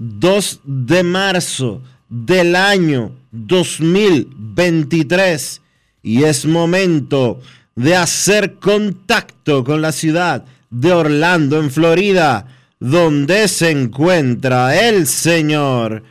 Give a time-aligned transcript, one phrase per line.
[0.00, 5.60] 2 de marzo del año 2023
[6.02, 7.42] y es momento
[7.76, 12.46] de hacer contacto con la ciudad de Orlando, en Florida,
[12.78, 16.02] donde se encuentra el señor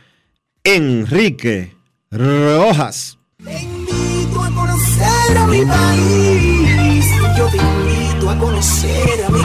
[0.62, 1.74] Enrique
[2.12, 3.18] Rojas.
[3.40, 9.42] Invito a conocer a mi país, yo te invito a conocer a mi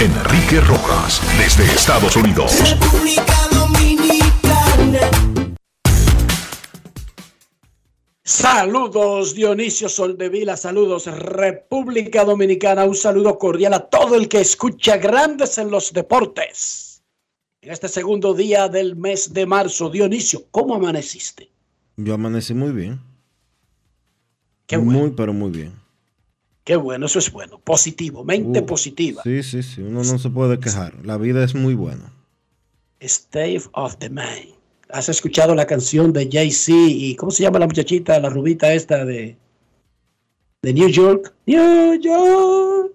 [0.00, 2.58] Enrique Rojas, desde Estados Unidos.
[2.70, 5.10] República Dominicana.
[8.24, 15.58] Saludos Dionisio Soldevila, saludos República Dominicana, un saludo cordial a todo el que escucha Grandes
[15.58, 17.02] en los Deportes.
[17.60, 21.50] En este segundo día del mes de marzo, Dionisio, ¿cómo amaneciste?
[21.98, 23.00] Yo amanecí muy bien.
[24.66, 24.98] Qué bueno.
[24.98, 25.79] Muy, pero muy bien.
[26.70, 29.24] Qué bueno, eso es bueno, positivo, mente Uh, positiva.
[29.24, 31.04] Sí, sí, sí, uno no se puede quejar.
[31.04, 32.12] La vida es muy buena.
[33.00, 34.54] State of the Man.
[34.88, 39.04] ¿Has escuchado la canción de Jay-Z y cómo se llama la muchachita, la rubita esta
[39.04, 39.36] de,
[40.62, 41.34] de New York?
[41.46, 42.92] New York.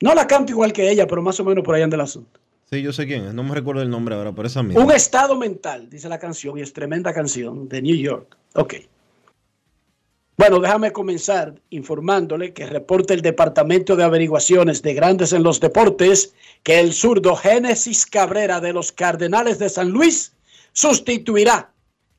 [0.00, 2.38] No la canto igual que ella, pero más o menos por ahí anda el asunto.
[2.70, 3.34] Sí, yo sé quién es.
[3.34, 4.84] No me recuerdo el nombre ahora, pero esa misma.
[4.84, 8.36] Un estado mental, dice la canción, y es tremenda canción de New York.
[8.54, 8.74] Ok.
[10.38, 16.32] Bueno, déjame comenzar informándole que reporta el Departamento de Averiguaciones de Grandes en los Deportes
[16.62, 20.36] que el zurdo Génesis Cabrera de los Cardenales de San Luis
[20.72, 21.74] sustituirá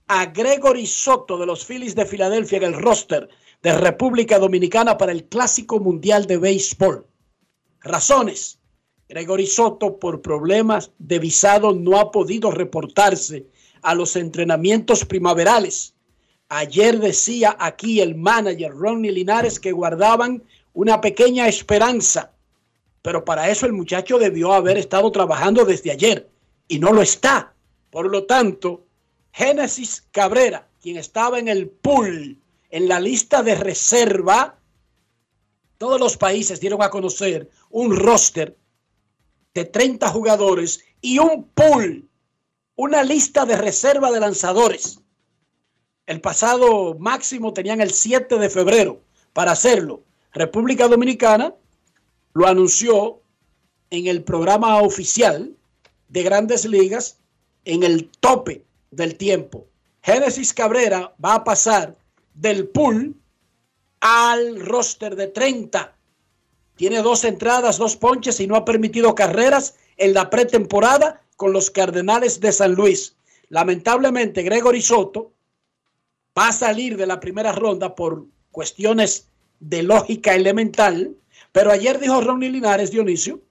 [0.07, 3.29] a Gregory Soto de los Phillies de Filadelfia en el roster
[3.63, 7.07] de República Dominicana para el Clásico Mundial de Béisbol.
[7.79, 8.59] Razones.
[9.07, 13.47] Gregory Soto, por problemas de visado, no ha podido reportarse
[13.81, 15.95] a los entrenamientos primaverales.
[16.49, 20.43] Ayer decía aquí el manager Ronnie Linares que guardaban
[20.73, 22.31] una pequeña esperanza,
[23.03, 26.27] pero para eso el muchacho debió haber estado trabajando desde ayer
[26.67, 27.53] y no lo está.
[27.91, 28.83] Por lo tanto,
[29.31, 32.37] Génesis Cabrera, quien estaba en el pool,
[32.71, 34.57] en la lista de reserva,
[35.77, 38.57] todos los países dieron a conocer un roster
[39.53, 42.09] de 30 jugadores y un pool,
[42.75, 44.99] una lista de reserva de lanzadores.
[46.09, 48.99] El pasado máximo tenían el 7 de febrero
[49.31, 50.01] para hacerlo.
[50.33, 51.53] República Dominicana
[52.33, 53.21] lo anunció
[53.91, 55.55] en el programa oficial
[56.07, 57.19] de grandes ligas
[57.63, 59.67] en el tope del tiempo.
[60.01, 61.95] Génesis Cabrera va a pasar
[62.33, 63.15] del pool
[63.99, 65.95] al roster de 30.
[66.75, 71.69] Tiene dos entradas, dos ponches y no ha permitido carreras en la pretemporada con los
[71.69, 73.15] Cardenales de San Luis.
[73.49, 75.33] Lamentablemente, Gregory Soto
[76.39, 79.27] va a salir de la primera ronda por cuestiones
[79.59, 81.15] de lógica elemental,
[81.51, 83.41] pero ayer dijo Ronnie Linares, Dionisio,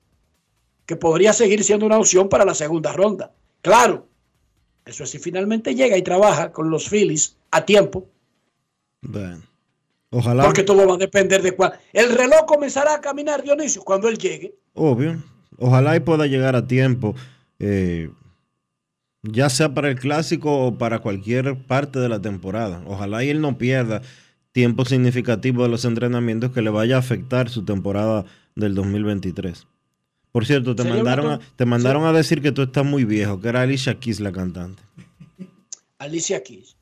[0.86, 3.30] que podría seguir siendo una opción para la segunda ronda.
[3.60, 4.06] Claro,
[4.86, 8.06] eso es si finalmente llega y trabaja con los Phillies a tiempo.
[9.02, 9.42] Bueno,
[10.10, 10.44] ojalá.
[10.44, 11.78] Porque todo va a depender de cuál.
[11.92, 14.54] El reloj comenzará a caminar, Dionisio, cuando él llegue.
[14.72, 15.22] Obvio.
[15.58, 17.14] Ojalá y pueda llegar a tiempo.
[17.58, 18.10] eh,
[19.22, 22.82] ya sea para el clásico o para cualquier parte de la temporada.
[22.86, 24.02] Ojalá y él no pierda
[24.52, 28.24] tiempo significativo de los entrenamientos que le vaya a afectar su temporada
[28.54, 29.66] del 2023.
[30.32, 33.48] Por cierto, te mandaron, a, te mandaron a decir que tú estás muy viejo, que
[33.48, 34.82] era Alicia Keys la cantante.
[35.98, 36.76] Alicia Keys.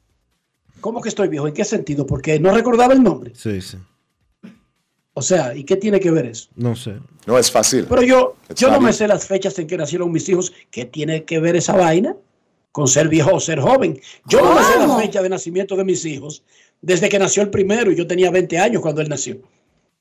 [0.80, 1.48] ¿Cómo que estoy viejo?
[1.48, 2.06] ¿En qué sentido?
[2.06, 3.32] Porque no recordaba el nombre.
[3.34, 3.78] Sí, sí.
[5.14, 6.50] O sea, ¿y qué tiene que ver eso?
[6.56, 6.96] No sé.
[7.26, 7.86] No es fácil.
[7.88, 10.52] Pero yo, It's yo no me sé las fechas en que nacieron mis hijos.
[10.70, 12.14] ¿Qué tiene que ver esa vaina
[12.76, 13.99] con ser viejo o ser joven?
[14.26, 16.44] Yo no me sé la fecha de nacimiento de mis hijos
[16.82, 19.40] desde que nació el primero y yo tenía 20 años cuando él nació.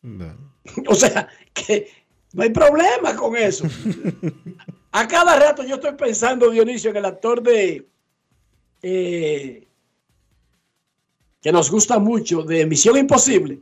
[0.01, 0.54] Bueno.
[0.89, 1.88] O sea, que
[2.33, 3.66] no hay problema con eso.
[4.92, 7.88] A cada rato yo estoy pensando, Dionisio, en el actor de...
[8.81, 9.66] eh,
[11.42, 13.62] que nos gusta mucho, de Misión Imposible.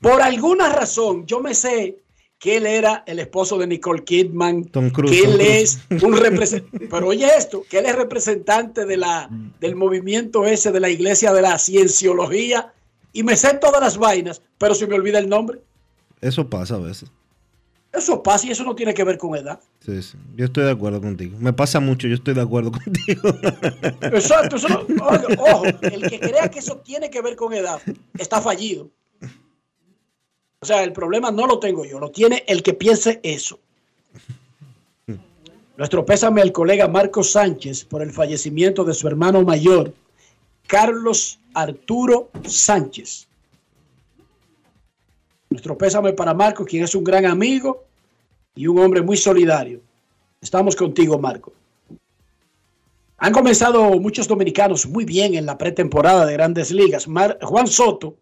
[0.00, 1.98] Por alguna razón, yo me sé
[2.44, 6.86] que él era el esposo de Nicole Kidman, Tom Cruise, que él es un representante,
[6.90, 9.30] pero oye esto, que él es representante de la,
[9.60, 12.74] del movimiento ese de la iglesia de la cienciología,
[13.14, 15.60] y me sé todas las vainas, pero se me olvida el nombre.
[16.20, 17.10] Eso pasa a veces.
[17.94, 19.58] Eso pasa y eso no tiene que ver con edad.
[19.80, 20.18] Sí, sí.
[20.36, 21.38] Yo estoy de acuerdo contigo.
[21.40, 23.22] Me pasa mucho, yo estoy de acuerdo contigo.
[24.02, 24.86] Exacto, eso no-
[25.38, 27.80] ojo, el que crea que eso tiene que ver con edad
[28.18, 28.90] está fallido.
[30.64, 33.58] O sea, el problema no lo tengo yo, lo tiene el que piense eso.
[35.76, 39.92] Nuestro pésame al colega Marcos Sánchez por el fallecimiento de su hermano mayor,
[40.66, 43.28] Carlos Arturo Sánchez.
[45.50, 47.84] Nuestro pésame para Marcos, quien es un gran amigo
[48.54, 49.82] y un hombre muy solidario.
[50.40, 51.52] Estamos contigo, Marco.
[53.18, 57.04] Han comenzado muchos dominicanos muy bien en la pretemporada de grandes ligas.
[57.04, 58.16] Juan Soto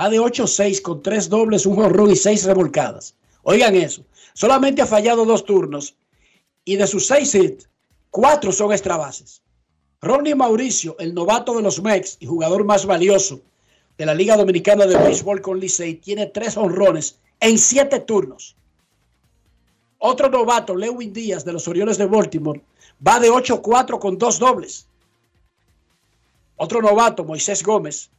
[0.00, 3.14] va de 8-6 con tres dobles, un jonrón y seis revolcadas.
[3.42, 4.02] Oigan eso.
[4.32, 5.94] Solamente ha fallado dos turnos
[6.64, 7.68] y de sus seis hits,
[8.10, 9.42] cuatro son extra bases.
[10.00, 13.40] Ronnie Mauricio, el novato de los Mex y jugador más valioso
[13.98, 18.56] de la Liga Dominicana de Béisbol con Licey, tiene tres honrones en siete turnos.
[19.98, 22.62] Otro novato, Lewin Díaz de los Orioles de Baltimore,
[23.06, 24.86] va de 8-4 con dos dobles.
[26.56, 28.10] Otro novato, Moisés Gómez,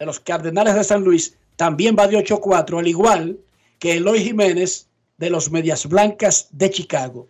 [0.00, 3.38] de los Cardenales de San Luis, también va de 8-4, al igual
[3.78, 4.88] que Eloy Jiménez
[5.18, 7.28] de los Medias Blancas de Chicago.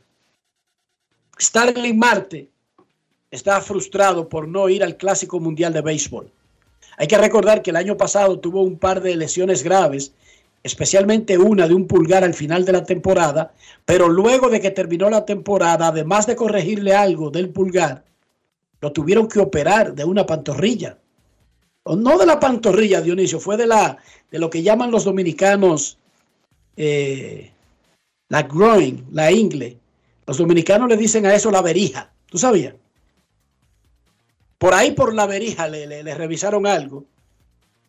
[1.38, 2.48] Starling Marte
[3.28, 6.30] está frustrado por no ir al Clásico Mundial de Béisbol.
[6.96, 10.12] Hay que recordar que el año pasado tuvo un par de lesiones graves,
[10.62, 13.52] especialmente una de un pulgar al final de la temporada,
[13.84, 18.04] pero luego de que terminó la temporada, además de corregirle algo del pulgar,
[18.80, 20.98] lo tuvieron que operar de una pantorrilla.
[21.86, 23.96] No de la pantorrilla, Dionisio, fue de, la,
[24.30, 25.98] de lo que llaman los dominicanos
[26.76, 27.50] eh,
[28.28, 29.78] la groin, la ingle.
[30.26, 32.10] Los dominicanos le dicen a eso la verija.
[32.26, 32.74] ¿Tú sabías?
[34.58, 37.04] Por ahí por la verija le, le- le revisaron algo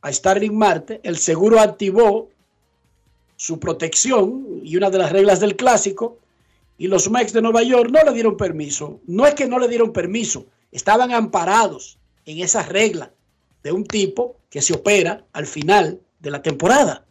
[0.02, 1.02] a Starling Marte.
[1.04, 2.30] El seguro activó
[3.36, 6.18] su protección y una de las reglas del clásico.
[6.78, 9.02] Y los Mex de Nueva York no le dieron permiso.
[9.06, 13.12] No es que no le dieron permiso, estaban amparados en esa regla
[13.64, 17.06] de un tipo que se opera al final de la temporada.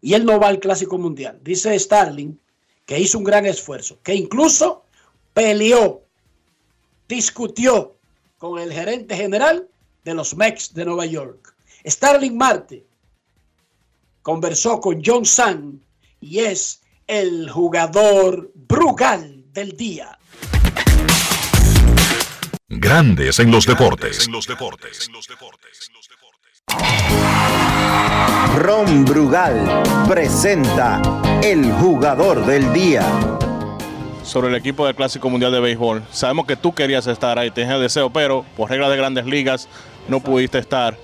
[0.00, 1.40] Y él no va al Clásico Mundial.
[1.42, 2.38] Dice Starling
[2.86, 4.84] que hizo un gran esfuerzo, que incluso
[5.34, 6.04] peleó,
[7.06, 7.96] discutió
[8.38, 9.68] con el gerente general
[10.04, 11.54] de los Mex de Nueva York.
[11.84, 12.86] Starling Marte
[14.22, 15.82] conversó con John San
[16.20, 20.18] y es el jugador Brugal del día.
[22.70, 24.26] Grandes en los deportes.
[24.26, 25.08] En los deportes.
[28.58, 31.00] Ron Brugal presenta
[31.42, 33.06] el jugador del día.
[34.22, 36.02] sobre el equipo del Clásico Mundial de Béisbol.
[36.12, 39.66] Sabemos que tú querías estar ahí, tenías el deseo, pero por regla de grandes ligas
[40.06, 40.94] no pudiste estar.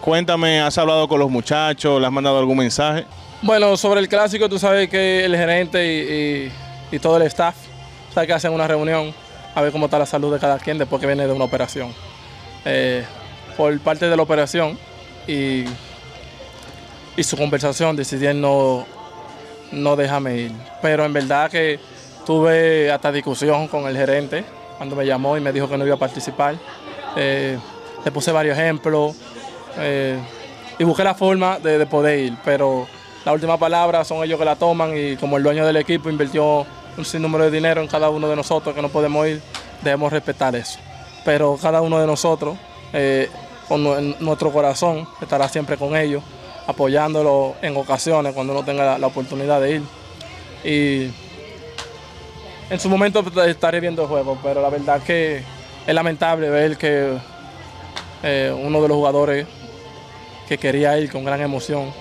[0.00, 2.00] Cuéntame, ¿has hablado con los muchachos?
[2.00, 3.04] ¿Le has mandado algún mensaje?
[3.42, 6.52] Bueno, sobre el clásico, tú sabes que el gerente y,
[6.92, 7.56] y- y todo el staff,
[8.14, 9.12] sabes que hacen una reunión
[9.54, 11.92] a ver cómo está la salud de cada quien después que viene de una operación.
[12.64, 13.04] Eh,
[13.56, 14.78] por parte de la operación
[15.26, 15.64] y,
[17.16, 18.86] y su conversación decidieron no,
[19.72, 20.52] no dejarme ir.
[20.80, 21.80] Pero en verdad que
[22.24, 24.44] tuve hasta discusión con el gerente
[24.76, 26.54] cuando me llamó y me dijo que no iba a participar.
[27.16, 27.58] Eh,
[28.04, 29.16] le puse varios ejemplos.
[29.78, 30.18] eh,
[30.78, 32.86] y busqué la forma de, de poder ir, pero
[33.24, 36.64] la última palabra son ellos que la toman y como el dueño del equipo invirtió
[36.98, 39.40] un sinnúmero de dinero en cada uno de nosotros que no podemos ir,
[39.82, 40.78] debemos respetar eso.
[41.24, 42.58] Pero cada uno de nosotros,
[42.92, 43.30] eh,
[43.68, 43.82] con
[44.20, 46.22] nuestro corazón, estará siempre con ellos,
[46.66, 49.82] apoyándolo en ocasiones cuando uno tenga la, oportunidad de ir.
[50.64, 51.10] Y
[52.70, 55.42] en su momento estaré viendo el juego, pero la verdad que
[55.86, 57.16] es lamentable ver que
[58.22, 59.46] eh, uno de los jugadores
[60.48, 61.92] que quería ir con gran emoción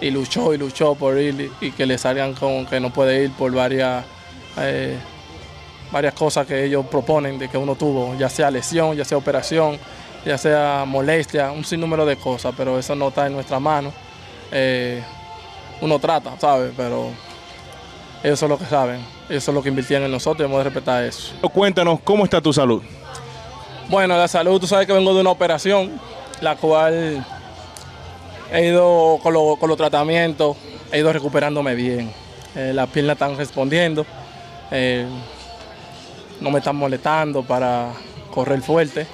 [0.00, 3.30] y luchó y luchó por ir y que le salgan con que no puede ir
[3.32, 4.04] por varias,
[4.58, 4.96] eh,
[5.90, 9.78] varias cosas que ellos proponen de que uno tuvo, ya sea lesión, ya sea operación,
[10.24, 13.92] ya sea molestia, un sinnúmero de cosas, pero eso no está en nuestra mano.
[14.50, 15.02] Eh,
[15.80, 16.72] uno trata, ¿sabes?
[16.76, 17.10] Pero
[18.22, 20.64] ellos son los que saben, ellos son los que invirtieron en nosotros y debemos de
[20.70, 21.34] respetar eso.
[21.52, 22.82] Cuéntanos, ¿cómo está tu salud?
[23.88, 26.00] Bueno, la salud, tú sabes que vengo de una operación,
[26.40, 27.24] la cual
[28.52, 30.56] he ido con, lo- con los tratamientos,
[30.90, 32.10] he ido recuperándome bien.
[32.54, 34.06] Eh, las piernas están respondiendo,
[34.74, 35.06] eh,
[36.40, 37.92] no me están molestando para
[38.30, 39.06] correr fuerte.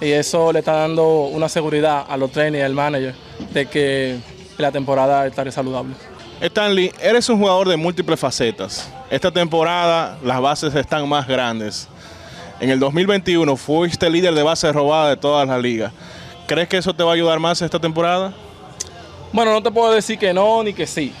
[0.00, 3.14] Y eso le está dando una seguridad a los trainers y al manager
[3.52, 4.16] de que
[4.58, 5.94] la temporada estaré saludable.
[6.40, 8.90] Stanley, eres un jugador de múltiples facetas.
[9.10, 11.88] Esta temporada las bases están más grandes.
[12.58, 15.92] En el 2021 fuiste líder de bases robadas de todas las ligas.
[16.46, 18.32] ¿Crees que eso te va a ayudar más esta temporada?
[19.32, 21.12] Bueno, no te puedo decir que no ni que sí,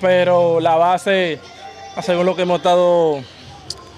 [0.00, 1.40] pero la base,
[2.02, 3.20] según lo que hemos estado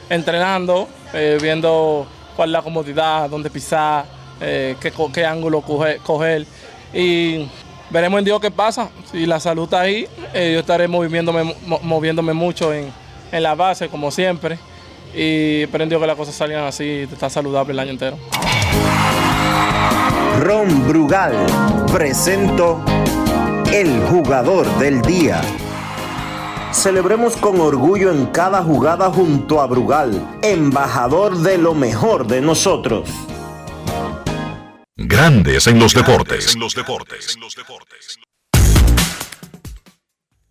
[0.09, 4.05] entrenando, eh, viendo cuál es la comodidad, dónde pisar,
[4.41, 6.47] eh, qué, qué ángulo coger,
[6.93, 7.49] y
[7.91, 8.91] veremos en Dios qué pasa.
[9.11, 12.93] Si la salud está ahí, eh, yo estaré moviéndome, mo- moviéndome mucho en,
[13.33, 14.59] en la base, como siempre,
[15.15, 18.19] y espero en Dios que las cosas salgan así, está saludable el año entero.
[20.41, 21.35] Ron Brugal
[21.91, 22.81] presento
[23.73, 25.41] el jugador del día.
[26.83, 33.09] Celebremos con orgullo en cada jugada junto a Brugal, embajador de lo mejor de nosotros.
[34.95, 36.55] Grandes en los deportes.
[36.55, 37.37] En los deportes.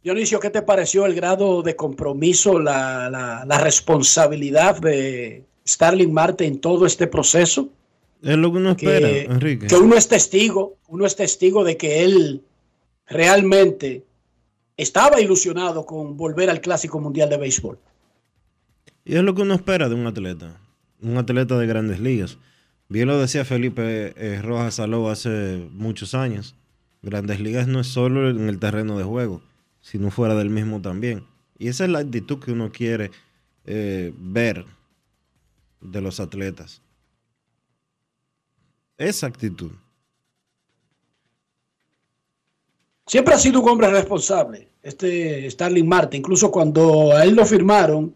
[0.03, 6.45] Dionisio, ¿qué te pareció el grado de compromiso, la, la- la responsabilidad de Starling Marte
[6.45, 7.69] en todo este proceso?
[8.21, 9.67] Es lo que uno espera, Que, Enrique.
[9.67, 12.43] que uno es testigo, uno es testigo de que él
[13.07, 14.03] realmente
[14.77, 17.79] estaba ilusionado con volver al Clásico Mundial de Béisbol.
[19.03, 20.59] Y es lo que uno espera de un atleta,
[21.01, 22.37] un atleta de grandes ligas.
[22.89, 26.55] Bien lo decía Felipe eh, Rojas Saló hace muchos años.
[27.01, 29.41] Grandes ligas no es solo en el terreno de juego,
[29.81, 31.23] sino fuera del mismo también.
[31.57, 33.11] Y esa es la actitud que uno quiere
[33.65, 34.65] eh, ver
[35.81, 36.81] de los atletas.
[38.97, 39.71] Esa actitud.
[43.07, 46.17] Siempre ha sido un hombre responsable, este Starling Marte.
[46.17, 48.15] Incluso cuando a él lo firmaron,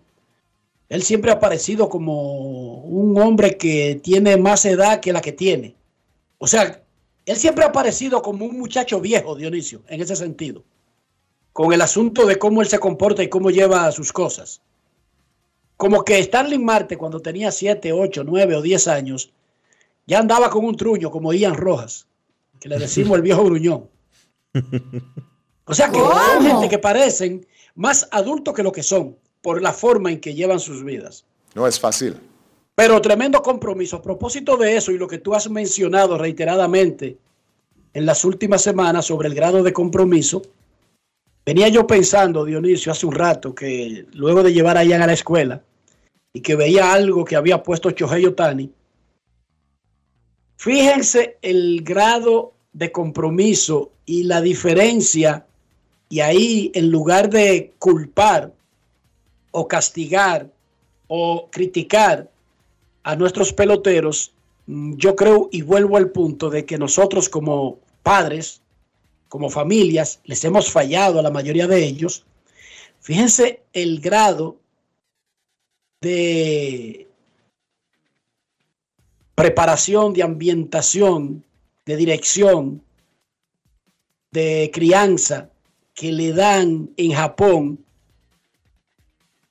[0.89, 5.75] él siempre ha parecido como un hombre que tiene más edad que la que tiene.
[6.39, 6.81] O sea,
[7.25, 10.63] él siempre ha parecido como un muchacho viejo, Dionisio, en ese sentido.
[11.53, 14.62] Con el asunto de cómo él se comporta y cómo lleva sus cosas.
[15.77, 19.31] Como que Starling Marte, cuando tenía 7, 8, 9 o 10 años,
[20.08, 22.08] ya andaba con un truño como Ian Rojas,
[22.60, 23.88] que le decimos el viejo gruñón.
[25.65, 29.72] O sea que son gente que parecen más adultos que lo que son por la
[29.72, 31.25] forma en que llevan sus vidas.
[31.56, 32.18] No es fácil.
[32.75, 33.98] Pero tremendo compromiso.
[33.98, 37.18] A propósito de eso y lo que tú has mencionado reiteradamente
[37.94, 40.41] en las últimas semanas sobre el grado de compromiso,
[41.46, 45.13] venía yo pensando, Dionisio, hace un rato que luego de llevar a Ian a la
[45.13, 45.62] escuela
[46.34, 48.72] y que veía algo que había puesto Chohei Otani,
[50.58, 55.45] fíjense el grado de compromiso y la diferencia,
[56.07, 58.53] y ahí en lugar de culpar
[59.51, 60.50] o castigar
[61.07, 62.31] o criticar
[63.03, 64.31] a nuestros peloteros,
[64.67, 68.62] mm, yo creo y vuelvo al punto de que nosotros como padres,
[69.27, 72.25] como familias, les hemos fallado a la mayoría de ellos.
[73.01, 74.55] Fíjense el grado
[76.01, 77.07] de
[79.36, 81.43] preparación, de ambientación,
[81.89, 82.84] de dirección,
[84.29, 85.50] de crianza
[85.96, 87.84] que le dan en Japón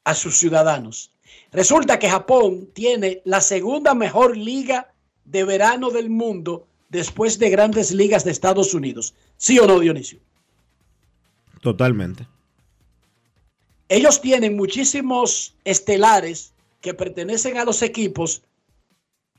[0.04, 1.10] a sus ciudadanos.
[1.50, 7.90] Resulta que Japón tiene la segunda mejor liga de verano del mundo después de grandes
[7.90, 9.14] ligas de Estados Unidos.
[9.36, 10.20] ¿Sí o no, Dionisio?
[11.60, 12.28] Totalmente.
[13.88, 18.44] Ellos tienen muchísimos estelares que pertenecen a los equipos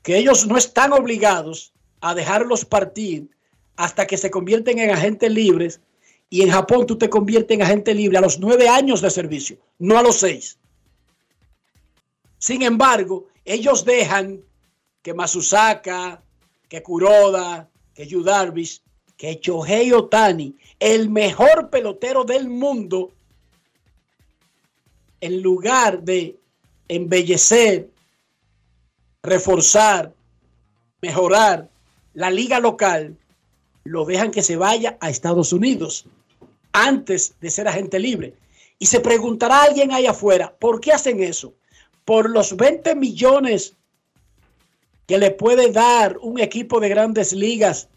[0.02, 3.28] que ellos no están obligados a dejarlos partir
[3.76, 5.80] hasta que se convierten en agentes libres.
[6.28, 9.58] Y en Japón tú te conviertes en agente libre a los nueve años de servicio,
[9.78, 10.58] no a los seis.
[12.38, 14.40] Sin embargo, ellos dejan
[15.02, 16.22] que Masusaka,
[16.68, 18.80] que Kuroda, que Yu Darvish,
[19.16, 23.12] que Shohei Otani, el mejor pelotero del mundo,
[25.20, 26.38] en lugar de
[26.88, 27.90] embellecer,
[29.22, 30.14] reforzar,
[31.02, 31.68] mejorar
[32.14, 33.16] la liga local,
[33.84, 36.06] lo dejan que se vaya a Estados Unidos
[36.72, 38.34] antes de ser agente libre.
[38.78, 41.54] Y se preguntará alguien ahí afuera, ¿por qué hacen eso?
[42.04, 43.74] Por los 20 millones
[45.06, 47.88] que le puede dar un equipo de grandes ligas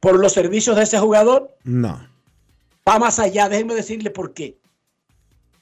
[0.00, 1.54] por los servicios de ese jugador?
[1.62, 2.08] No.
[2.88, 4.56] Va más allá, déjenme decirle por qué.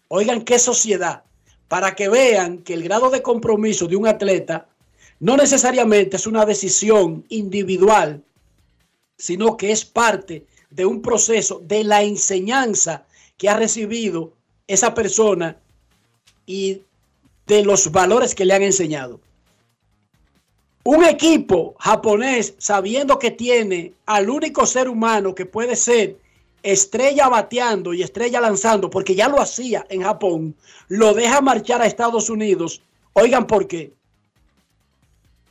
[0.09, 1.25] Oigan qué sociedad,
[1.69, 4.69] para que vean que el grado de compromiso de un atleta
[5.21, 8.23] no necesariamente es una decisión individual,
[9.17, 13.07] sino que es parte de un proceso de la enseñanza
[13.37, 14.33] que ha recibido
[14.67, 15.57] esa persona
[16.47, 16.83] y
[17.47, 19.21] de los valores que le han enseñado.
[20.85, 26.17] Un equipo japonés, sabiendo que tiene al único ser humano que puede ser
[26.63, 30.55] estrella bateando y estrella lanzando, porque ya lo hacía en Japón,
[30.89, 32.83] lo deja marchar a Estados Unidos.
[33.13, 33.98] Oigan por qué.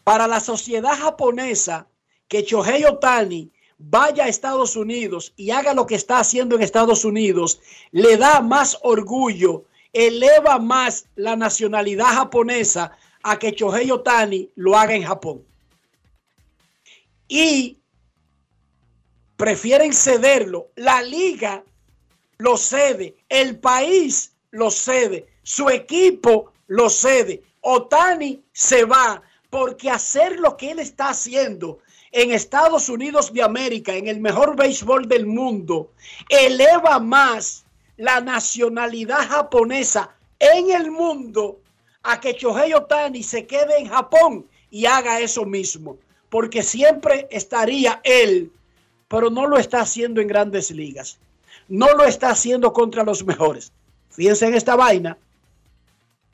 [0.07, 1.85] Para la sociedad japonesa,
[2.29, 7.03] que Shohei Otani vaya a Estados Unidos y haga lo que está haciendo en Estados
[7.03, 7.59] Unidos,
[7.91, 14.95] le da más orgullo, eleva más la nacionalidad japonesa a que Shohei Otani lo haga
[14.95, 15.43] en Japón.
[17.27, 17.77] Y
[19.35, 20.69] prefieren cederlo.
[20.77, 21.65] La liga
[22.37, 27.43] lo cede, el país lo cede, su equipo lo cede.
[27.59, 31.79] Otani se va porque hacer lo que él está haciendo
[32.11, 35.91] en Estados Unidos de América, en el mejor béisbol del mundo,
[36.29, 37.65] eleva más
[37.97, 41.59] la nacionalidad japonesa en el mundo
[42.03, 45.97] a que Shohei Otani se quede en Japón y haga eso mismo,
[46.29, 48.51] porque siempre estaría él,
[49.07, 51.17] pero no lo está haciendo en grandes ligas,
[51.67, 53.71] no lo está haciendo contra los mejores.
[54.09, 55.17] Fíjense en esta vaina.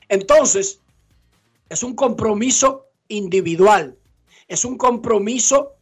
[0.08, 0.80] Entonces,
[1.68, 3.96] es un compromiso individual.
[4.48, 5.72] Es un compromiso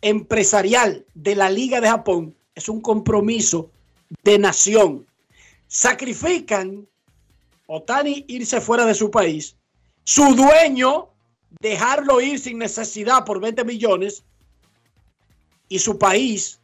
[0.00, 3.70] empresarial de la Liga de Japón, es un compromiso
[4.24, 5.06] de nación.
[5.68, 6.86] Sacrifican
[7.66, 9.56] Otani irse fuera de su país,
[10.04, 11.12] su dueño
[11.60, 14.24] dejarlo ir sin necesidad por 20 millones.
[15.68, 16.60] Y su país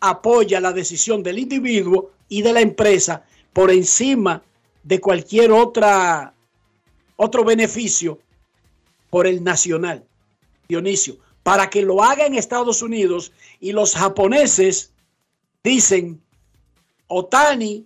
[0.00, 4.42] apoya la decisión del individuo y de la empresa por encima
[4.82, 6.34] de cualquier otra
[7.22, 8.18] otro beneficio
[9.10, 10.02] por el nacional,
[10.68, 13.30] Dionisio, para que lo haga en Estados Unidos
[13.60, 14.90] y los japoneses
[15.62, 16.18] dicen,
[17.08, 17.84] Otani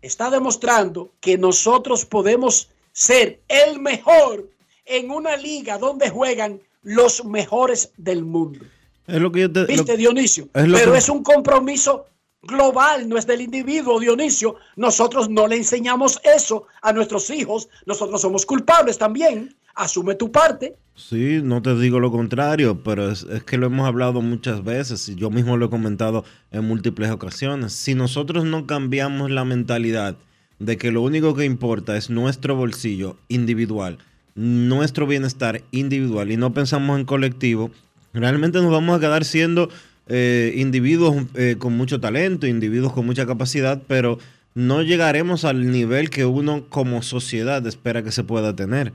[0.00, 4.50] está demostrando que nosotros podemos ser el mejor
[4.84, 8.64] en una liga donde juegan los mejores del mundo.
[9.06, 10.48] Es lo que yo te, ¿Viste, Dionisio?
[10.52, 12.06] Pero es un compromiso
[12.42, 14.56] global, no es del individuo, Dionisio.
[14.76, 17.68] Nosotros no le enseñamos eso a nuestros hijos.
[17.86, 20.76] Nosotros somos culpables también asume tu parte.
[20.94, 25.14] Sí, no te digo lo contrario, pero es, que lo hemos hablado muchas veces y
[25.14, 27.72] yo mismo lo he comentado en múltiples ocasiones.
[27.72, 30.16] Si nosotros no cambiamos la mentalidad
[30.58, 33.98] de que lo único que importa es nuestro bolsillo individual,
[34.34, 37.70] nuestro bienestar individual y no pensamos en colectivo,
[38.12, 39.70] realmente nos vamos a quedar siendo
[40.08, 44.18] eh, individuos eh, con mucho talento, individuos con mucha capacidad, pero
[44.54, 48.92] no llegaremos al nivel que uno como sociedad espera que se pueda tener.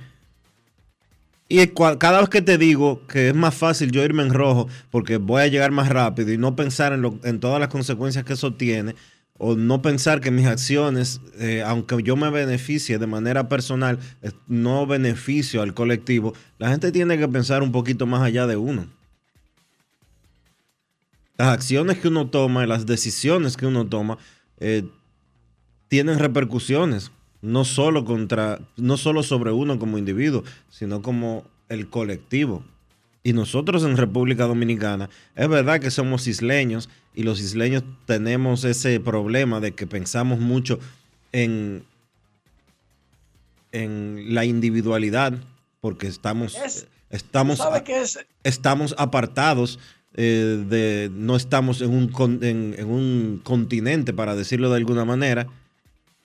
[1.49, 5.15] Y cada vez que te digo que es más fácil yo irme en rojo porque
[5.15, 8.53] voy a llegar más rápido y no pensar en, en todas las consecuencias que eso
[8.55, 8.95] tiene,
[9.37, 13.99] o no pensar que mis acciones, eh, aunque yo me beneficie de manera personal,
[14.47, 18.87] no beneficio al colectivo, la gente tiene que pensar un poquito más allá de uno.
[21.37, 24.17] Las acciones que uno toma, las decisiones que uno toma,
[24.59, 24.83] eh,
[25.87, 32.63] tienen repercusiones no solo contra, no solo sobre uno como individuo, sino como el colectivo.
[33.23, 38.99] Y nosotros en República Dominicana, es verdad que somos isleños y los isleños tenemos ese
[38.99, 40.79] problema de que pensamos mucho
[41.31, 41.83] en,
[43.71, 45.33] en la individualidad,
[45.81, 46.57] porque estamos,
[47.09, 47.61] estamos,
[48.43, 49.77] estamos apartados
[50.17, 52.11] eh, de, no estamos en un,
[52.43, 55.47] en un continente, para decirlo de alguna manera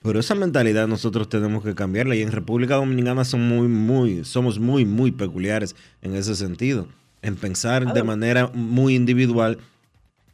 [0.03, 4.59] pero esa mentalidad nosotros tenemos que cambiarla y en República Dominicana son muy, muy, somos
[4.59, 6.89] muy, muy peculiares en ese sentido.
[7.21, 9.59] En pensar de manera muy individual,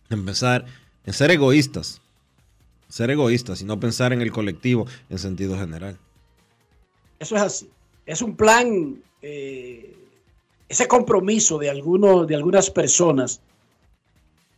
[0.09, 0.65] en pensar
[1.05, 2.01] en ser egoístas,
[2.87, 5.99] ser egoístas y no pensar en el colectivo en sentido general.
[7.19, 7.69] Eso es así.
[8.07, 9.95] Es un plan eh,
[10.67, 13.39] ese compromiso de, algunos, de algunas personas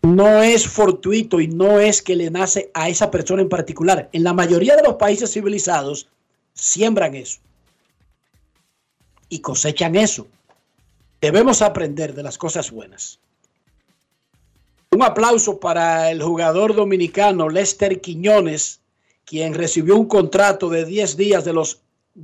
[0.02, 4.10] no es fortuito y no es que le nace a esa persona en particular.
[4.14, 6.08] En la mayoría de los países civilizados
[6.54, 7.40] siembran eso
[9.30, 10.28] y cosechan eso.
[11.22, 13.20] Debemos aprender de las cosas buenas.
[14.92, 18.82] Un aplauso para el jugador dominicano Lester Quiñones,
[19.24, 21.80] quien recibió un contrato de 10 días de los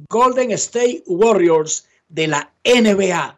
[0.09, 3.36] Golden State Warriors de la NBA.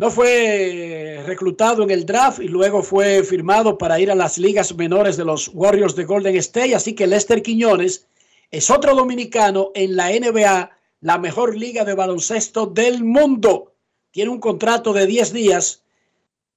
[0.00, 4.72] No fue reclutado en el draft y luego fue firmado para ir a las ligas
[4.76, 6.76] menores de los Warriors de Golden State.
[6.76, 8.06] Así que Lester Quiñones
[8.52, 13.74] es otro dominicano en la NBA, la mejor liga de baloncesto del mundo.
[14.12, 15.82] Tiene un contrato de 10 días.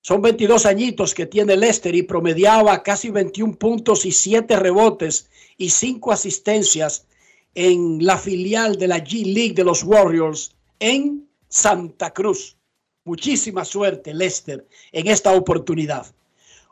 [0.02, 5.72] Son 22 añitos que tiene Lester y promediaba casi 21 puntos y 7 rebotes y
[5.72, 7.08] 5 asistencias
[7.56, 12.61] en la filial de la G League de los Warriors en Santa Cruz.
[13.04, 16.06] Muchísima suerte, Lester, en esta oportunidad.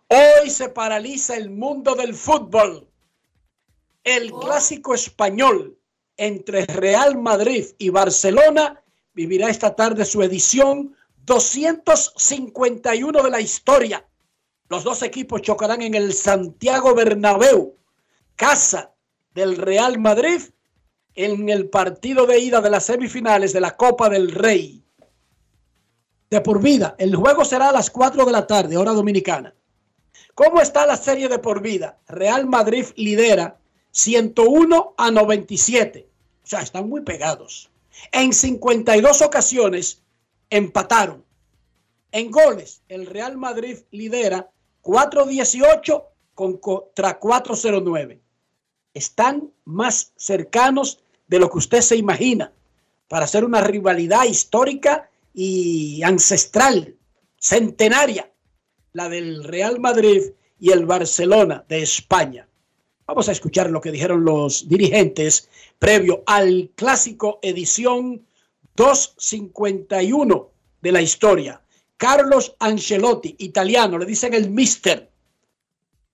[0.07, 2.87] Hoy se paraliza el mundo del fútbol.
[4.03, 5.75] El clásico español
[6.17, 8.79] entre Real Madrid y Barcelona
[9.13, 14.05] vivirá esta tarde su edición 251 de la historia.
[14.67, 17.75] Los dos equipos chocarán en el Santiago Bernabéu,
[18.35, 18.93] casa
[19.33, 20.41] del Real Madrid,
[21.15, 24.78] en el partido de ida de las semifinales de la Copa del Rey
[26.29, 26.95] de por vida.
[26.97, 29.53] El juego será a las 4 de la tarde, hora dominicana.
[30.35, 31.97] ¿Cómo está la serie de por vida?
[32.07, 33.57] Real Madrid lidera
[33.91, 36.07] 101 a 97.
[36.43, 37.69] O sea, están muy pegados.
[38.11, 40.01] En 52 ocasiones
[40.49, 41.25] empataron.
[42.11, 44.49] En goles, el Real Madrid lidera
[44.83, 48.19] 4-18 contra 4-09.
[48.93, 52.51] Están más cercanos de lo que usted se imagina
[53.07, 56.95] para hacer una rivalidad histórica y ancestral,
[57.37, 58.31] centenaria,
[58.93, 62.47] la del Real Madrid y el Barcelona de España.
[63.05, 68.25] Vamos a escuchar lo que dijeron los dirigentes previo al clásico edición
[68.75, 71.61] 251 de la historia.
[71.97, 75.09] Carlos Ancelotti, italiano, le dicen el mister,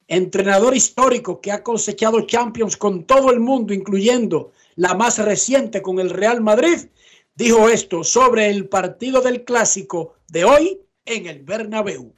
[0.08, 6.00] entrenador histórico que ha cosechado Champions con todo el mundo, incluyendo la más reciente con
[6.00, 6.88] el Real Madrid,
[7.36, 12.16] dijo esto sobre el partido del clásico de hoy en el Bernabéu.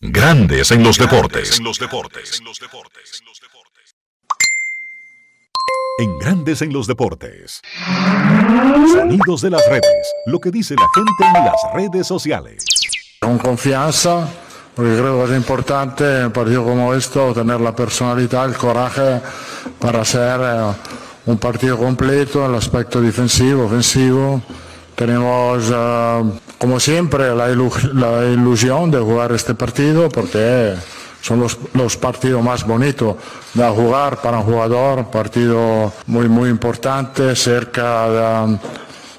[0.00, 1.58] Grandes en los deportes.
[1.58, 2.40] En los deportes.
[6.00, 7.60] En Grandes en los deportes.
[8.92, 10.14] Sonidos de las redes.
[10.26, 12.64] Lo que dice la gente en las redes sociales.
[13.20, 14.28] Con confianza,
[14.76, 19.20] porque creo que es importante en un partido como esto tener la personalidad, el coraje
[19.80, 20.72] para hacer eh,
[21.28, 24.40] un partido completo, el aspecto defensivo, ofensivo.
[24.94, 26.22] Tenemos, eh,
[26.56, 30.74] como siempre, la, ilusión de jugar este partido porque
[31.20, 33.16] son los, partidos más bonitos
[33.52, 38.58] de jugar para un jugador, partido muy, muy importante, cerca de,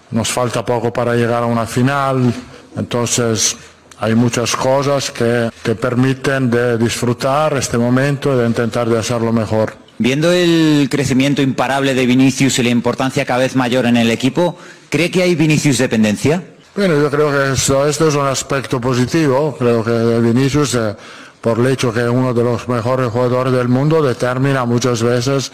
[0.10, 2.34] nos falta poco para llegar a una final,
[2.76, 3.56] entonces
[4.00, 9.32] hay muchas cosas que, que permiten de disfrutar este momento y de intentar de hacerlo
[9.32, 9.88] mejor.
[10.02, 14.58] Viendo el crecimiento imparable de Vinicius y la importancia cada vez mayor en el equipo,
[14.88, 16.42] ¿cree que hay Vinicius dependencia?
[16.74, 19.58] Bueno, yo creo que esto, es un aspecto positivo.
[19.60, 20.96] Creo que Vinicius, eh,
[21.42, 25.52] por el hecho que es uno de los mejores jugadores del mundo, determina muchas veces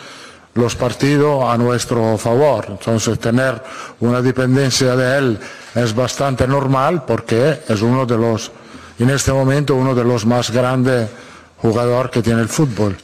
[0.54, 2.68] los partidos a nuestro favor.
[2.70, 3.64] Entonces, tener
[4.00, 5.40] una dependencia de él
[5.74, 8.52] es bastante normal porque es uno de los,
[9.00, 11.10] en este momento, uno de los más grandes
[11.58, 12.96] jugadores que tiene el fútbol.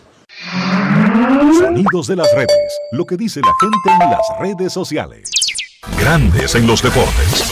[1.57, 2.79] Sonidos de las redes.
[2.91, 5.29] Lo que dice la gente en las redes sociales.
[5.99, 7.51] Grandes en los deportes.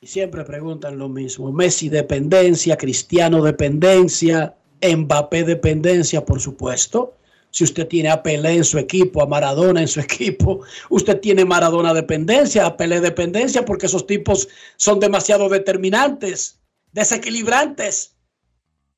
[0.00, 1.50] Y siempre preguntan lo mismo.
[1.52, 7.14] Messi dependencia, Cristiano dependencia, Mbappé dependencia, por supuesto.
[7.50, 11.44] Si usted tiene a Pelé en su equipo, a Maradona en su equipo, usted tiene
[11.44, 16.58] Maradona dependencia, a Pelé dependencia, porque esos tipos son demasiado determinantes,
[16.92, 18.13] desequilibrantes.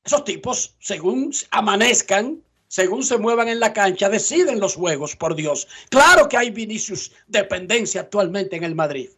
[0.07, 5.67] Esos tipos, según amanezcan, según se muevan en la cancha, deciden los juegos, por Dios.
[5.89, 9.09] Claro que hay Vinicius dependencia actualmente en el Madrid.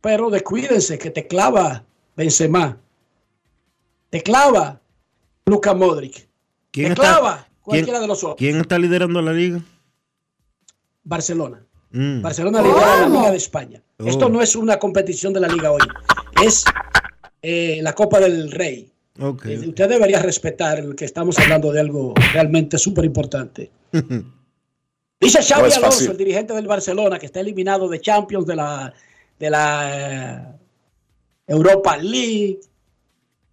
[0.00, 1.84] Pero descuídense que te clava
[2.16, 2.76] Benzema.
[4.10, 4.80] Te clava
[5.46, 6.26] Luka Modric.
[6.72, 8.38] te clava cualquiera de los otros.
[8.38, 9.60] ¿Quién está liderando la liga?
[11.04, 11.64] Barcelona.
[11.92, 12.20] Mm.
[12.20, 13.80] Barcelona lidera la Liga de España.
[13.98, 14.28] Esto oh.
[14.28, 15.82] no es una competición de la liga hoy.
[16.42, 16.64] Es
[17.42, 19.54] eh, la Copa del Rey Okay.
[19.54, 23.70] Eh, Usted debería respetar que estamos hablando de algo realmente súper importante.
[25.20, 28.92] Dice Xavi No Alonso, el dirigente del Barcelona, que está eliminado de Champions de la,
[29.38, 30.58] de la eh,
[31.46, 32.58] Europa League,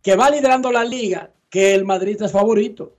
[0.01, 2.95] que va liderando la liga, que el Madrid es favorito.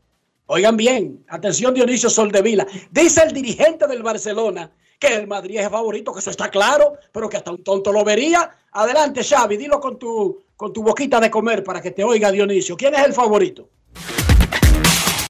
[0.46, 2.66] Oigan bien, atención Dionisio Soldevila.
[2.90, 4.70] Dice el dirigente del Barcelona
[5.00, 8.04] que el Madrid es favorito, que eso está claro, pero que hasta un tonto lo
[8.04, 8.50] vería.
[8.72, 12.76] Adelante, Xavi, dilo con tu, con tu boquita de comer para que te oiga Dionisio.
[12.76, 13.70] ¿Quién es el favorito?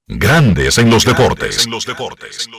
[0.05, 1.63] Grandes en los deportes.
[1.63, 2.49] En los deportes.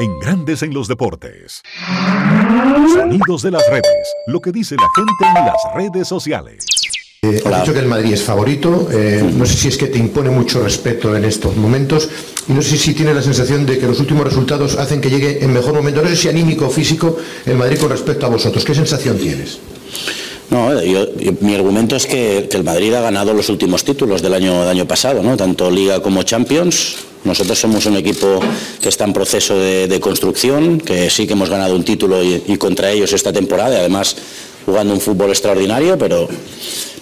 [0.00, 1.62] En Grandes en los deportes.
[2.92, 4.14] Sonidos de las redes.
[4.26, 6.75] Lo que dice la gente en las redes sociales.
[7.34, 8.88] Eh, has dicho que el Madrid es favorito.
[8.92, 12.08] eh, no sé si es que te impone mucho respeto en estos momentos.
[12.48, 15.42] Y no sé si tienes la sensación de que los últimos resultados hacen que llegue
[15.44, 16.02] en mejor momento.
[16.02, 18.64] No sé si anímico o físico el Madrid con respecto a vosotros.
[18.64, 19.58] ¿Qué sensación tienes?
[20.50, 24.22] No, yo- yo- mi argumento es que, que el Madrid ha ganado los últimos títulos
[24.22, 25.36] del año, del año pasado, ¿no?
[25.36, 26.94] tanto Liga como Champions.
[27.24, 28.38] Nosotros somos un equipo
[28.80, 32.44] que está en proceso de, de construcción, que sí que hemos ganado un título y,
[32.46, 34.14] y contra ellos esta temporada, y además
[34.64, 36.28] jugando un fútbol extraordinario, pero,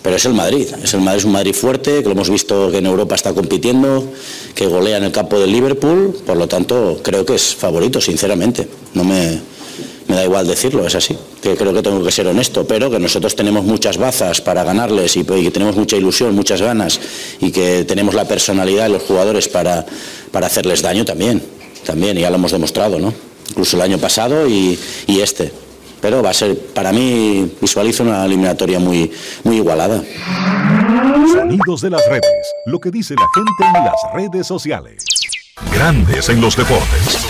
[0.04, 0.66] pero es el Madrid.
[0.82, 3.32] Es el Madrid, es un Madrid fuerte, que lo hemos visto que en Europa está
[3.32, 4.06] compitiendo,
[4.54, 8.68] que golea en el campo del Liverpool, por lo tanto creo que es favorito, sinceramente.
[8.92, 9.40] No me,
[10.06, 11.16] da igual decirlo, es así.
[11.42, 15.16] Que creo que tengo que ser honesto, pero que nosotros tenemos muchas bazas para ganarles
[15.16, 17.00] y, que tenemos mucha ilusión, muchas ganas
[17.40, 19.86] y que tenemos la personalidad de los jugadores para,
[20.30, 21.42] para hacerles daño también.
[21.86, 23.14] También, ya lo hemos demostrado, ¿no?
[23.48, 25.63] Incluso el año pasado y este.
[26.04, 29.10] Pero va a ser, para mí, visualizo una eliminatoria muy,
[29.42, 30.04] muy igualada.
[31.32, 32.46] Sonidos de las redes.
[32.66, 35.02] Lo que dice la gente en las redes sociales.
[35.72, 37.26] Grandes en los deportes.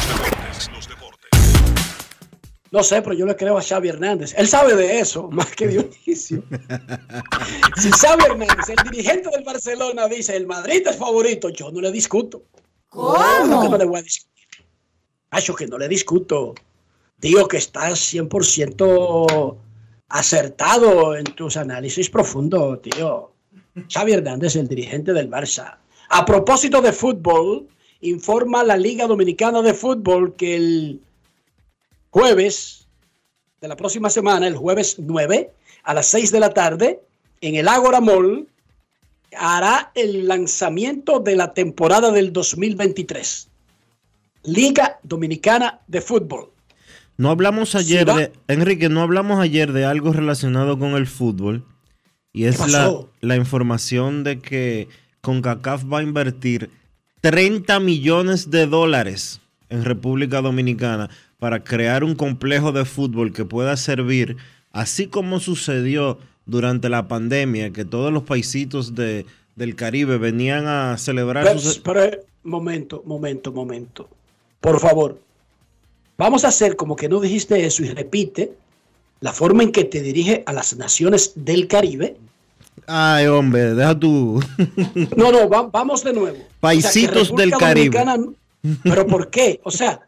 [2.72, 4.34] No sé, pero yo le creo a Xavi Hernández.
[4.36, 6.42] Él sabe de eso, más que Dionisio.
[7.76, 11.92] si Xavi Hernández, el dirigente del Barcelona, dice el Madrid es favorito, yo no le
[11.92, 12.42] discuto.
[12.88, 13.62] ¿Cómo?
[13.62, 14.66] que no le voy a discutir?
[15.30, 16.56] Acho, que no le discuto.
[17.18, 19.56] Digo que estás 100%
[20.08, 23.32] acertado en tus análisis profundos, tío.
[23.88, 25.78] Xavi Hernández, el dirigente del Barça.
[26.10, 27.66] A propósito de fútbol,
[28.00, 31.00] informa la Liga Dominicana de Fútbol que el
[32.10, 32.86] jueves
[33.60, 35.50] de la próxima semana, el jueves 9,
[35.82, 37.00] a las 6 de la tarde,
[37.40, 38.46] en el Ágora Mall,
[39.36, 43.48] hará el lanzamiento de la temporada del 2023.
[44.44, 46.53] Liga Dominicana de Fútbol.
[47.16, 51.64] No hablamos ayer de, Enrique, no hablamos ayer de algo relacionado con el fútbol.
[52.32, 54.88] Y es ¿Qué la, la información de que
[55.20, 56.70] CONCACAF va a invertir
[57.20, 63.76] 30 millones de dólares en República Dominicana para crear un complejo de fútbol que pueda
[63.76, 64.36] servir,
[64.72, 70.96] así como sucedió durante la pandemia, que todos los paisitos de, del Caribe venían a
[70.98, 71.78] celebrar Pero, sus...
[71.78, 74.08] pero, momento, momento, momento.
[74.60, 75.20] Por favor,
[76.16, 78.52] vamos a hacer como que no dijiste eso y repite
[79.20, 82.16] la forma en que te dirige a las naciones del Caribe.
[82.86, 84.42] Ay, hombre, deja tú.
[85.16, 86.38] No, no, va- vamos de nuevo.
[86.60, 88.04] Paisitos del Caribe.
[88.82, 89.60] Pero ¿por qué?
[89.64, 90.00] O sea,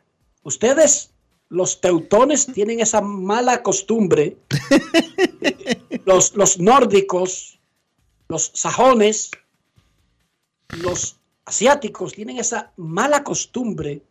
[0.42, 1.11] ustedes,
[1.49, 4.37] los teutones, tienen esa mala costumbre.
[6.05, 7.59] Los, los nórdicos,
[8.29, 9.33] los sajones,
[10.69, 14.03] los asiáticos tienen esa mala costumbre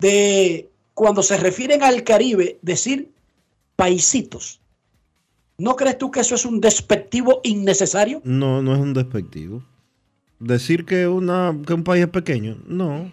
[0.00, 3.10] de, cuando se refieren al Caribe, decir
[3.76, 4.60] paisitos.
[5.58, 8.20] ¿No crees tú que eso es un despectivo innecesario?
[8.24, 9.64] No, no es un despectivo.
[10.40, 13.12] Decir que, una, que un país es pequeño, no.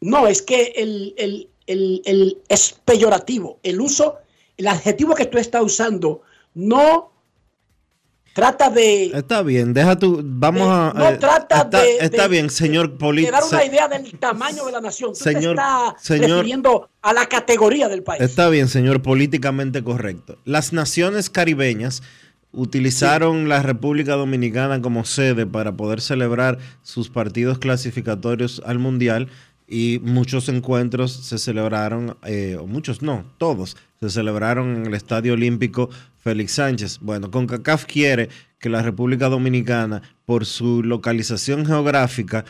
[0.00, 3.58] No, es que el, el- el- el- es peyorativo.
[3.62, 4.16] El uso,
[4.56, 6.22] el adjetivo que tú estás usando
[6.54, 7.11] no
[8.34, 10.20] trata de, Está bien, deja tu.
[10.24, 10.92] Vamos a.
[10.96, 13.32] no eh, trata está, de- está de- bien, señor político.
[13.32, 15.10] dar una idea del tamaño de la nación.
[15.12, 18.22] Tú Señor- te estás señor- refiriendo a la categoría del país.
[18.22, 20.38] Está bien, señor, políticamente correcto.
[20.44, 22.02] Las naciones caribeñas
[22.54, 29.28] utilizaron la República Dominicana como sede para poder celebrar sus partidos clasificatorios al Mundial
[29.66, 35.32] y muchos encuentros se celebraron, eh, o muchos no, todos se celebraron en el Estadio
[35.32, 35.88] Olímpico
[36.22, 36.98] Félix Sánchez.
[37.00, 42.44] Bueno, CONCACAF quiere que la República Dominicana, por su localización geográfica,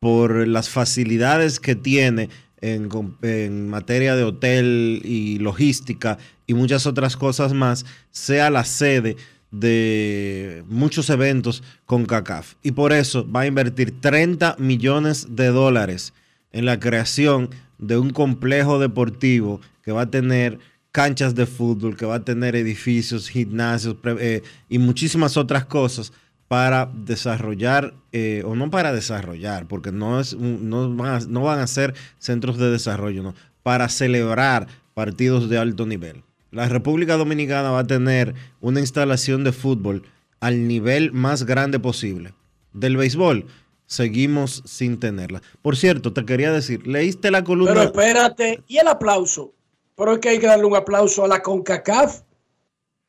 [0.00, 7.52] por las facilidades que tiene en, materia de hotel y logística y muchas otras cosas
[7.52, 9.16] más, sea la sede
[9.50, 12.54] de muchos eventos con CACAF.
[12.62, 16.14] Y por eso va a invertir 30 millones de dólares
[16.52, 20.58] en la creación de un complejo deportivo que va a tener
[20.92, 26.12] canchas de fútbol, que va a tener edificios, gimnasios eh, y muchísimas otras cosas
[26.48, 31.58] para desarrollar, eh, o no para desarrollar, porque no, es, no, van a, no van
[31.60, 36.24] a ser centros de desarrollo, para celebrar partidos de alto nivel.
[36.50, 40.04] La República Dominicana va a tener una instalación de fútbol
[40.40, 42.32] al nivel más grande posible.
[42.72, 43.44] Del béisbol,
[43.84, 45.42] seguimos sin tenerla.
[45.60, 47.74] Por cierto, te quería decir, leíste la columna.
[47.74, 49.52] Pero espérate, ¿y el aplauso?
[49.98, 52.20] Pero es que hay que darle un aplauso a la CONCACAF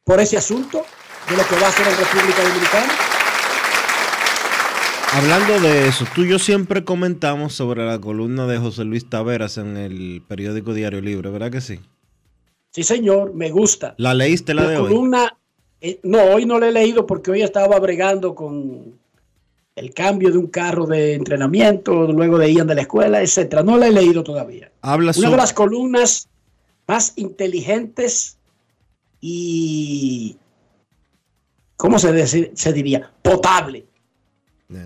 [0.04, 0.84] por ese asunto
[1.30, 2.94] de lo que va a hacer en República Dominicana.
[5.14, 9.60] Hablando de eso, tú y yo siempre comentamos sobre la columna de José Luis Taveras
[9.60, 11.80] en el periódico Diario Libre, ¿verdad que sí?
[12.72, 13.94] Sí, señor, me gusta.
[13.98, 15.38] ¿La leíste la, de columna,
[15.82, 19.00] eh, no, hoy no la he leído porque hoy estaba bregando con
[19.76, 23.62] el cambio de un carro de entrenamiento, luego de ir de la escuela, etcétera.
[23.62, 24.72] No la he leído todavía.
[24.82, 26.30] Habla Una de las columnas
[26.90, 28.40] más inteligentes
[29.22, 30.38] y,
[31.78, 33.12] ¿cómo se, se diría?
[33.22, 33.86] Potable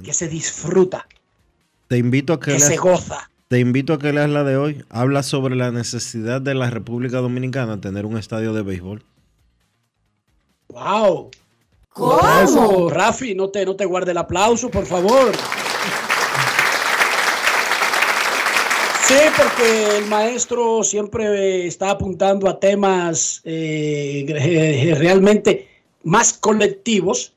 [0.04, 1.08] que se disfruta.
[1.88, 3.30] Te invito a que, se goza.
[3.48, 4.84] Te invito a que leas la de hoy.
[4.90, 9.02] Habla sobre la necesidad de la República Dominicana tener un estadio de béisbol.
[10.68, 11.32] ¡Wow!
[11.88, 12.90] ¿Cómo?
[12.90, 15.32] Rafi, no te, no te guarde el aplauso, por favor.
[19.08, 25.68] Sí, porque el maestro siempre está apuntando a temas eh, realmente
[26.04, 27.34] más colectivos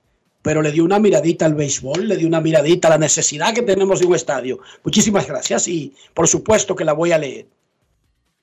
[0.47, 3.63] pero le dio una miradita al béisbol, le dio una miradita a la necesidad que
[3.63, 4.61] tenemos de un estadio.
[4.85, 7.49] Muchísimas gracias y por supuesto que la voy a leer.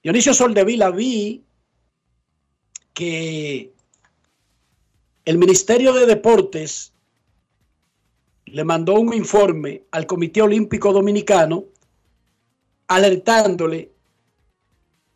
[0.04, 1.46] Dionisio Soldevila vi
[2.94, 3.72] que
[5.24, 6.92] el Ministerio de Deportes
[8.48, 11.68] le mandó un informe al Comité Olímpico Dominicano
[12.88, 13.92] alertándole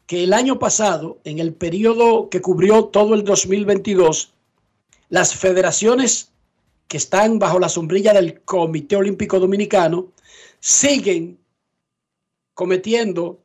[0.06, 4.34] que el año pasado, en el periodo que cubrió todo el 2022,
[5.10, 6.32] las federaciones
[6.88, 10.08] que están bajo la sombrilla del Comité Olímpico Dominicano
[10.60, 11.38] siguen
[12.53, 13.39] cometiendo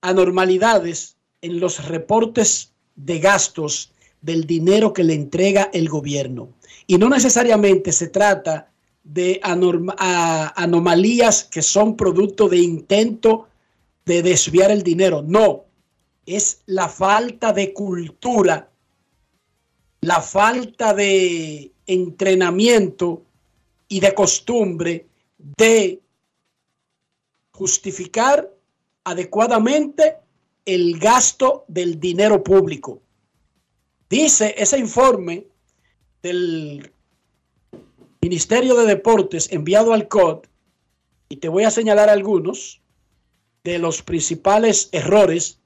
[0.00, 6.48] anormalidades en los reportes de gastos del dinero que le entrega el gobierno.
[6.86, 8.70] Y no necesariamente se trata
[9.06, 13.46] de anomalías que son producto de intento
[14.04, 15.22] de desviar el dinero.
[15.22, 15.64] No,
[16.26, 18.68] es la falta de cultura,
[20.00, 23.22] la falta de entrenamiento
[23.88, 25.06] y de costumbre
[25.38, 26.02] de
[27.52, 28.52] justificar
[29.04, 30.16] adecuadamente
[30.64, 33.00] el gasto del dinero público.
[34.10, 35.46] Dice ese informe
[36.22, 36.90] del
[38.26, 40.46] Ministerio de Deportes enviado al COD,
[41.28, 42.82] y te voy a señalar algunos
[43.62, 45.60] de los principales errores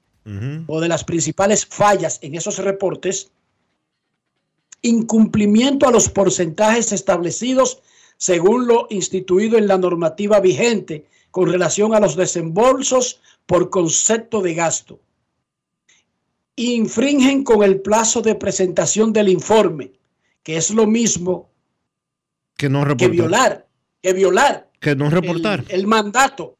[0.67, 3.31] o de las principales fallas en esos reportes
[4.83, 7.81] incumplimiento a los porcentajes establecidos
[8.17, 14.53] según lo instituido en la normativa vigente con relación a los desembolsos por concepto de
[14.53, 14.99] gasto.
[16.57, 19.93] Infringen con el plazo de presentación del informe,
[20.43, 21.50] que es lo mismo
[22.61, 23.67] que, no violar,
[24.03, 26.59] que violar, que no reportar el, el mandato.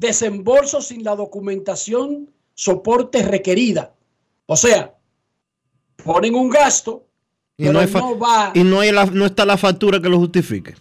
[0.00, 3.94] Desembolso sin la documentación soporte requerida.
[4.46, 4.96] O sea,
[6.02, 7.06] ponen un gasto,
[7.56, 8.50] y no, va.
[8.54, 10.74] Y no, hay no está la factura que lo justifique.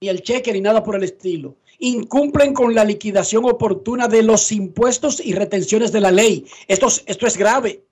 [0.00, 1.56] Ni el cheque ni nada por el estilo.
[1.80, 6.46] Incumplen con la liquidación oportuna de los impuestos y retenciones de la ley.
[6.68, 7.84] Esto, esto es grave,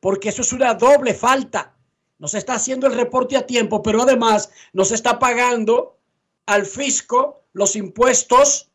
[0.00, 1.76] porque eso es una doble falta.
[2.22, 5.98] No se está haciendo el reporte a tiempo, pero además no se está pagando
[6.46, 8.70] al fisco los impuestos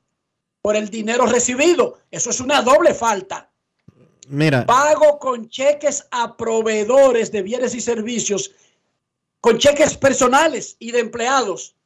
[0.62, 1.98] por el dinero recibido.
[2.12, 3.50] Eso es una doble falta.
[4.28, 4.66] Mira.
[4.66, 8.52] Pago con cheques a proveedores de bienes y servicios,
[9.40, 11.78] con cheques personales y de empleados.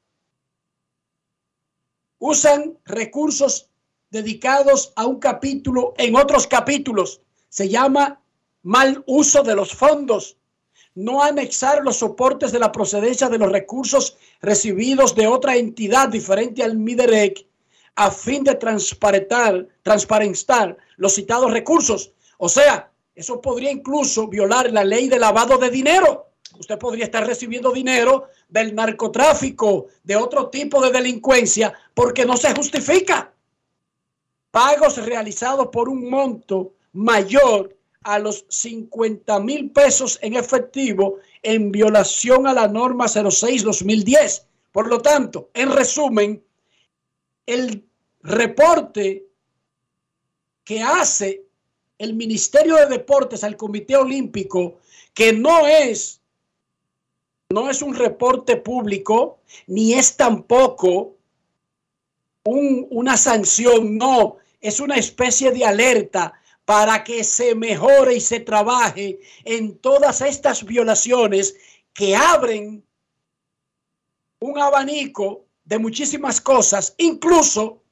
[2.17, 3.69] Usan recursos
[4.09, 7.21] dedicados a un capítulo en otros capítulos.
[7.49, 8.19] Se llama
[8.63, 10.37] mal uso de los fondos.
[10.95, 16.63] No anexar los soportes de la procedencia de los recursos recibidos de otra entidad diferente
[16.63, 17.47] al MIDEREC
[17.95, 22.13] a fin de transparentar, transparentar los citados recursos
[22.43, 26.31] o sea, eso podría incluso violar la ley de lavado de dinero.
[26.57, 32.55] Usted podría estar recibiendo dinero del narcotráfico, de otro tipo de delincuencia, porque no se
[32.55, 33.31] justifica.
[34.49, 42.47] Pagos realizados por un monto mayor a los 50 mil pesos en efectivo en violación
[42.47, 44.45] a la norma 06-2010.
[44.71, 46.43] Por lo tanto, en resumen,
[47.45, 47.83] el
[48.21, 49.25] reporte
[50.63, 51.43] que hace
[51.97, 54.79] el Ministerio de Deportes al Comité Olímpico
[55.13, 56.21] que no es,
[57.49, 61.15] no es un reporte público, ni es tampoco
[62.45, 66.33] un- una sanción, no, es una especie de alerta
[66.71, 71.53] para que se mejore y se trabaje en todas estas violaciones
[71.93, 72.81] que abren
[74.39, 77.83] un abanico de muchísimas cosas, incluso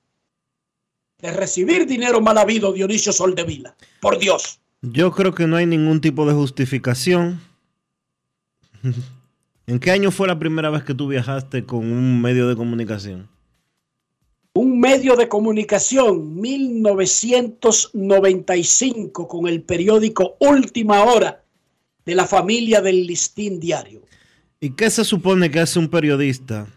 [1.17, 3.75] de recibir dinero mal habido, Dionisio Soldevila.
[3.99, 4.61] Por Dios.
[4.81, 7.41] Yo creo que no hay ningún tipo de justificación.
[9.67, 13.27] ¿En qué año fue la primera vez que tú viajaste con un medio de comunicación?
[14.79, 21.43] Medio de comunicación, 1995, con el periódico Última Hora
[22.05, 24.03] de la familia del Listín Diario.
[24.61, 26.67] ¿Y qué se supone que hace un periodista,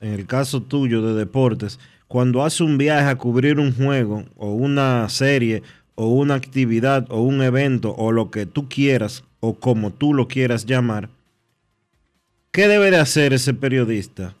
[0.00, 4.50] en el caso tuyo de deportes, cuando hace un viaje a cubrir un juego o
[4.50, 5.62] una serie
[5.94, 10.26] o una actividad o un evento o lo que tú quieras o como tú lo
[10.26, 11.10] quieras llamar?
[12.50, 14.34] ¿Qué debe de hacer ese periodista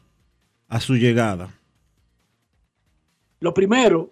[0.68, 1.54] a su llegada?
[3.42, 4.08] Lo primero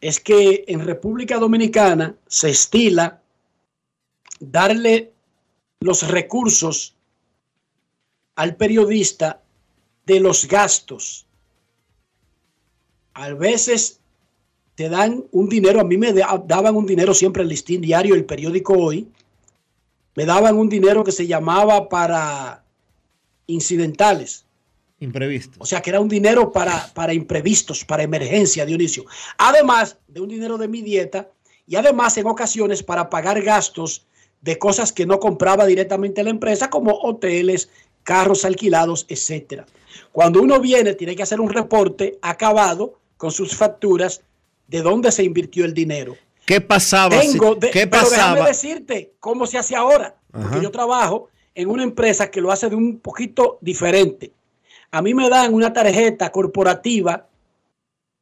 [0.00, 3.20] es que en República Dominicana se estila
[4.40, 5.12] darle
[5.80, 6.96] los recursos
[8.34, 9.42] al periodista
[10.06, 11.26] de los gastos.
[13.12, 14.00] A veces
[14.74, 18.14] te dan un dinero, a mí me da- daban un dinero siempre el listín diario,
[18.14, 19.06] el periódico hoy,
[20.14, 22.64] me daban un dinero que se llamaba para
[23.48, 24.45] incidentales.
[25.00, 25.56] Imprevisto.
[25.60, 29.04] O sea, que era un dinero para, para imprevistos, para emergencia, Dionisio.
[29.36, 31.28] Además de un dinero de mi dieta
[31.66, 34.06] y además en ocasiones para pagar gastos
[34.40, 37.68] de cosas que no compraba directamente la empresa, como hoteles,
[38.04, 39.66] carros alquilados, etcétera.
[40.12, 44.22] Cuando uno viene, tiene que hacer un reporte acabado con sus facturas
[44.68, 46.16] de dónde se invirtió el dinero.
[46.46, 47.18] ¿Qué pasaba?
[47.20, 50.14] Tengo de- ¿Qué pero déjame decirte cómo se hace ahora.
[50.30, 50.62] Porque Ajá.
[50.62, 54.32] yo trabajo en una empresa que lo hace de un poquito diferente.
[54.90, 57.28] A mí me dan una tarjeta corporativa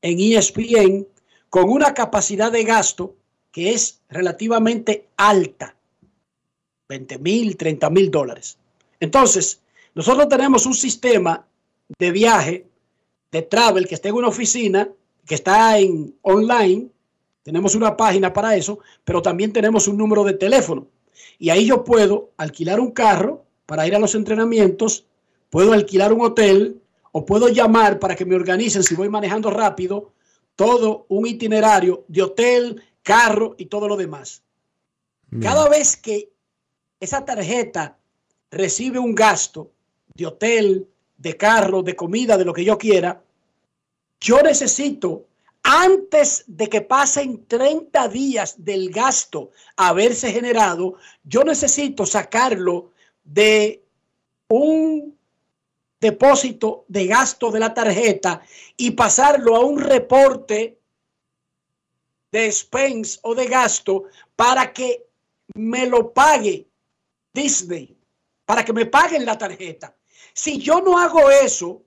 [0.03, 1.07] en ESPN
[1.49, 3.15] con una capacidad de gasto
[3.51, 5.77] que es relativamente alta.
[6.89, 8.59] 20 mil, 30 mil dólares.
[9.01, 9.61] Entonces,
[9.95, 11.47] nosotros tenemos un sistema
[11.99, 12.67] de viaje,
[13.31, 14.89] de travel, que está en una oficina,
[15.27, 16.89] que está en online.
[17.43, 20.87] Tenemos una página para eso, pero también tenemos un número de teléfono.
[21.39, 25.07] Y ahí yo puedo alquilar un carro para ir a los entrenamientos,
[25.55, 26.83] puedo alquilar un hotel
[27.13, 30.13] o puedo llamar para que me organicen si voy manejando rápido
[30.57, 34.43] todo un itinerario de hotel, carro y todo lo demás.
[35.41, 36.33] Cada vez que
[36.99, 37.97] esa tarjeta
[38.51, 39.71] recibe un gasto
[40.13, 40.89] de hotel,
[41.19, 43.23] de carro, de comida, de lo que yo quiera,
[44.21, 45.29] yo necesito,
[45.63, 52.91] antes de que pasen 30 días del gasto haberse generado, yo necesito sacarlo
[53.23, 53.85] de
[54.49, 55.15] un
[56.05, 58.43] depósito de gasto de la tarjeta
[58.77, 60.79] y pasarlo a un reporte
[62.31, 64.05] de expense o de gasto
[64.37, 65.07] para que
[65.55, 66.69] me lo pague
[67.33, 67.97] Disney,
[68.45, 69.97] para que me paguen la tarjeta.
[70.35, 71.83] Si yo no hago eso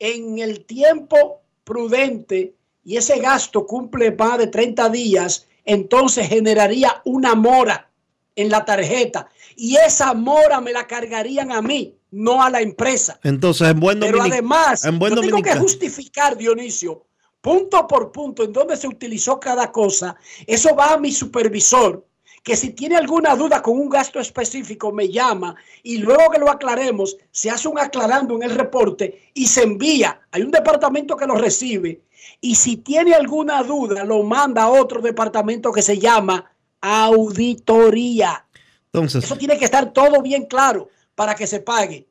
[0.00, 7.36] en el tiempo prudente y ese gasto cumple más de 30 días, entonces generaría una
[7.36, 7.92] mora
[8.36, 13.18] en la tarjeta y esa mora me la cargarían a mí, no a la empresa.
[13.24, 15.62] Entonces, en buen Pero dominic- además, en buen yo tengo que dominicano.
[15.62, 17.06] justificar, Dionisio,
[17.40, 20.16] punto por punto, en dónde se utilizó cada cosa.
[20.46, 22.04] Eso va a mi supervisor,
[22.42, 26.50] que si tiene alguna duda con un gasto específico, me llama y luego que lo
[26.50, 30.20] aclaremos, se hace un aclarando en el reporte y se envía.
[30.30, 32.02] Hay un departamento que lo recibe
[32.40, 38.44] y si tiene alguna duda, lo manda a otro departamento que se llama auditoría.
[38.92, 42.06] Entonces, Eso tiene que estar todo bien claro para que se pague.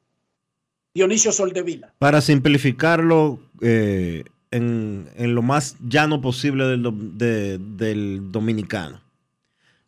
[0.93, 1.93] Dionisio Soldevila.
[1.99, 9.01] para simplificarlo eh, en, en lo más llano posible del, do- de- del dominicano.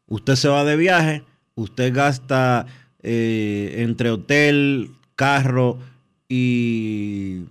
[0.07, 1.23] Usted se va de viaje,
[1.55, 2.65] usted gasta
[3.03, 5.79] eh, entre hotel, carro
[6.27, 7.43] y,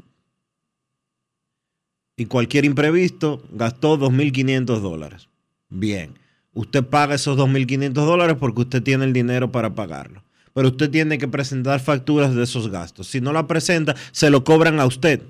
[2.16, 5.29] y cualquier imprevisto, gastó 2.500 dólares.
[5.68, 6.18] Bien,
[6.57, 10.24] usted paga esos 2.500 dólares porque usted tiene el dinero para pagarlo.
[10.54, 13.07] Pero usted tiene que presentar facturas de esos gastos.
[13.09, 15.20] Si no la presenta, se lo cobran a usted.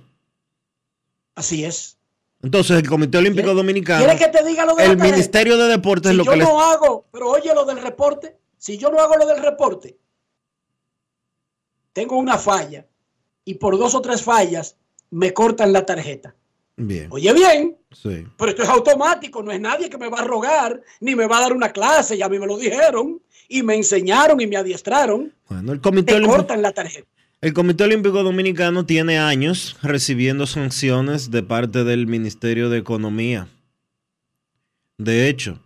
[1.35, 1.99] Así es.
[2.43, 4.97] Entonces, el Comité Olímpico Dominicano, ¿Quieres que te diga lo de el?
[4.99, 8.39] Ministerio de Deportes, Si lo yo que les- no hago, pero oye lo del reporte,
[8.57, 9.97] si yo no hago lo del reporte,
[11.93, 12.87] tengo una falla
[13.45, 14.77] y por dos o tres fallas
[15.11, 16.35] me cortan la tarjeta.
[16.77, 17.07] Bien.
[17.11, 18.27] Oye bien, Sí.
[18.37, 21.39] pero esto es automático, no es nadie que me va a rogar, ni me va
[21.39, 24.57] a dar una clase, ya a mí me lo dijeron, y me enseñaron y me
[24.57, 25.33] adiestraron.
[25.49, 27.09] Bueno, el Comité Te Olímpico- cortan la tarjeta.
[27.41, 33.49] El Comité Olímpico Dominicano tiene años recibiendo sanciones de parte del Ministerio de Economía.
[34.99, 35.59] De hecho,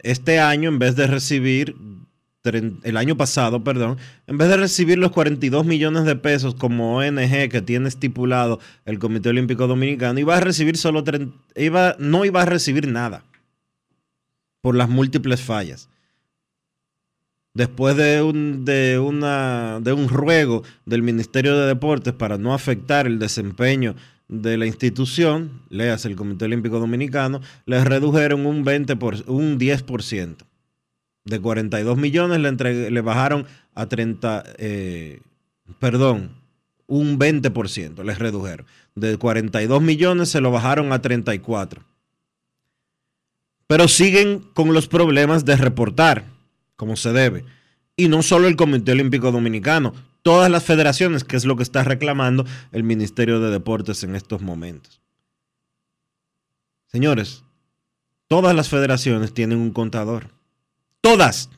[0.00, 1.76] este año, en vez de recibir,
[2.44, 7.48] el año pasado, perdón, en vez de recibir los 42 millones de pesos como ONG
[7.48, 12.42] que tiene estipulado el Comité Olímpico Dominicano, iba a recibir solo, tren- iba, no iba
[12.42, 13.22] a recibir nada
[14.60, 15.88] por las múltiples fallas
[17.54, 23.06] después de un, de, una, de un ruego del Ministerio de Deportes para no afectar
[23.06, 23.94] el desempeño
[24.28, 30.36] de la institución, leas el Comité Olímpico Dominicano, les redujeron un, 20 por, un 10%.
[31.24, 35.20] De 42 millones le, entre- le bajaron a 30, eh,
[35.78, 36.32] perdón,
[36.86, 38.66] un 20% les redujeron.
[38.94, 41.82] De 42 millones se lo bajaron a 34.
[43.66, 46.24] Pero siguen con los problemas de reportar
[46.76, 47.44] como se debe.
[47.96, 51.84] Y no solo el Comité Olímpico Dominicano, todas las federaciones, que es lo que está
[51.84, 55.00] reclamando el Ministerio de Deportes en estos momentos.
[56.86, 57.44] Señores,
[58.28, 60.28] todas las federaciones tienen un contador.
[61.02, 61.50] Todas.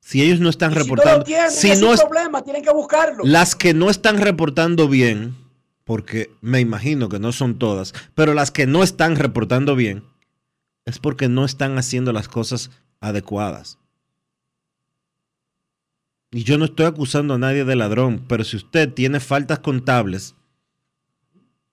[0.00, 2.42] Si ellos no están Si no lo reportando, tienen, si es no un es- problema,
[2.42, 3.22] tienen que buscarlo.
[3.24, 5.36] las que no están reportando bien,
[5.84, 10.04] porque me imagino que no son todas, pero las que no están reportando bien,
[10.84, 12.70] es porque no están haciendo las cosas
[13.00, 13.78] adecuadas.
[16.32, 20.34] Y yo no estoy acusando a nadie de ladrón, pero si usted tiene faltas contables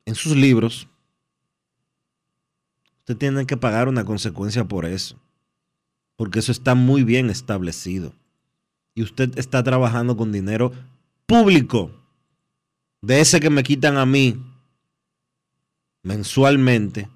[0.06, 0.88] en sus libros,
[3.10, 5.20] usted tiene que pagar una consecuencia por eso.
[6.16, 8.14] Porque eso está muy bien establecido.
[8.94, 10.72] Y usted está trabajando con dinero
[11.26, 11.90] público.
[13.02, 14.40] De ese que me quitan a mí
[16.04, 17.10] mensualmente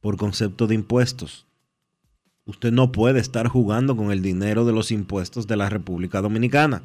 [0.00, 1.44] por concepto de impuestos.
[2.46, 6.82] Usted no puede estar jugando con el dinero de los impuestos de la República Dominicana.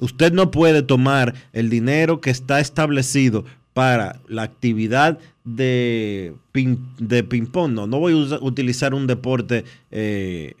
[0.00, 3.44] Usted no puede tomar el dinero que está establecido
[3.74, 7.72] para la actividad de ping, de ping-pong.
[7.72, 10.54] No, no voy a utilizar un deporte eh,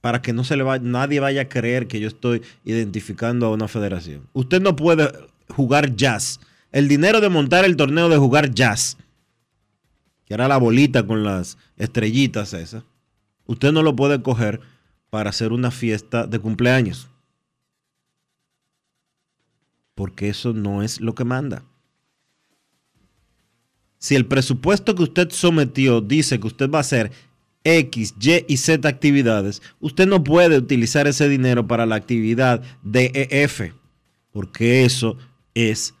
[0.00, 3.50] para que no se le vaya, nadie vaya a creer que yo estoy identificando a
[3.50, 4.28] una federación.
[4.32, 5.10] Usted no puede
[5.48, 6.40] jugar jazz.
[6.72, 8.98] El dinero de montar el torneo de jugar jazz,
[10.26, 12.84] que era la bolita con las estrellitas esas,
[13.46, 14.60] usted no lo puede coger
[15.10, 17.08] para hacer una fiesta de cumpleaños.
[19.94, 21.62] Porque eso no es lo que manda.
[24.06, 27.10] Si el presupuesto que usted sometió dice que usted va a hacer
[27.64, 33.10] X, Y y Z actividades, usted no puede utilizar ese dinero para la actividad de
[33.32, 33.72] EF,
[34.30, 35.18] porque eso
[35.54, 35.92] es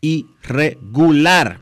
[0.00, 1.60] irregular.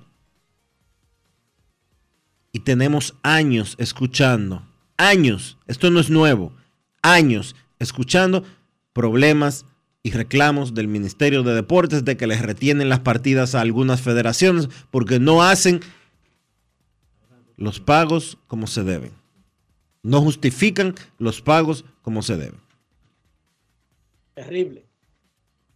[2.52, 4.66] Y tenemos años escuchando,
[4.96, 6.54] años, esto no es nuevo,
[7.02, 8.44] años escuchando
[8.94, 9.66] problemas
[10.02, 14.68] y reclamos del Ministerio de Deportes de que les retienen las partidas a algunas federaciones
[14.90, 15.80] porque no hacen
[17.56, 19.12] los pagos como se deben.
[20.02, 22.60] No justifican los pagos como se deben.
[24.34, 24.84] Terrible.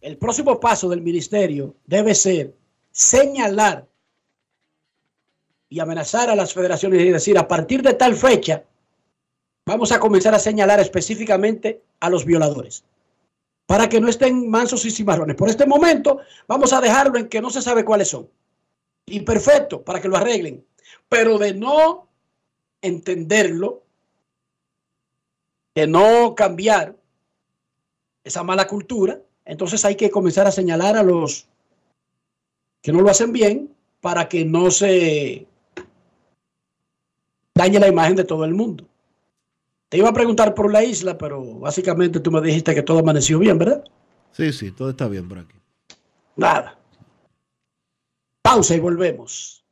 [0.01, 2.53] El próximo paso del ministerio debe ser
[2.91, 3.87] señalar
[5.69, 8.63] y amenazar a las federaciones y decir, a partir de tal fecha,
[9.65, 12.83] vamos a comenzar a señalar específicamente a los violadores,
[13.67, 15.35] para que no estén mansos y cimarrones.
[15.35, 18.27] Por este momento, vamos a dejarlo en que no se sabe cuáles son.
[19.05, 20.65] Y perfecto, para que lo arreglen.
[21.09, 22.07] Pero de no
[22.81, 23.83] entenderlo,
[25.75, 26.95] de no cambiar
[28.23, 31.47] esa mala cultura, entonces hay que comenzar a señalar a los
[32.81, 35.45] que no lo hacen bien para que no se
[37.53, 38.85] dañe la imagen de todo el mundo.
[39.89, 43.39] Te iba a preguntar por la isla, pero básicamente tú me dijiste que todo amaneció
[43.39, 43.83] bien, ¿verdad?
[44.33, 45.55] Sí, sí, todo está bien por aquí.
[46.35, 46.77] Nada.
[48.41, 49.63] Pausa y volvemos.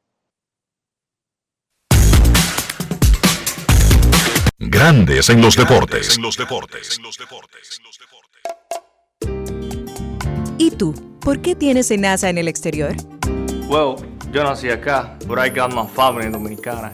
[4.58, 6.18] Grandes en los deportes.
[10.58, 10.94] ¿Y tú?
[11.20, 12.96] ¿Por qué tienes enaza en el exterior?
[13.68, 13.96] Well,
[14.32, 16.94] yo nací acá, but I got my family dominicana.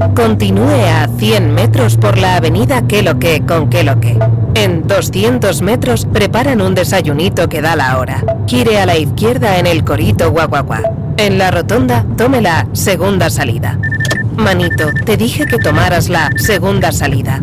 [0.00, 4.18] Continúe a 100 metros por la avenida Queloque con Queloque.
[4.54, 8.24] En 200 metros preparan un desayunito que da la hora.
[8.46, 10.82] Gire a la izquierda en el Corito Guaguaguá.
[11.18, 13.78] En la rotonda, tome la segunda salida.
[14.36, 17.42] Manito, te dije que tomaras la segunda salida.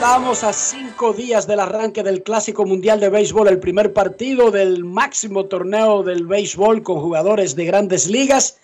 [0.00, 4.82] Estamos a cinco días del arranque del Clásico Mundial de Béisbol, el primer partido del
[4.82, 8.58] máximo torneo del béisbol con jugadores de grandes ligas.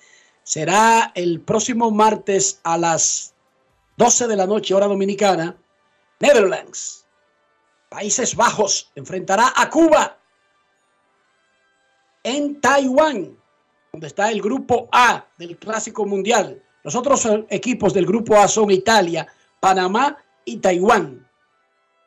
[0.44, 3.34] Será el próximo martes a las
[3.98, 5.58] 12 de la noche, hora dominicana.
[6.20, 7.04] Netherlands,
[7.90, 10.18] Países Bajos, enfrentará a Cuba
[12.22, 13.36] en Taiwán,
[13.92, 16.62] donde está el grupo A del Clásico Mundial.
[16.82, 19.26] Los otros equipos del grupo A son Italia,
[19.60, 20.16] Panamá
[20.46, 21.25] y Taiwán.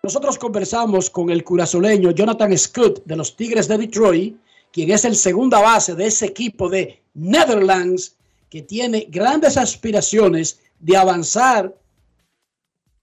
[0.02, 4.38] Nosotros conversamos con el curazoleño Jonathan Scott de los Tigres de Detroit,
[4.72, 8.16] quien es el segunda base de ese equipo de Netherlands,
[8.50, 11.76] que tiene grandes aspiraciones de avanzar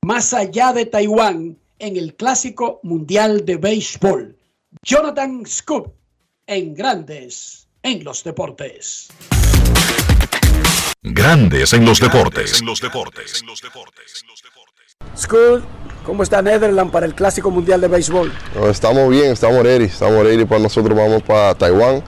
[0.02, 4.34] más allá de Taiwán en el clásico mundial de béisbol.
[4.82, 5.94] Jonathan Scott
[6.46, 9.08] en Grandes en los Deportes.
[11.02, 12.60] Grandes en los deportes.
[12.60, 13.44] En los deportes.
[15.16, 15.64] Scott
[16.04, 18.32] ¿Cómo está Netherlands para el Clásico Mundial de Béisbol?
[18.70, 22.00] estamos bien, estamos ready, estamos ready para nosotros vamos para Taiwán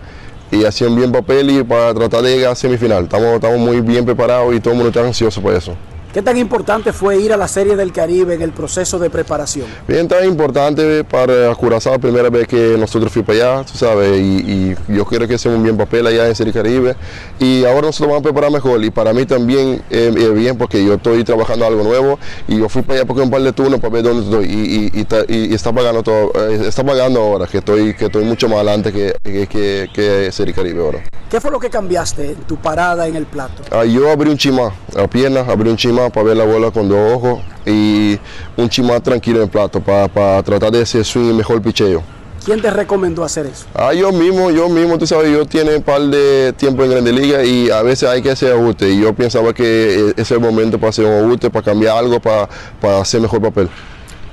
[0.53, 3.05] y haciendo bien papel y para tratar de llegar a semifinal.
[3.05, 5.75] Estamos, estamos muy bien preparados y todo el mundo está ansioso por eso.
[6.19, 9.67] ¿Qué tan importante fue ir a la Serie del Caribe en el proceso de preparación?
[9.87, 14.75] Bien, tan importante para Curazao, primera vez que nosotros fuimos para allá, tú sabes, y,
[14.89, 16.97] yo quiero que hacemos un bien papel allá en Serie Caribe.
[17.39, 18.83] Y ahora nosotros vamos a preparar mejor.
[18.83, 22.69] Y para mí también es eh, bien porque yo estoy trabajando algo nuevo y yo
[22.69, 24.93] fui para allá porque un par de turnos para ver dónde estoy.
[25.29, 28.93] Y, está pagando todo, eh, está pagando ahora, que estoy, que estoy mucho más adelante
[28.93, 30.99] que, que, que, Serie Caribe ahora.
[31.31, 33.63] ¿Qué fue lo que cambiaste en tu parada en el plato?
[33.71, 35.77] Ah, yo abrí un chima, la pierna, abrí un
[36.11, 38.19] para ver la bola con dos ojos y
[38.57, 42.03] un chimá tranquilo en el plato para, tratar de hacer swing mejor picheo.
[42.45, 43.67] ¿Quién te recomendó hacer eso?
[43.75, 47.13] Ah, yo mismo, yo mismo, tú sabes, yo tiene un par de tiempo en Grande
[47.13, 50.79] Liga y a veces hay que hacer ajuste y yo pensaba que es el momento
[50.79, 52.49] para hacer un ajuste, para cambiar algo, para,
[52.81, 53.69] para hacer mejor papel.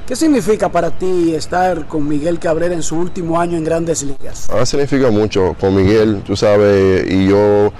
[0.07, 4.47] ¿Qué significa para ti estar con Miguel Cabrera en su último año en Grandes Ligas?
[4.51, 7.73] Ah, significa mucho con Miguel, tú sabes, y yo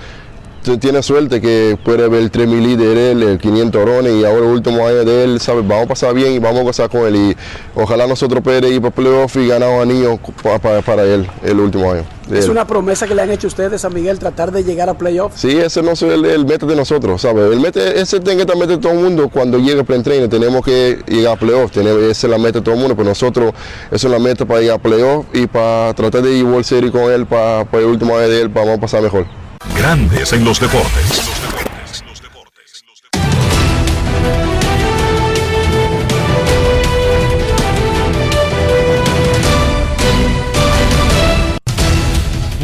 [0.80, 4.54] tiene suerte que puede ver el 3000 líder él, el 500 orones y ahora el
[4.54, 5.68] último año de él, ¿sabes?
[5.68, 7.38] Vamos a pasar bien y vamos a gozar con él y
[7.76, 12.04] ojalá nosotros podamos ir para playoff y ganar anillo para, para, él el último año.
[12.32, 15.34] ¿Es una promesa que le han hecho ustedes a Miguel tratar de llegar a playoff?
[15.36, 17.52] Sí, ese no es el, el meta de nosotros, ¿sabes?
[17.52, 20.02] El mete, ese tiene que estar meta de todo el mundo cuando llegue el pre
[20.28, 23.54] tenemos que llegar a playoff, esa es la meta de todo el mundo, pero nosotros,
[23.92, 26.92] esa es la meta para llegar a playoff y para tratar de ir World Series
[26.92, 29.45] con él para, para el último año de él, para vamos a pasar mejor.
[29.74, 31.36] Grandes en los deportes.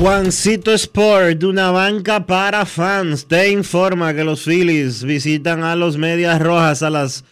[0.01, 6.41] Juancito Sport, una banca para fans, te informa que los Phillies visitan a los Medias
[6.41, 7.23] Rojas a las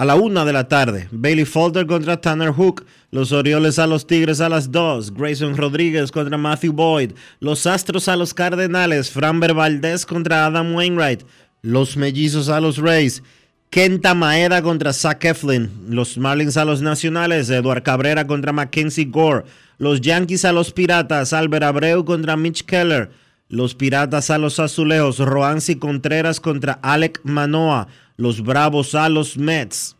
[0.00, 1.08] a la una de la tarde.
[1.10, 2.86] Bailey Falter contra Tanner Hook.
[3.10, 5.12] Los Orioles a los Tigres a las 2.
[5.12, 7.12] Grayson Rodríguez contra Matthew Boyd.
[7.38, 9.10] Los Astros a los Cardenales.
[9.10, 11.24] Framber Valdez contra Adam Wainwright.
[11.60, 13.22] Los Mellizos a los Rays.
[13.68, 15.70] Kenta Maeda contra Zach Eflin.
[15.90, 17.50] Los Marlins a los Nacionales.
[17.50, 19.44] Eduard Cabrera contra Mackenzie Gore.
[19.76, 21.34] Los Yankees a los Piratas.
[21.34, 23.10] Albert Abreu contra Mitch Keller.
[23.50, 25.18] Los Piratas a los Azulejos.
[25.18, 29.96] Roansi Contreras contra Alec Manoa los Bravos a los Mets.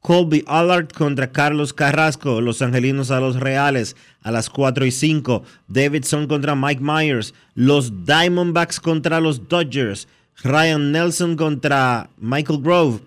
[0.00, 5.42] Colby Allard contra Carlos Carrasco, los Angelinos a los Reales a las 4 y 5,
[5.68, 10.08] Davidson contra Mike Myers, los Diamondbacks contra los Dodgers,
[10.42, 13.00] Ryan Nelson contra Michael Grove,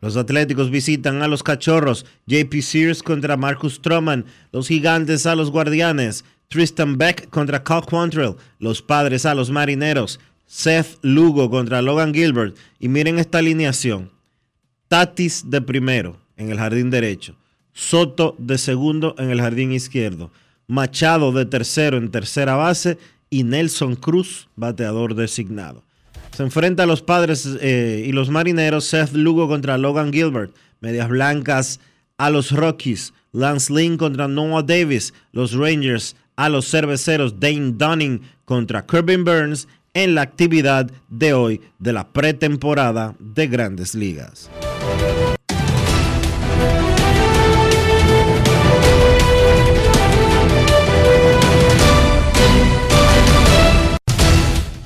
[0.00, 5.50] los Atléticos visitan a los Cachorros, JP Sears contra Marcus Stroman, los Gigantes a los
[5.50, 12.12] Guardianes, Tristan Beck contra Cal Quantrill, los Padres a los Marineros, Seth Lugo contra Logan
[12.12, 14.10] Gilbert y miren esta alineación.
[14.88, 17.36] Tatis de primero en el jardín derecho,
[17.72, 20.32] Soto de segundo en el jardín izquierdo,
[20.66, 22.98] Machado de tercero en tercera base
[23.30, 25.84] y Nelson Cruz, bateador designado.
[26.36, 31.08] Se enfrenta a los padres eh, y los marineros Seth Lugo contra Logan Gilbert, Medias
[31.08, 31.78] Blancas
[32.18, 38.22] a los Rockies, Lance Lynn contra Noah Davis, los Rangers a los cerveceros Dane Dunning
[38.46, 44.48] contra Kirby Burns en la actividad de hoy de la pretemporada de grandes ligas.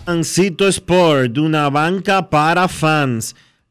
[0.05, 3.37] Fancito Sport, una banca para fans,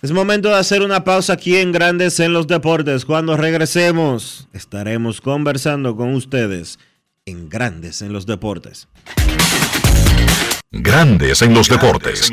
[0.00, 3.04] Es momento de hacer una pausa aquí en Grandes en los Deportes.
[3.04, 6.78] Cuando regresemos, estaremos conversando con ustedes
[7.26, 8.86] en Grandes en los Deportes.
[10.70, 12.30] Grandes en los Deportes.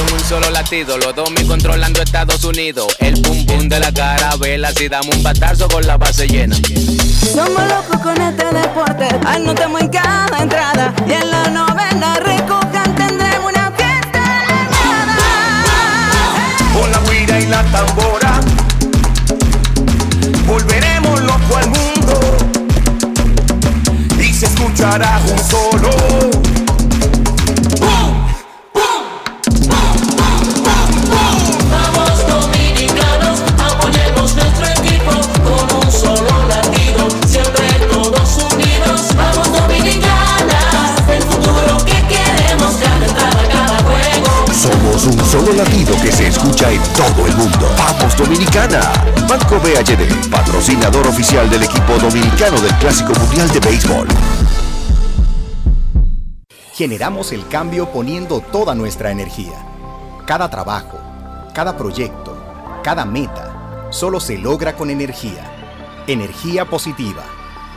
[0.00, 2.86] Son un solo latido, los dos mil controlando Estados Unidos.
[3.00, 6.56] El pum pum de la carabela, si damos un batazo con la base llena.
[7.34, 10.94] Somos locos con este deporte, anotamos en cada entrada.
[11.06, 14.22] Y en la novena recojan tendremos una fiesta
[16.72, 18.40] Con la guira y la tambora,
[20.46, 22.38] volveremos loco al mundo.
[24.18, 26.49] Y se escuchará un solo.
[45.00, 47.70] Somos un solo latido que se escucha en todo el mundo.
[47.78, 48.80] ¡Vamos Dominicana!
[49.26, 54.08] Banco BHD, patrocinador oficial del equipo dominicano del Clásico Mundial de Béisbol.
[56.74, 59.54] Generamos el cambio poniendo toda nuestra energía.
[60.26, 60.98] Cada trabajo,
[61.54, 62.36] cada proyecto,
[62.82, 65.50] cada meta, solo se logra con energía.
[66.08, 67.22] Energía positiva,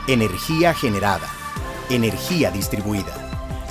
[0.08, 1.28] energía generada,
[1.88, 3.14] energía distribuida.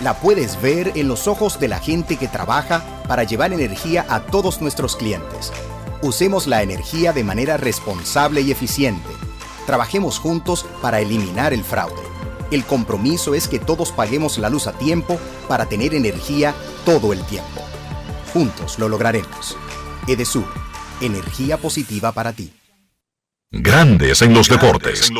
[0.01, 2.83] La puedes ver en los ojos de la gente que trabaja
[3.13, 5.53] para llevar energía a todos nuestros clientes.
[6.01, 9.07] Usemos la energía de manera responsable y eficiente.
[9.67, 12.01] Trabajemos juntos para eliminar el fraude.
[12.49, 16.55] El compromiso es que todos paguemos la luz a tiempo para tener energía
[16.85, 17.61] todo el tiempo.
[18.33, 19.57] Juntos lo lograremos.
[20.07, 20.47] Edesur,
[20.99, 22.51] energía positiva para ti.
[23.51, 25.11] Grandes en los deportes.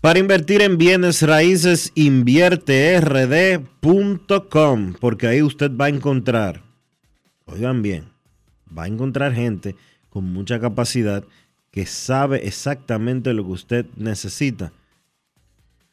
[0.00, 6.62] Para invertir en bienes raíces, invierterd.com, porque ahí usted va a encontrar,
[7.44, 8.06] oigan bien,
[8.76, 9.76] va a encontrar gente
[10.08, 11.22] con mucha capacidad
[11.70, 14.72] que sabe exactamente lo que usted necesita.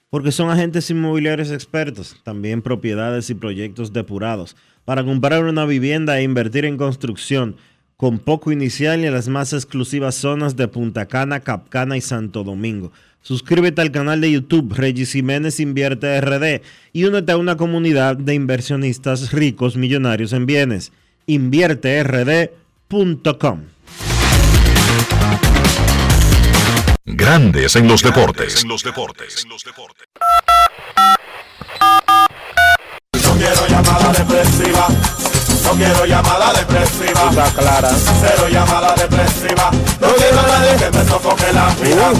[0.09, 4.55] Porque son agentes inmobiliarios expertos, también propiedades y proyectos depurados.
[4.85, 7.57] Para comprar una vivienda e invertir en construcción
[7.97, 12.45] con poco inicial y en las más exclusivas zonas de Punta Cana, Capcana y Santo
[12.45, 12.93] Domingo.
[13.27, 16.61] Suscríbete al canal de YouTube Regis Jiménez Invierte RD
[16.93, 20.93] y únete a una comunidad de inversionistas ricos millonarios en bienes.
[21.25, 23.63] InvierteRD.com
[27.03, 28.65] Grandes en los deportes.
[28.65, 28.77] No
[33.35, 34.87] quiero llamada depresiva.
[35.65, 37.89] No quiero llamada cosa clara.
[38.21, 39.69] Cero llamada depresiva.
[39.99, 42.13] No quiero a nadie que me sofoque la vida.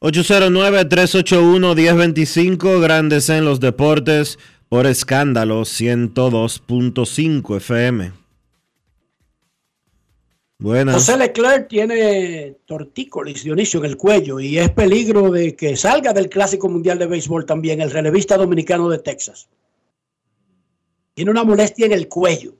[0.00, 4.38] 809-381-1025, Grandes en los Deportes,
[4.68, 8.12] por escándalo 102.5 FM.
[10.58, 10.94] Buenas.
[10.94, 16.30] José Leclerc tiene tortícolis, Dionisio, en el cuello y es peligro de que salga del
[16.30, 19.48] Clásico Mundial de Béisbol también el relevista dominicano de Texas.
[21.14, 22.56] Tiene una molestia en el cuello.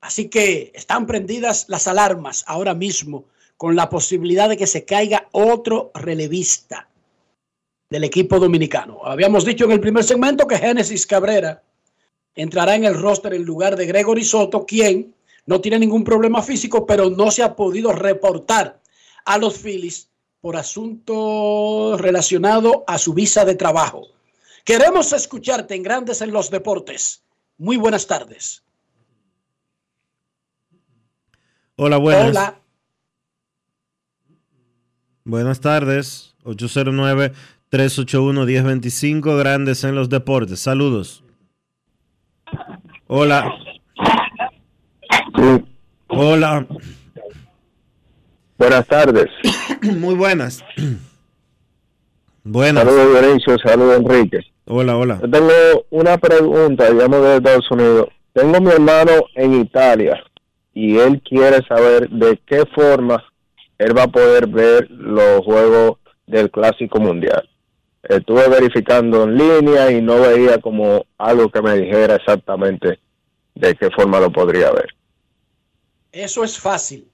[0.00, 3.26] Así que están prendidas las alarmas ahora mismo
[3.60, 6.88] con la posibilidad de que se caiga otro relevista
[7.90, 9.04] del equipo dominicano.
[9.04, 11.62] Habíamos dicho en el primer segmento que Génesis Cabrera
[12.34, 16.86] entrará en el roster en lugar de Gregory Soto, quien no tiene ningún problema físico,
[16.86, 18.80] pero no se ha podido reportar
[19.26, 20.08] a los Phillies
[20.40, 24.06] por asuntos relacionados a su visa de trabajo.
[24.64, 27.24] Queremos escucharte en Grandes en los Deportes.
[27.58, 28.62] Muy buenas tardes.
[31.76, 32.30] Hola, buenas.
[32.30, 32.59] Hola.
[35.30, 36.34] Buenas tardes.
[36.42, 40.58] 809-381-1025, Grandes en los Deportes.
[40.58, 41.22] Saludos.
[43.06, 43.48] Hola.
[46.08, 46.66] Hola.
[48.58, 49.26] Buenas tardes.
[50.00, 50.64] Muy buenas.
[52.42, 52.82] Buenas.
[52.82, 54.40] Saludos Dionisio, saludos Enrique.
[54.64, 55.20] Hola, hola.
[55.22, 55.52] Yo tengo
[55.90, 58.08] una pregunta, llamo de Estados Unidos.
[58.32, 60.20] Tengo mi hermano en Italia
[60.74, 63.22] y él quiere saber de qué forma
[63.80, 67.48] él va a poder ver los juegos del Clásico Mundial.
[68.02, 72.98] Estuve verificando en línea y no veía como algo que me dijera exactamente
[73.54, 74.88] de qué forma lo podría ver.
[76.12, 77.08] Eso es fácil.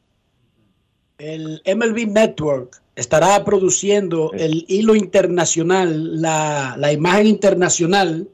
[1.19, 8.29] El MLB Network estará produciendo el hilo internacional, la, la imagen internacional,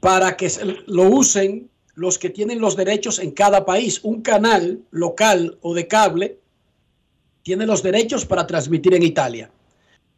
[0.00, 0.50] para que
[0.86, 4.00] lo usen los que tienen los derechos en cada país.
[4.02, 6.38] Un canal local o de cable
[7.42, 9.50] tiene los derechos para transmitir en Italia.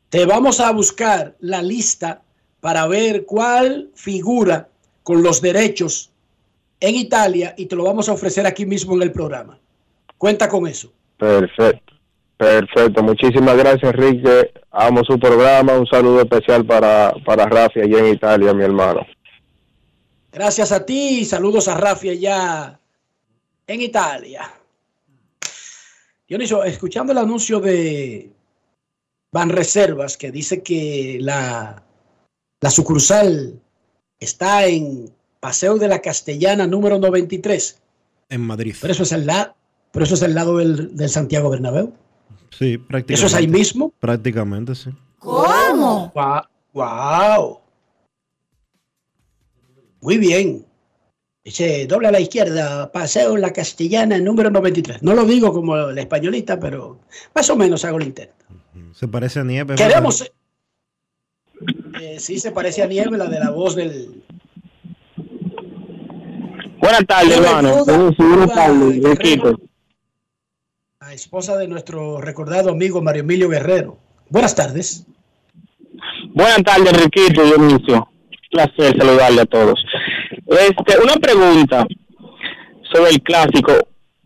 [0.08, 2.22] Te vamos a buscar la lista
[2.60, 4.68] para ver cuál figura
[5.02, 6.10] con los derechos
[6.80, 9.58] en Italia y te lo vamos a ofrecer aquí mismo en el programa.
[10.18, 10.92] Cuenta con eso.
[11.16, 11.94] Perfecto.
[12.36, 13.02] Perfecto.
[13.02, 14.52] Muchísimas gracias, Enrique.
[14.70, 15.78] Amo su programa.
[15.78, 19.06] Un saludo especial para, para Rafi allí en Italia, mi hermano.
[20.32, 22.80] Gracias a ti y saludos a Rafi allá
[23.66, 24.50] en Italia.
[26.30, 28.30] Dionisio, escuchando el anuncio de
[29.34, 31.82] Banreservas que dice que la,
[32.60, 33.60] la sucursal
[34.20, 37.82] está en Paseo de la Castellana número 93,
[38.28, 38.76] En Madrid.
[38.80, 39.56] pero eso es al, la-
[39.90, 41.92] pero eso es al lado del, del Santiago Bernabéu.
[42.56, 43.14] Sí, prácticamente.
[43.14, 43.92] ¿Eso es ahí mismo?
[43.98, 44.90] Prácticamente, sí.
[45.18, 46.12] ¿Cómo?
[46.72, 47.58] Wow.
[50.00, 50.64] Muy bien.
[51.50, 55.02] Dice, doble a la izquierda, paseo en la castellana, número 93.
[55.02, 57.00] No lo digo como la españolita, pero
[57.34, 58.44] más o menos hago el intento.
[58.94, 59.74] Se parece a nieve.
[59.74, 60.32] Queremos.
[62.00, 64.22] Eh, sí, se parece a Nieve, la de la voz del.
[66.78, 67.84] Buenas tardes, hermano.
[67.84, 69.60] Buenas tardes, Riquito.
[71.00, 73.98] La esposa de nuestro recordado amigo Mario Emilio Guerrero.
[74.28, 75.04] Buenas tardes.
[76.32, 78.08] Buenas tardes, Riquito Dionisio.
[78.52, 79.84] Placer saludarle a todos.
[80.50, 81.86] Este, una pregunta
[82.92, 83.72] sobre el clásico.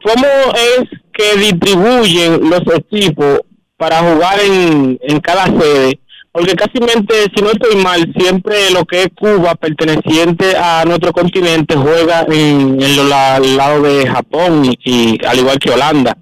[0.03, 3.41] ¿Cómo es que distribuyen los equipos
[3.77, 6.01] para jugar en, en cada sede?
[6.33, 11.77] Porque casi si no estoy mal, siempre lo que es Cuba, perteneciente a nuestro continente,
[11.77, 16.17] juega en, en lo- la- al lado de Japón y, y al igual que Holanda.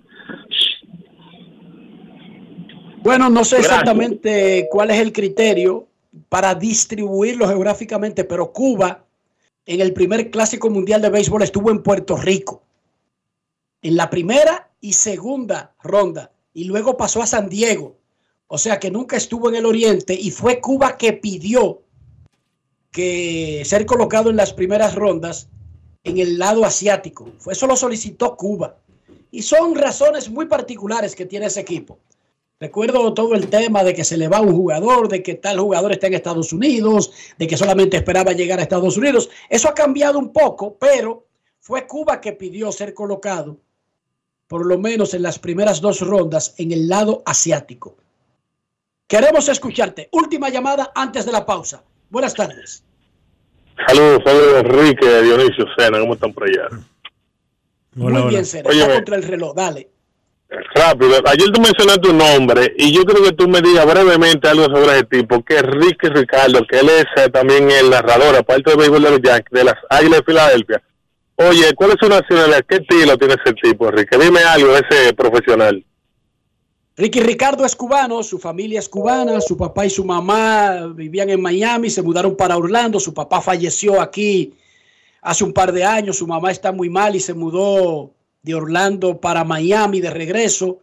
[3.02, 3.72] Bueno, no sé Gracias.
[3.72, 5.86] exactamente cuál es el criterio
[6.28, 9.04] para distribuirlo geográficamente, pero Cuba
[9.66, 12.62] en el primer clásico mundial de béisbol estuvo en Puerto Rico,
[13.82, 17.96] en la primera y segunda ronda, y luego pasó a San Diego,
[18.46, 21.82] o sea que nunca estuvo en el oriente, y fue Cuba que pidió
[22.90, 25.48] que ser colocado en las primeras rondas
[26.04, 27.28] en el lado asiático.
[27.50, 28.76] Eso lo solicitó Cuba.
[29.30, 31.98] Y son razones muy particulares que tiene ese equipo.
[32.62, 35.90] Recuerdo todo el tema de que se le va un jugador, de que tal jugador
[35.90, 39.30] está en Estados Unidos, de que solamente esperaba llegar a Estados Unidos.
[39.50, 41.26] Eso ha cambiado un poco, pero
[41.58, 43.58] fue Cuba que pidió ser colocado,
[44.46, 47.96] por lo menos en las primeras dos rondas, en el lado asiático.
[49.08, 50.08] Queremos escucharte.
[50.12, 51.82] Última llamada antes de la pausa.
[52.10, 52.84] Buenas tardes.
[53.88, 56.68] Saludos, soy Enrique Dionisio Sena, ¿cómo están por allá?
[57.96, 58.70] Muy bien, Sena.
[58.70, 59.52] Está contra el reloj.
[59.52, 59.91] Dale.
[60.74, 64.64] Rápido, ayer tú mencionaste tu nombre y yo creo que tú me digas brevemente algo
[64.64, 68.70] sobre ese tipo, que es Ricky Ricardo, que él es eh, también el narrador, aparte
[68.70, 70.82] de béisbol de los Yankees, de las Águilas de Filadelfia.
[71.36, 72.64] Oye, ¿cuál es su nacionalidad?
[72.68, 74.18] ¿Qué estilo tiene ese tipo, Enrique?
[74.18, 75.82] Dime algo de ese profesional.
[76.96, 81.40] Ricky Ricardo es cubano, su familia es cubana, su papá y su mamá vivían en
[81.40, 84.52] Miami, se mudaron para Orlando, su papá falleció aquí
[85.22, 88.12] hace un par de años, su mamá está muy mal y se mudó
[88.42, 90.80] de Orlando para Miami de regreso.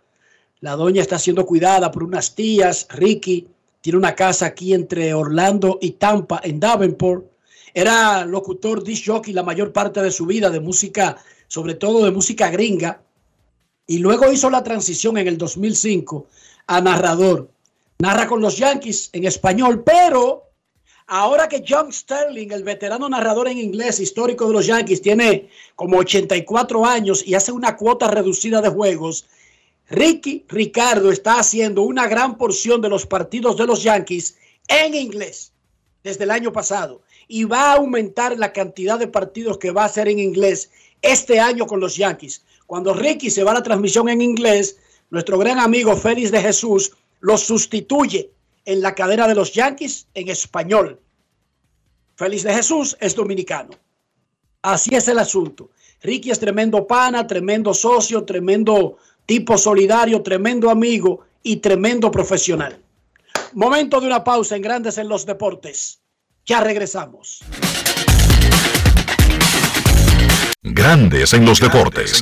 [0.61, 2.87] La doña está siendo cuidada por unas tías.
[2.89, 3.47] Ricky
[3.81, 7.25] tiene una casa aquí entre Orlando y Tampa, en Davenport.
[7.73, 12.11] Era locutor disc jockey la mayor parte de su vida de música, sobre todo de
[12.11, 13.01] música gringa.
[13.85, 16.27] Y luego hizo la transición en el 2005
[16.67, 17.49] a narrador.
[17.99, 20.48] Narra con los Yankees en español, pero
[21.09, 25.97] ahora que John Sterling, el veterano narrador en inglés histórico de los Yankees, tiene como
[25.97, 29.25] 84 años y hace una cuota reducida de juegos,
[29.89, 34.37] Ricky Ricardo está haciendo una gran porción de los partidos de los Yankees
[34.67, 35.51] en inglés
[36.03, 39.85] desde el año pasado y va a aumentar la cantidad de partidos que va a
[39.85, 40.69] hacer en inglés
[41.01, 42.43] este año con los Yankees.
[42.67, 44.77] Cuando Ricky se va a la transmisión en inglés,
[45.09, 48.31] nuestro gran amigo Félix de Jesús lo sustituye
[48.69, 50.99] en la cadena de los Yankees en español.
[52.15, 53.71] Félix de Jesús es dominicano.
[54.61, 55.71] Así es el asunto.
[56.03, 62.79] Ricky es tremendo pana, tremendo socio, tremendo tipo solidario, tremendo amigo y tremendo profesional.
[63.53, 65.99] Momento de una pausa en Grandes en los Deportes.
[66.45, 67.39] Ya regresamos.
[70.61, 72.21] Grandes en los deportes.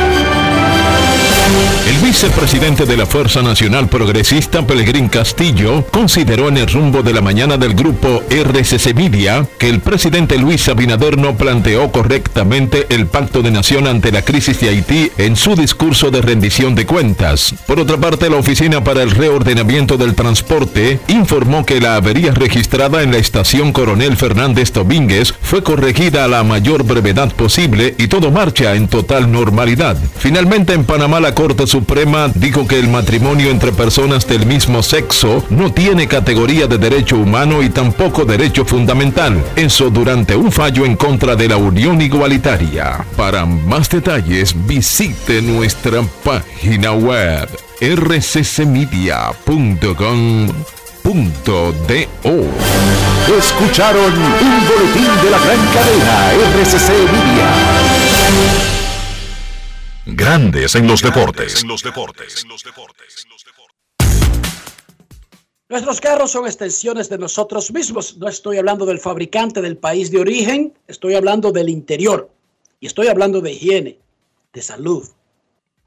[1.87, 7.21] El vicepresidente de la Fuerza Nacional Progresista, Pelegrín Castillo, consideró en el rumbo de la
[7.21, 13.41] mañana del grupo RCC Media que el presidente Luis Abinader no planteó correctamente el pacto
[13.41, 17.55] de nación ante la crisis de Haití en su discurso de rendición de cuentas.
[17.67, 23.03] Por otra parte, la Oficina para el Reordenamiento del Transporte informó que la avería registrada
[23.03, 28.31] en la estación Coronel Fernández Domínguez fue corregida a la mayor brevedad posible y todo
[28.31, 29.97] marcha en total normalidad.
[30.17, 35.43] Finalmente, en Panamá, la Corte Suprema dijo que el matrimonio entre personas del mismo sexo
[35.49, 39.43] no tiene categoría de derecho humano y tampoco derecho fundamental.
[39.55, 43.03] Eso durante un fallo en contra de la unión igualitaria.
[43.17, 47.49] Para más detalles, visite nuestra página web
[47.81, 49.33] rccmedia.com.do.
[53.35, 58.70] Escucharon un boletín de la gran cadena RCC Media.
[60.13, 61.63] Grandes en los deportes.
[65.69, 68.17] Nuestros carros son extensiones de nosotros mismos.
[68.17, 72.29] No estoy hablando del fabricante del país de origen, estoy hablando del interior.
[72.81, 73.99] Y estoy hablando de higiene,
[74.51, 75.07] de salud,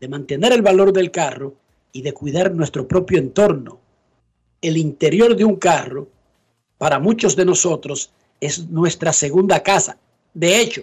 [0.00, 1.54] de mantener el valor del carro
[1.92, 3.78] y de cuidar nuestro propio entorno.
[4.62, 6.08] El interior de un carro,
[6.78, 8.10] para muchos de nosotros,
[8.40, 9.98] es nuestra segunda casa.
[10.32, 10.82] De hecho,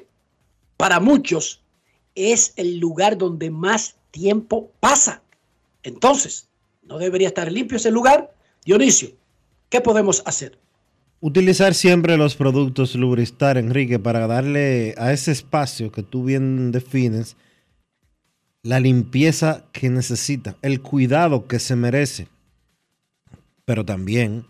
[0.77, 1.60] para muchos
[2.15, 5.21] es el lugar donde más tiempo pasa.
[5.83, 6.47] Entonces,
[6.83, 8.33] ¿no debería estar limpio ese lugar?
[8.65, 9.11] Dionisio,
[9.69, 10.57] ¿qué podemos hacer?
[11.19, 17.37] Utilizar siempre los productos Lubristar, Enrique, para darle a ese espacio que tú bien defines
[18.63, 22.27] la limpieza que necesita, el cuidado que se merece,
[23.65, 24.45] pero también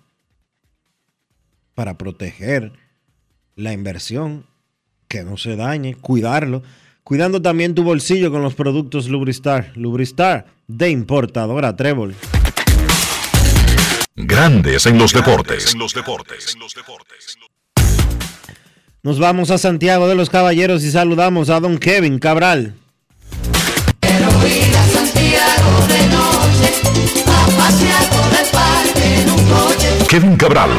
[1.75, 2.73] para proteger
[3.55, 4.45] la inversión,
[5.07, 6.63] que no se dañe, cuidarlo,
[7.03, 9.71] cuidando también tu bolsillo con los productos Lubristar.
[9.75, 12.15] Lubristar de importadora Trébol.
[14.15, 15.75] Grandes en los deportes.
[19.03, 22.75] Nos vamos a Santiago de los Caballeros y saludamos a don Kevin Cabral.
[30.07, 30.69] Kevin Cabral,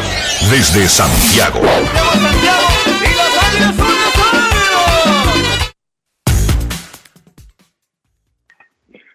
[0.50, 1.62] desde Santiago.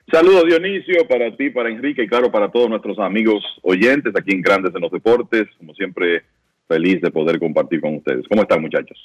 [0.09, 4.41] Saludos Dionisio para ti, para Enrique y claro para todos nuestros amigos oyentes aquí en
[4.41, 5.47] Grandes en los Deportes.
[5.57, 6.23] Como siempre,
[6.65, 8.25] feliz de poder compartir con ustedes.
[8.29, 8.97] ¿Cómo están muchachos?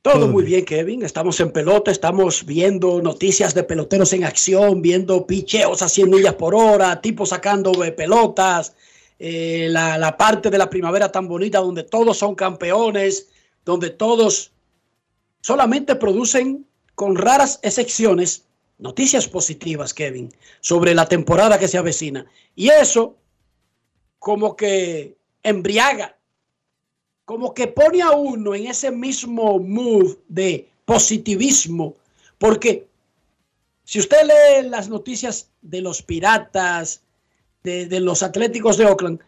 [0.00, 1.02] Todo muy bien, Kevin.
[1.02, 6.34] Estamos en pelota, estamos viendo noticias de peloteros en acción, viendo picheos a 100 millas
[6.34, 8.74] por hora, tipos sacando eh, pelotas,
[9.18, 13.30] eh, la, la parte de la primavera tan bonita donde todos son campeones,
[13.62, 14.54] donde todos
[15.42, 16.64] solamente producen,
[16.94, 18.46] con raras excepciones,
[18.80, 22.26] noticias positivas, Kevin, sobre la temporada que se avecina.
[22.56, 23.16] Y eso
[24.18, 26.16] como que embriaga,
[27.24, 31.96] como que pone a uno en ese mismo mood de positivismo,
[32.38, 32.88] porque
[33.84, 37.02] si usted lee las noticias de los piratas,
[37.62, 39.20] de, de los atléticos de Oakland,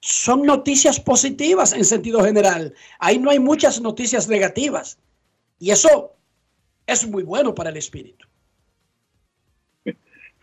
[0.00, 2.74] son noticias positivas en sentido general.
[2.98, 4.98] Ahí no hay muchas noticias negativas.
[5.58, 6.14] Y eso
[6.86, 8.29] es muy bueno para el espíritu.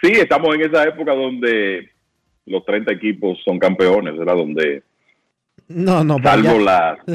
[0.01, 1.89] Sí, estamos en esa época donde
[2.45, 4.35] los 30 equipos son campeones, ¿verdad?
[4.35, 4.83] Donde
[5.67, 6.97] No, no, salvo la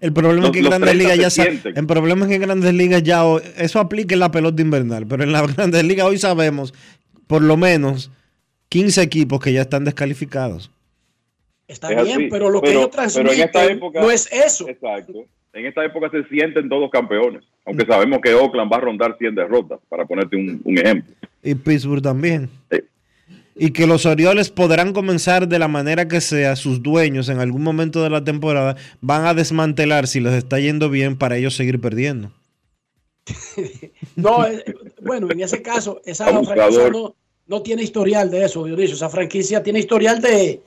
[0.00, 1.42] el problema Los- es que en Grandes 30 Ligas ya se
[1.74, 5.06] el problema es que en Grandes Ligas ya hoy- eso aplica en la pelota invernal,
[5.06, 6.72] pero en las Grandes Ligas hoy sabemos
[7.26, 8.10] por lo menos
[8.68, 10.70] 15 equipos que ya están descalificados.
[11.68, 12.28] Está Es bien, así.
[12.30, 14.68] pero lo que ellos transmiten época- no es eso.
[14.68, 15.24] Exacto.
[15.54, 19.34] En esta época se sienten todos campeones, aunque sabemos que Oakland va a rondar 100
[19.34, 21.14] derrotas, para ponerte un, un ejemplo.
[21.42, 22.48] Y Pittsburgh también.
[22.70, 22.78] Sí.
[23.54, 27.62] Y que los Orioles podrán comenzar de la manera que sea, sus dueños en algún
[27.62, 31.80] momento de la temporada van a desmantelar si les está yendo bien para ellos seguir
[31.80, 32.32] perdiendo.
[34.16, 34.62] No, eh,
[35.00, 37.14] bueno, en ese caso, esa franquicia no,
[37.46, 38.94] no tiene historial de eso, Dionisio.
[38.94, 40.60] Esa franquicia tiene historial de,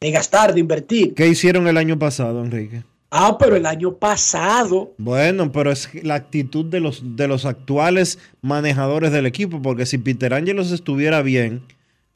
[0.00, 1.14] de gastar, de invertir.
[1.14, 2.84] ¿Qué hicieron el año pasado, Enrique?
[3.10, 8.18] Ah, pero el año pasado, Bueno, pero es la actitud de los, de los actuales
[8.42, 11.62] manejadores del equipo, porque si Peter Angelos estuviera bien,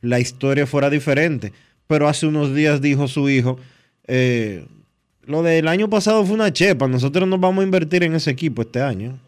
[0.01, 1.53] la historia fuera diferente.
[1.87, 3.59] Pero hace unos días dijo su hijo,
[4.07, 4.67] eh,
[5.23, 8.63] lo del año pasado fue una chepa, nosotros nos vamos a invertir en ese equipo
[8.63, 9.19] este año.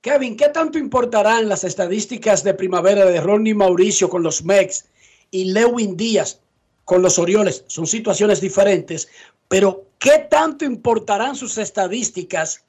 [0.00, 4.86] Kevin, ¿qué tanto importarán las estadísticas de primavera de Ronnie Mauricio con los Mex
[5.30, 6.40] y Lewin Díaz
[6.84, 7.64] con los Orioles?
[7.68, 9.08] Son situaciones diferentes,
[9.52, 12.66] pero ¿qué tanto importarán sus estadísticas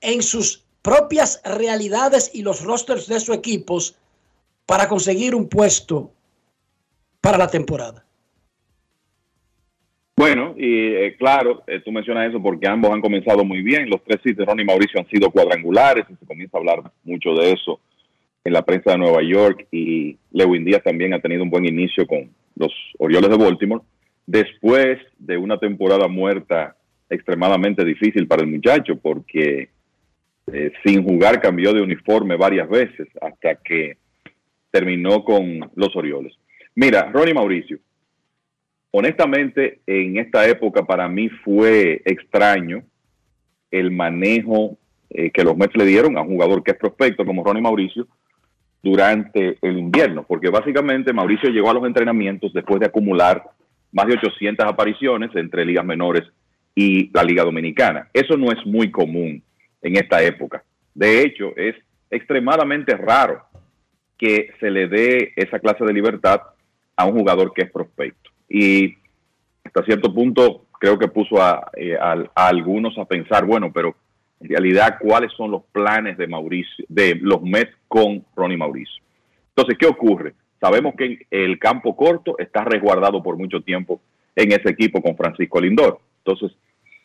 [0.00, 3.98] en sus propias realidades y los rosters de sus equipos
[4.64, 6.10] para conseguir un puesto
[7.20, 8.06] para la temporada?
[10.16, 13.90] Bueno, y eh, claro, eh, tú mencionas eso porque ambos han comenzado muy bien.
[13.90, 17.52] Los tres de Ronnie Mauricio han sido cuadrangulares y se comienza a hablar mucho de
[17.52, 17.78] eso
[18.42, 19.66] en la prensa de Nueva York.
[19.70, 23.82] Y Lewin Díaz también ha tenido un buen inicio con los Orioles de Baltimore
[24.26, 26.76] después de una temporada muerta
[27.08, 29.68] extremadamente difícil para el muchacho porque
[30.46, 33.98] eh, sin jugar cambió de uniforme varias veces hasta que
[34.70, 36.34] terminó con los Orioles.
[36.74, 37.78] Mira, Ronnie Mauricio,
[38.90, 42.82] honestamente, en esta época para mí fue extraño
[43.70, 44.78] el manejo
[45.10, 48.06] eh, que los Mets le dieron a un jugador que es prospecto como Ronnie Mauricio
[48.82, 53.44] durante el invierno, porque básicamente Mauricio llegó a los entrenamientos después de acumular
[53.92, 56.22] más de 800 apariciones entre ligas menores
[56.74, 58.08] y la Liga Dominicana.
[58.12, 59.42] Eso no es muy común
[59.82, 60.64] en esta época.
[60.94, 61.76] De hecho, es
[62.10, 63.44] extremadamente raro
[64.18, 66.40] que se le dé esa clase de libertad
[66.96, 68.30] a un jugador que es prospecto.
[68.48, 68.96] Y
[69.64, 71.96] hasta cierto punto creo que puso a, eh,
[72.34, 73.94] algunos a pensar, bueno, pero
[74.40, 79.02] en realidad, ¿cuáles son los planes de Mauricio, de los Mets con Ronnie Mauricio?
[79.50, 80.34] Entonces, ¿qué ocurre?
[80.62, 84.00] Sabemos que el campo corto está resguardado por mucho tiempo
[84.36, 85.98] en ese equipo con Francisco Lindor.
[86.18, 86.56] Entonces,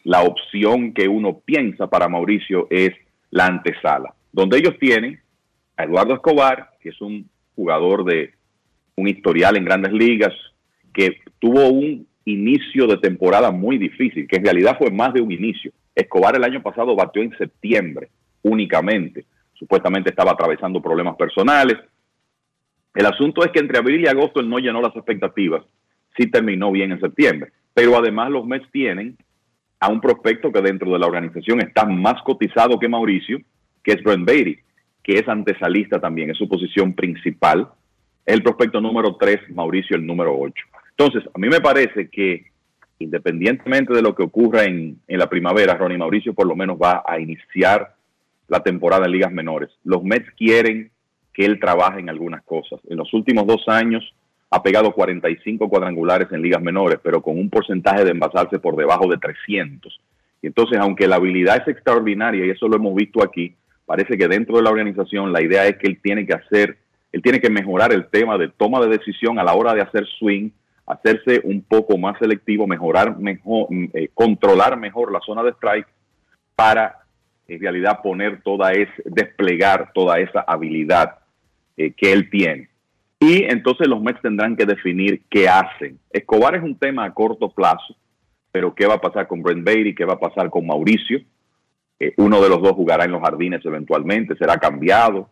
[0.04, 2.92] la opción que uno piensa para Mauricio es
[3.32, 5.20] la antesala, donde ellos tienen
[5.76, 8.30] a Eduardo Escobar, que es un jugador de
[8.96, 10.34] un historial en grandes ligas,
[10.94, 15.32] que tuvo un inicio de temporada muy difícil, que en realidad fue más de un
[15.32, 15.72] inicio.
[15.96, 18.10] Escobar el año pasado batió en septiembre
[18.44, 19.26] únicamente.
[19.56, 21.78] Supuestamente estaba atravesando problemas personales.
[22.98, 25.64] El asunto es que entre abril y agosto él no llenó las expectativas.
[26.18, 27.52] Sí terminó bien en septiembre.
[27.72, 29.16] Pero además los Mets tienen
[29.80, 33.38] a un prospecto que dentro de la organización está más cotizado que Mauricio,
[33.84, 34.58] que es Brent Beatty,
[35.04, 37.70] que es antesalista también, es su posición principal.
[38.26, 40.54] El prospecto número 3, Mauricio el número 8.
[40.98, 42.48] Entonces, a mí me parece que
[42.98, 47.04] independientemente de lo que ocurra en, en la primavera, Ronnie Mauricio por lo menos va
[47.06, 47.94] a iniciar
[48.48, 49.70] la temporada en ligas menores.
[49.84, 50.90] Los Mets quieren
[51.38, 52.80] que él trabaje en algunas cosas.
[52.90, 54.04] En los últimos dos años
[54.50, 59.08] ha pegado 45 cuadrangulares en ligas menores, pero con un porcentaje de envasarse por debajo
[59.08, 60.02] de 300.
[60.42, 63.54] Y entonces, aunque la habilidad es extraordinaria, y eso lo hemos visto aquí,
[63.86, 66.80] parece que dentro de la organización la idea es que él tiene que hacer,
[67.12, 70.08] él tiene que mejorar el tema de toma de decisión a la hora de hacer
[70.18, 70.50] swing,
[70.88, 75.88] hacerse un poco más selectivo, mejorar mejor, mm, eh, controlar mejor la zona de strike
[76.56, 76.96] para
[77.48, 81.20] en realidad poner toda esa, desplegar toda esa habilidad
[81.78, 82.70] eh, que él tiene.
[83.20, 86.00] Y entonces los Mets tendrán que definir qué hacen.
[86.12, 87.96] Escobar es un tema a corto plazo,
[88.52, 91.22] pero qué va a pasar con Brent Beatty, qué va a pasar con Mauricio.
[92.00, 95.30] Eh, uno de los dos jugará en los jardines eventualmente, será cambiado.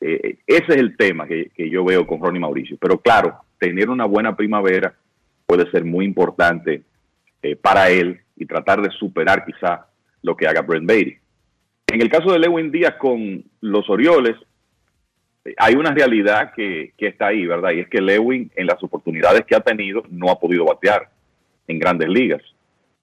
[0.00, 2.76] Eh, ese es el tema que, que yo veo con Ronnie Mauricio.
[2.80, 4.94] Pero claro, tener una buena primavera
[5.46, 6.82] puede ser muy importante
[7.60, 9.86] para él y tratar de superar quizá
[10.22, 11.18] lo que haga Brent Beatty.
[11.88, 14.34] En el caso de Lewin Díaz con los Orioles,
[15.56, 17.72] hay una realidad que, que está ahí, ¿verdad?
[17.72, 21.10] Y es que Lewin en las oportunidades que ha tenido no ha podido batear
[21.68, 22.42] en grandes ligas.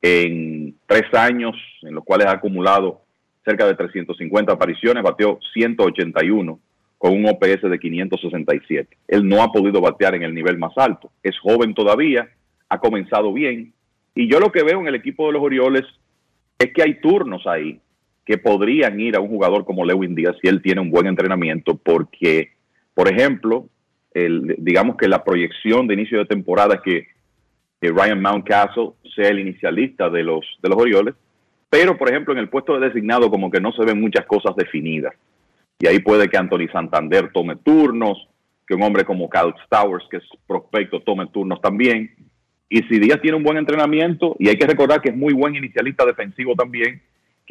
[0.01, 3.01] En tres años en los cuales ha acumulado
[3.45, 6.59] cerca de 350 apariciones, bateó 181
[6.97, 8.97] con un OPS de 567.
[9.07, 11.11] Él no ha podido batear en el nivel más alto.
[11.23, 12.29] Es joven todavía,
[12.69, 13.73] ha comenzado bien.
[14.13, 15.83] Y yo lo que veo en el equipo de los Orioles
[16.59, 17.79] es que hay turnos ahí
[18.25, 21.75] que podrían ir a un jugador como Lewin Díaz si él tiene un buen entrenamiento,
[21.75, 22.51] porque,
[22.93, 23.67] por ejemplo,
[24.13, 27.07] el, digamos que la proyección de inicio de temporada es que,
[27.83, 31.15] Ryan Mountcastle sea el inicialista de los, de los Orioles,
[31.67, 34.55] pero, por ejemplo, en el puesto de designado como que no se ven muchas cosas
[34.55, 35.15] definidas.
[35.79, 38.27] Y ahí puede que Anthony Santander tome turnos,
[38.67, 42.11] que un hombre como Cal Stowers, que es prospecto, tome turnos también.
[42.69, 45.55] Y si Díaz tiene un buen entrenamiento, y hay que recordar que es muy buen
[45.55, 47.01] inicialista defensivo también,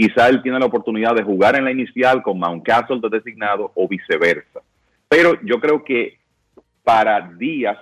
[0.01, 3.87] quizá él tiene la oportunidad de jugar en la inicial con Mountcastle de designado o
[3.87, 4.61] viceversa.
[5.07, 6.19] Pero yo creo que
[6.83, 7.77] para Díaz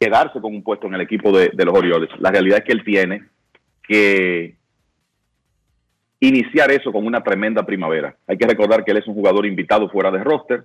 [0.00, 2.72] quedarse con un puesto en el equipo de, de los Orioles, la realidad es que
[2.72, 3.22] él tiene
[3.86, 4.56] que
[6.18, 8.16] iniciar eso con una tremenda primavera.
[8.26, 10.64] Hay que recordar que él es un jugador invitado fuera de roster,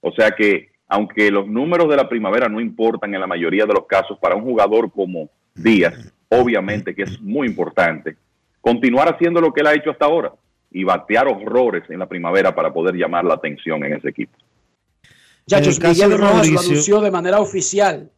[0.00, 3.74] o sea que aunque los números de la primavera no importan en la mayoría de
[3.74, 8.16] los casos para un jugador como Díaz, obviamente que es muy importante,
[8.62, 10.32] continuar haciendo lo que él ha hecho hasta ahora
[10.70, 14.38] y batear horrores en la primavera para poder llamar la atención en ese equipo.
[15.46, 18.10] Muchachos, Miguel Rojas lo anunció de manera oficial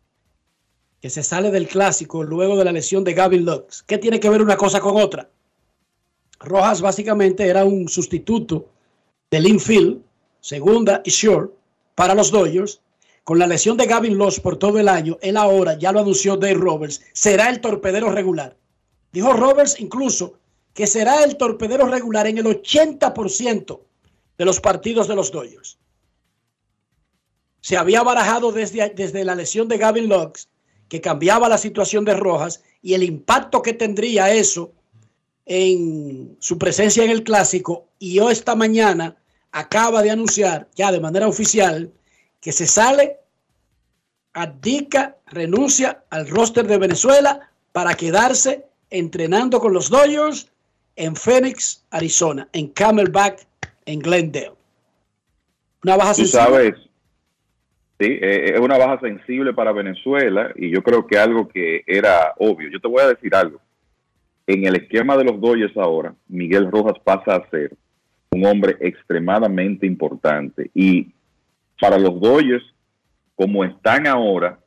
[1.00, 3.82] que se sale del clásico luego de la lesión de Gavin Lux.
[3.82, 5.28] ¿Qué tiene que ver una cosa con otra?
[6.38, 8.68] Rojas básicamente era un sustituto
[9.30, 10.00] del infield,
[10.40, 11.52] segunda y short,
[11.94, 12.80] para los Dodgers.
[13.22, 16.36] Con la lesión de Gavin Lux por todo el año, él ahora, ya lo anunció
[16.36, 18.54] Dave Roberts, será el torpedero regular.
[19.14, 20.40] Dijo Roberts incluso
[20.74, 23.80] que será el torpedero regular en el 80%
[24.36, 25.78] de los partidos de los Dodgers.
[27.60, 30.48] Se había barajado desde, desde la lesión de Gavin Lux
[30.88, 34.72] que cambiaba la situación de Rojas y el impacto que tendría eso
[35.46, 37.86] en su presencia en el clásico.
[38.00, 39.16] Y hoy esta mañana
[39.52, 41.92] acaba de anunciar ya de manera oficial
[42.40, 43.20] que se sale,
[44.32, 50.48] abdica, renuncia al roster de Venezuela para quedarse entrenando con los Dodgers
[50.94, 53.44] en Phoenix, Arizona, en Camelback,
[53.86, 54.52] en Glendale.
[55.82, 56.44] Una baja sensible.
[56.44, 56.74] sabes,
[57.98, 62.34] sí, eh, es una baja sensible para Venezuela y yo creo que algo que era
[62.38, 62.70] obvio.
[62.70, 63.60] Yo te voy a decir algo.
[64.46, 67.76] En el esquema de los Dodgers ahora, Miguel Rojas pasa a ser
[68.30, 71.12] un hombre extremadamente importante y
[71.80, 72.64] para los Dodgers,
[73.34, 74.60] como están ahora,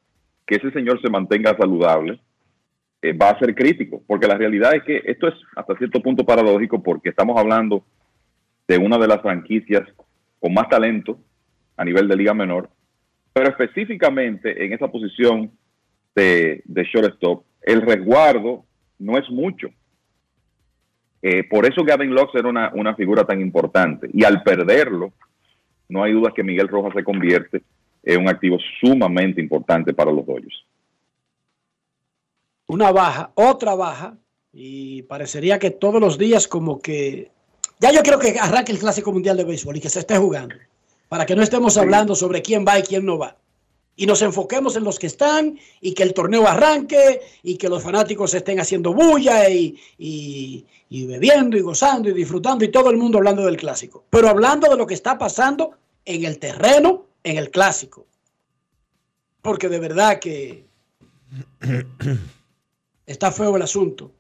[0.45, 2.19] que ese señor se mantenga saludable,
[3.07, 6.25] eh, va a ser crítico, porque la realidad es que esto es hasta cierto punto
[6.25, 7.85] paradójico porque estamos hablando
[8.67, 9.83] de una de las franquicias
[10.39, 11.17] con más talento
[11.77, 12.69] a nivel de liga menor,
[13.31, 15.51] pero específicamente en esa posición
[16.15, 18.65] de, shortstop, el resguardo
[18.99, 19.69] no es mucho.
[21.21, 25.13] Eh, por eso Gavin Lux era una, una figura tan importante y al perderlo,
[25.87, 27.61] no hay duda que Miguel Rojas se convierte
[28.03, 30.65] en un activo sumamente importante para los Dodgers.
[32.67, 34.17] Una baja, otra baja,
[34.53, 37.31] y parecería que todos los días como que...
[37.79, 40.55] Ya yo quiero que arranque el Clásico Mundial de Béisbol y que se esté jugando,
[41.09, 43.37] para que no estemos hablando sobre quién va y quién no va.
[43.95, 47.81] Y nos enfoquemos en los que están y que el torneo arranque y que los
[47.83, 52.97] fanáticos estén haciendo bulla y, y- y bebiendo y gozando y disfrutando y todo el
[52.97, 54.03] mundo hablando del Clásico.
[54.09, 55.71] Pero hablando de lo que está pasando
[56.05, 58.05] en el terreno, en el Clásico.
[59.41, 60.65] Porque de verdad que
[63.07, 64.11] está feo el asunto.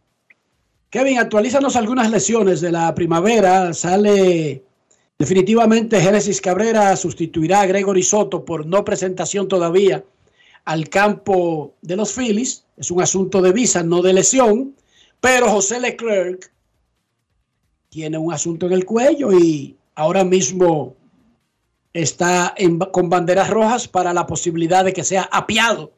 [0.89, 3.73] Kevin, actualízanos algunas lesiones de la primavera.
[3.73, 4.63] Sale
[5.19, 10.03] definitivamente Génesis Cabrera, sustituirá a Gregory Soto por no presentación todavía
[10.65, 12.63] al campo de los Phillies.
[12.77, 14.75] Es un asunto de visa, no de lesión.
[15.19, 16.51] Pero José Leclerc
[17.89, 20.95] tiene un asunto en el cuello y ahora mismo
[21.91, 25.91] está en- con banderas rojas para la posibilidad de que sea apiado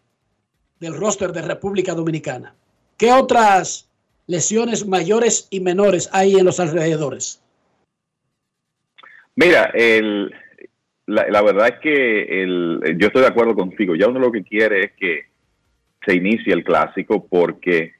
[0.79, 2.55] del roster de República Dominicana.
[2.99, 3.89] ¿Qué otras
[4.27, 7.41] lesiones mayores y menores hay en los alrededores?
[9.38, 9.71] Mira,
[11.05, 12.45] la, verdad es que
[12.97, 13.95] yo estoy de acuerdo contigo.
[13.95, 15.21] Ya uno lo que quiere es que
[16.05, 17.93] se inicie el clásico porque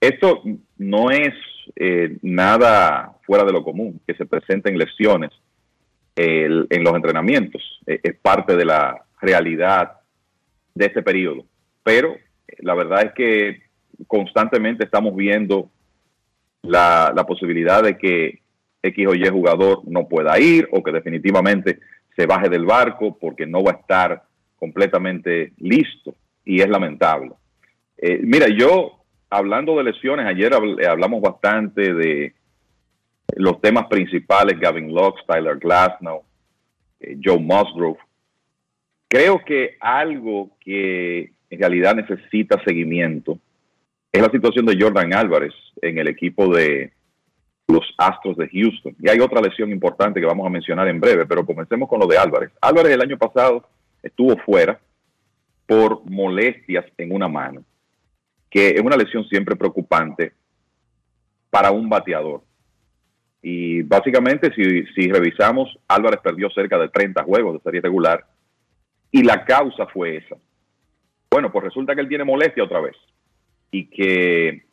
[0.00, 0.42] esto
[0.78, 1.34] no es
[1.76, 5.30] eh, nada fuera de lo común, que se presenten lesiones
[6.16, 7.62] en los entrenamientos.
[7.86, 10.00] Eh, es parte de la realidad
[10.74, 11.44] de este periodo.
[11.82, 13.67] Pero eh, la verdad es que
[14.06, 15.70] constantemente estamos viendo
[16.62, 18.40] la, posibilidad de que
[18.82, 21.80] X o Y jugador no pueda ir o que definitivamente
[22.16, 24.22] se baje del barco porque no va a estar
[24.56, 26.14] completamente listo
[26.44, 27.32] y es lamentable.
[27.96, 32.34] Eh, mira, yo hablando de lesiones, ayer eh, hablamos bastante de
[33.36, 36.22] los temas principales, Gavin Lux, Tyler Glasnow,
[37.00, 37.98] eh, Joe Musgrove.
[39.08, 43.38] Creo que algo que en realidad necesita seguimiento
[44.12, 45.52] es la situación de Jordan Álvarez
[45.82, 46.92] en el equipo de
[47.68, 48.96] los Astros de Houston.
[48.98, 52.06] Y hay otra lesión importante que vamos a mencionar en breve, pero comencemos con lo
[52.06, 52.50] de Álvarez.
[52.60, 53.68] Álvarez el año pasado
[54.02, 54.80] estuvo fuera
[55.66, 57.62] por molestias en una mano,
[58.48, 60.32] que es una lesión siempre preocupante
[61.50, 62.42] para un bateador.
[63.42, 68.24] Y básicamente, si, revisamos, Álvarez perdió cerca de 30 juegos de serie regular
[69.10, 70.36] y la causa fue esa.
[71.30, 72.96] Bueno, pues resulta que él tiene molestia otra vez
[73.70, 74.64] y que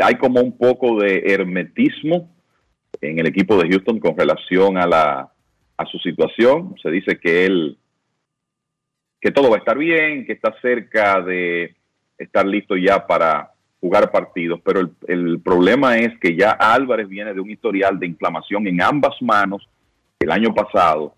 [0.00, 2.30] hay como un poco de hermetismo
[3.00, 5.32] en el equipo de Houston con relación a, la,
[5.76, 6.74] a su situación.
[6.82, 7.78] Se dice que él,
[9.20, 11.74] que todo va a estar bien, que está cerca de
[12.18, 17.34] estar listo ya para jugar partidos, pero el, el problema es que ya Álvarez viene
[17.34, 19.68] de un historial de inflamación en ambas manos
[20.20, 21.16] el año pasado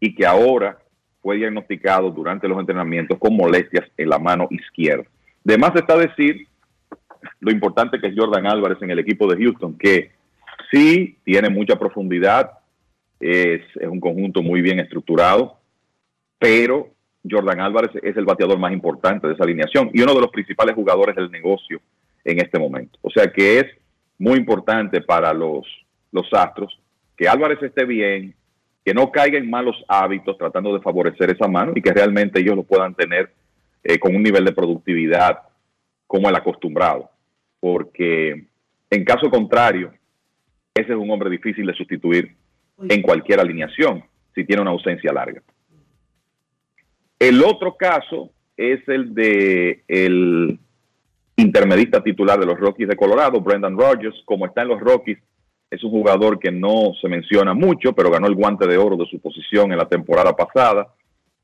[0.00, 0.81] y que ahora
[1.22, 5.04] fue diagnosticado durante los entrenamientos con molestias en la mano izquierda.
[5.44, 6.48] De más está decir
[7.40, 10.10] lo importante que es Jordan Álvarez en el equipo de Houston, que
[10.70, 12.50] sí tiene mucha profundidad,
[13.20, 15.58] es, un conjunto muy bien estructurado,
[16.38, 16.88] pero
[17.28, 20.74] Jordan Álvarez es el bateador más importante de esa alineación y uno de los principales
[20.74, 21.80] jugadores del negocio
[22.24, 22.98] en este momento.
[23.02, 23.66] O sea que es
[24.18, 25.64] muy importante para los,
[26.10, 26.78] los Astros
[27.16, 28.34] que Álvarez esté bien,
[28.84, 32.56] que no caiga en malos hábitos tratando de favorecer esa mano y que realmente ellos
[32.56, 33.32] lo puedan tener
[33.84, 35.38] eh, con un nivel de productividad
[36.06, 37.10] como el acostumbrado.
[37.60, 38.46] Porque
[38.90, 39.92] en caso contrario,
[40.74, 42.34] ese es un hombre difícil de sustituir
[42.88, 44.04] en cualquier alineación
[44.34, 45.42] si tiene una ausencia larga.
[47.18, 50.58] El otro caso es el de el
[51.36, 54.20] intermedista titular de los Rockies de Colorado, Brendan Rodgers.
[54.24, 55.18] Como está en los Rockies,
[55.72, 59.06] es un jugador que no se menciona mucho, pero ganó el guante de oro de
[59.06, 60.88] su posición en la temporada pasada.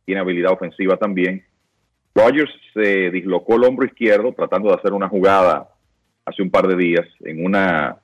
[0.04, 1.42] Tiene habilidad ofensiva también.
[2.14, 5.70] Rodgers se dislocó el hombro izquierdo tratando de hacer una jugada
[6.26, 7.96] hace un par de días en una,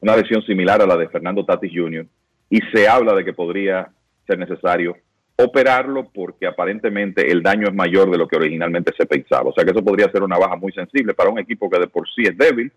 [0.00, 2.06] una lesión similar a la de Fernando Tatis Jr.
[2.50, 3.90] y se habla de que podría
[4.28, 4.96] ser necesario
[5.36, 9.50] operarlo porque aparentemente el daño es mayor de lo que originalmente se pensaba.
[9.50, 11.88] O sea que eso podría ser una baja muy sensible para un equipo que de
[11.88, 12.70] por sí es débil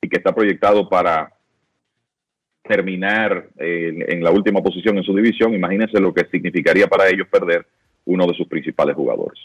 [0.00, 1.32] y que está proyectado para
[2.70, 5.52] terminar eh, en, la última posición en su división.
[5.52, 7.66] Imagínense lo que significaría para ellos perder
[8.04, 9.40] uno de sus principales jugadores.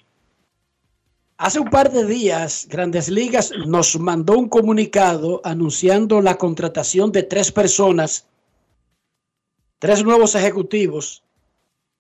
[1.38, 7.24] Hace un par de días, Grandes Ligas nos mandó un comunicado anunciando la contratación de
[7.24, 8.30] tres personas,
[9.80, 11.24] tres nuevos ejecutivos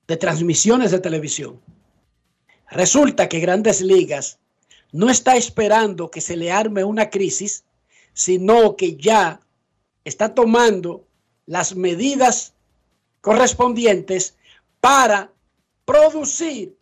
[0.08, 1.60] de transmisiones de televisión.
[2.70, 4.38] Resulta que Grandes Ligas
[4.92, 7.66] no está esperando que se le arme una crisis,
[8.14, 9.40] sino que ya
[10.06, 11.06] está tomando
[11.46, 12.54] las medidas
[13.22, 14.36] correspondientes
[14.80, 15.32] para
[15.86, 16.76] producir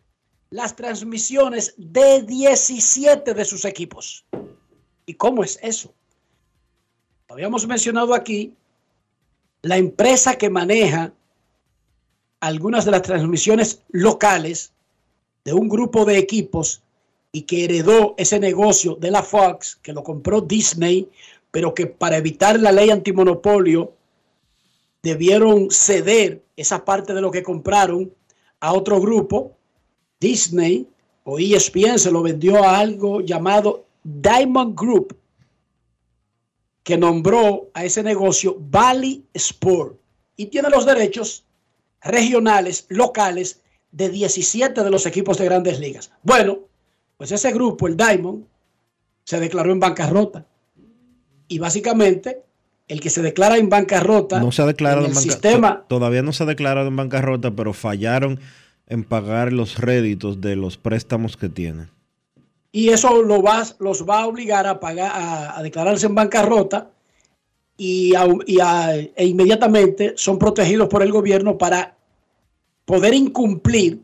[0.50, 4.24] las transmisiones de 17 de sus equipos.
[5.06, 5.92] ¿Y cómo es eso?
[7.28, 8.54] Habíamos mencionado aquí
[9.62, 11.12] la empresa que maneja
[12.40, 14.72] algunas de las transmisiones locales
[15.44, 16.82] de un grupo de equipos
[17.32, 21.08] y que heredó ese negocio de la Fox, que lo compró Disney,
[21.50, 23.92] pero que para evitar la ley antimonopolio
[25.04, 28.10] debieron ceder esa parte de lo que compraron
[28.58, 29.54] a otro grupo.
[30.18, 30.88] Disney
[31.24, 35.14] o ESPN se lo vendió a algo llamado Diamond Group,
[36.82, 39.98] que nombró a ese negocio Valley Sport
[40.36, 41.44] y tiene los derechos
[42.00, 43.60] regionales, locales,
[43.92, 46.10] de 17 de los equipos de grandes ligas.
[46.22, 46.60] Bueno,
[47.18, 48.46] pues ese grupo, el Diamond,
[49.22, 50.46] se declaró en bancarrota.
[51.46, 52.43] Y básicamente,
[52.88, 56.22] el que se declara en bancarrota No se ha declarado en en sistema to- Todavía
[56.22, 58.40] no se ha declarado en bancarrota, pero fallaron
[58.86, 61.90] en pagar los réditos de los préstamos que tienen.
[62.72, 66.90] y eso lo va, los va a obligar a pagar, a, a declararse en bancarrota
[67.76, 71.96] y, a- y a- e inmediatamente son protegidos por el gobierno para
[72.84, 74.00] poder incumplir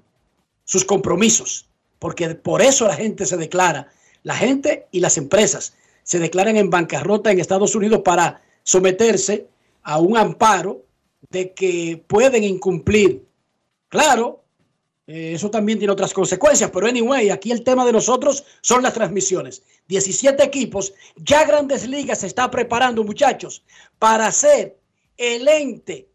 [0.64, 3.88] sus compromisos, porque por eso la gente se declara,
[4.22, 5.74] la gente y las empresas
[6.04, 8.40] se declaran en bancarrota en Estados Unidos para
[8.70, 9.48] someterse
[9.82, 10.84] a un amparo
[11.28, 13.26] de que pueden incumplir.
[13.88, 14.44] Claro,
[15.08, 18.94] eh, eso también tiene otras consecuencias, pero anyway, aquí el tema de nosotros son las
[18.94, 19.64] transmisiones.
[19.88, 23.64] 17 equipos, ya Grandes Ligas se está preparando, muchachos,
[23.98, 24.78] para ser
[25.16, 26.08] el ente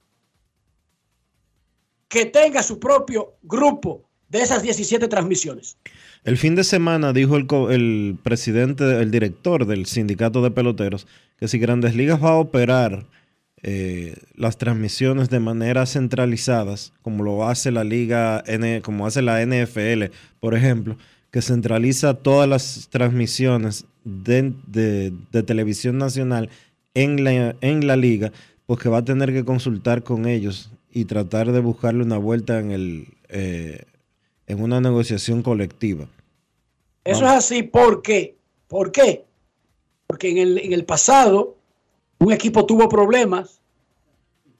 [2.07, 5.77] que tenga su propio grupo de esas 17 transmisiones.
[6.25, 7.37] El fin de semana dijo
[7.69, 11.05] el, presidente, el director del sindicato de peloteros,
[11.37, 13.05] que si Grandes Ligas va a operar
[13.61, 18.43] eh, las transmisiones de manera centralizadas, como lo hace la liga,
[18.81, 20.05] como hace la NFL,
[20.39, 20.97] por ejemplo,
[21.29, 25.13] que centraliza todas las transmisiones de
[25.45, 26.49] televisión nacional
[26.95, 28.31] en la, en la liga,
[28.65, 32.59] pues que va a tener que consultar con ellos y tratar de buscarle una vuelta
[32.59, 33.83] en el eh,
[34.47, 36.07] en una negociación colectiva.
[37.05, 38.35] Eso es así porque,
[38.67, 39.25] ¿por qué?
[40.07, 41.55] Porque en el, en el pasado
[42.19, 43.61] un equipo tuvo problemas.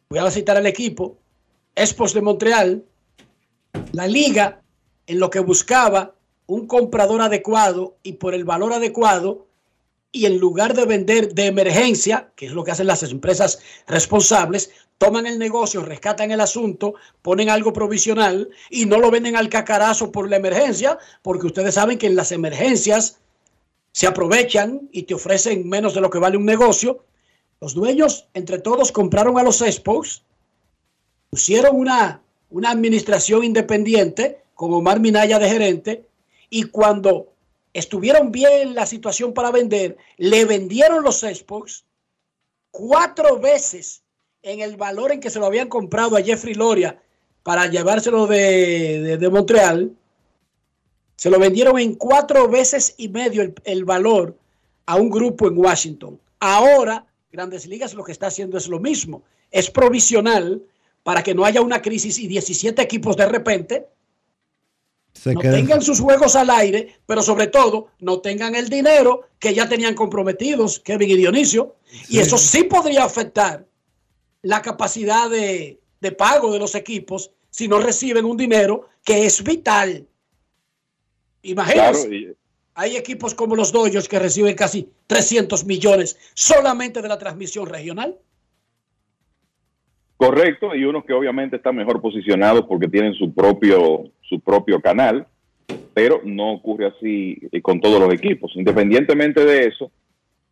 [0.09, 1.17] Voy a citar al equipo,
[1.75, 2.85] Expos de Montreal,
[3.91, 4.61] la liga
[5.07, 6.13] en lo que buscaba
[6.45, 9.47] un comprador adecuado y por el valor adecuado
[10.15, 14.71] y en lugar de vender de emergencia, que es lo que hacen las empresas responsables,
[14.97, 20.13] toman el negocio, rescatan el asunto, ponen algo provisional y no lo venden al cacarazo
[20.13, 23.19] por la emergencia, porque ustedes saben que en las emergencias
[23.91, 27.03] se aprovechan y te ofrecen menos de lo que vale un negocio.
[27.59, 30.23] Los dueños, entre todos, compraron a los Expos,
[31.29, 32.21] pusieron una,
[32.51, 36.07] una administración independiente con Omar Minaya de gerente
[36.49, 37.34] y cuando
[37.75, 41.83] estuvieron bien la situación para vender, le vendieron los Expos
[42.71, 44.01] cuatro veces
[44.41, 47.01] en el valor en que se lo habían comprado a Jeffrey Loria
[47.43, 49.91] para llevárselo de Montreal.
[51.17, 54.37] Se lo vendieron en cuatro veces y medio el, el valor
[54.85, 56.17] a un grupo en Washington.
[56.39, 59.23] Ahora, Grandes Ligas lo que está haciendo es lo mismo.
[59.51, 60.63] Es provisional
[61.03, 63.87] para que no haya una crisis y 17 equipos de repente
[65.15, 69.21] Se no queda- tengan sus juegos al aire, pero sobre todo no tengan el dinero
[69.39, 71.75] que ya tenían comprometidos Kevin y Dionisio.
[72.09, 73.65] Y eso sí podría afectar
[74.43, 79.41] la capacidad de, de pago de los equipos si no reciben un dinero que es
[79.43, 80.05] vital.
[81.41, 82.35] Imagínense, Claro, y-
[82.75, 88.17] hay equipos como los Dodgers que reciben casi 300 millones solamente de la transmisión regional.
[90.17, 95.27] Correcto, y unos que obviamente están mejor posicionados porque tienen su propio, su propio canal,
[95.93, 98.51] pero no ocurre así eh, con todos los equipos.
[98.55, 99.91] Independientemente de eso,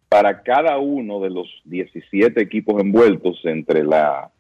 [0.10, 4.32] para cada uno de los 17 equipos envueltos entre la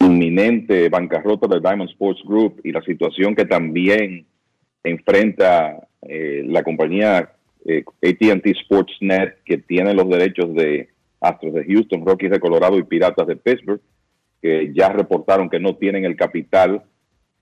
[0.00, 4.26] inminente bancarrota del Diamond Sports Group y la situación que también
[4.82, 7.32] enfrenta eh, la compañía
[7.64, 10.88] eh, ATT Sportsnet, que tiene los derechos de
[11.20, 13.80] Astros de Houston, Rockies de Colorado y Piratas de Pittsburgh,
[14.40, 16.82] que ya reportaron que no tienen el capital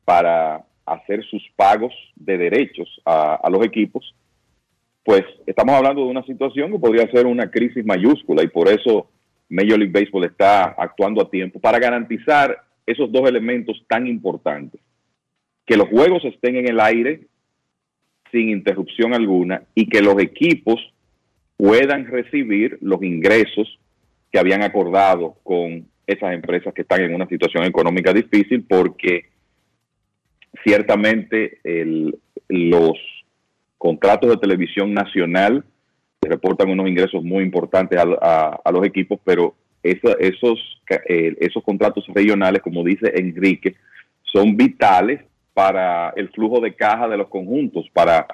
[0.05, 4.15] para hacer sus pagos de derechos a, los equipos,
[5.05, 9.09] pues estamos hablando de una situación que podría ser una crisis mayúscula y por eso
[9.49, 14.81] Major League Baseball está actuando a tiempo para garantizar esos dos elementos tan importantes.
[15.67, 17.23] Que los juegos estén en el aire
[18.31, 20.81] sin interrupción alguna y que los equipos
[21.57, 23.79] puedan recibir los ingresos
[24.31, 29.27] que habían acordado con esas empresas que están en una situación económica difícil porque
[30.65, 32.19] ciertamente el-
[32.49, 32.99] los
[33.79, 35.65] contratos de televisión nacional
[36.23, 40.59] reportan unos ingresos muy importantes a, los equipos, pero esos,
[41.09, 43.77] eh, esos contratos regionales, como dice Enrique,
[44.23, 45.23] son vitales
[45.55, 48.27] para el flujo de caja de los conjuntos, para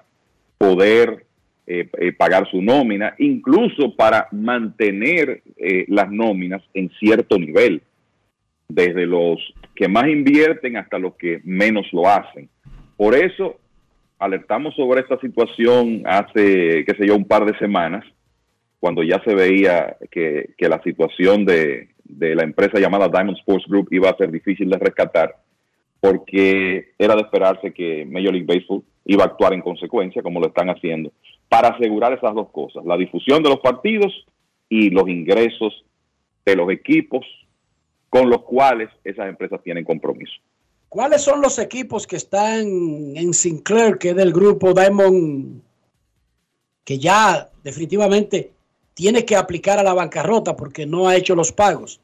[0.58, 1.24] poder
[1.66, 7.82] eh, eh, pagar su nómina, incluso para mantener eh, las nóminas en cierto nivel,
[8.68, 9.38] desde los
[9.74, 12.48] que más invierten hasta los que menos lo hacen.
[12.96, 13.56] Por eso
[14.18, 18.04] alertamos sobre esta situación hace, qué sé yo, un par de semanas,
[18.80, 23.88] cuando ya se veía que, la situación de, de la empresa llamada Diamond Sports Group
[23.90, 25.36] iba a ser difícil de rescatar,
[26.00, 30.48] porque era de esperarse que Major League Baseball iba a actuar en consecuencia, como lo
[30.48, 31.12] están haciendo,
[31.48, 34.26] para asegurar esas dos cosas, la difusión de los partidos
[34.68, 35.84] y los ingresos
[36.44, 37.24] de los equipos
[38.08, 40.34] con los cuales esas empresas tienen compromiso.
[40.88, 42.66] ¿Cuáles son los equipos que están
[43.16, 45.62] en Sinclair, que es del grupo Diamond
[46.86, 48.52] que ya definitivamente
[48.94, 52.00] tiene que aplicar a la bancarrota porque no ha hecho los pagos.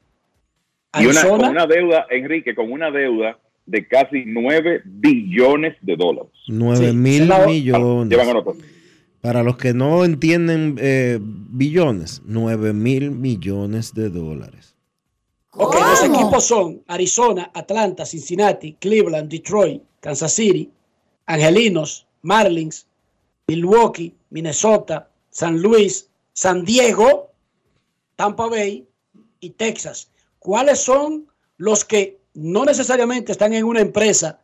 [0.99, 5.97] Y una, Arizona, con una deuda, Enrique, con una deuda de casi 9 billones de
[5.97, 6.33] dólares.
[6.49, 8.19] 9 mil Llevan a millones.
[9.21, 14.72] Para los que no entienden eh, billones, 9 mil millones de dólares.
[15.55, 20.71] Ok, los equipos son Arizona, Atlanta, Cincinnati, Cleveland, Detroit, Kansas City,
[21.27, 22.87] Angelinos, Marlins,
[23.47, 27.31] Milwaukee, Minnesota, San Luis, San Diego,
[28.17, 28.87] Tampa Bay
[29.41, 30.09] y Texas.
[30.39, 34.41] ¿Cuáles son los que no necesariamente están en una empresa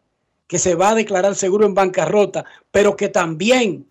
[0.47, 3.86] que se va a declarar seguro en bancarrota, pero que también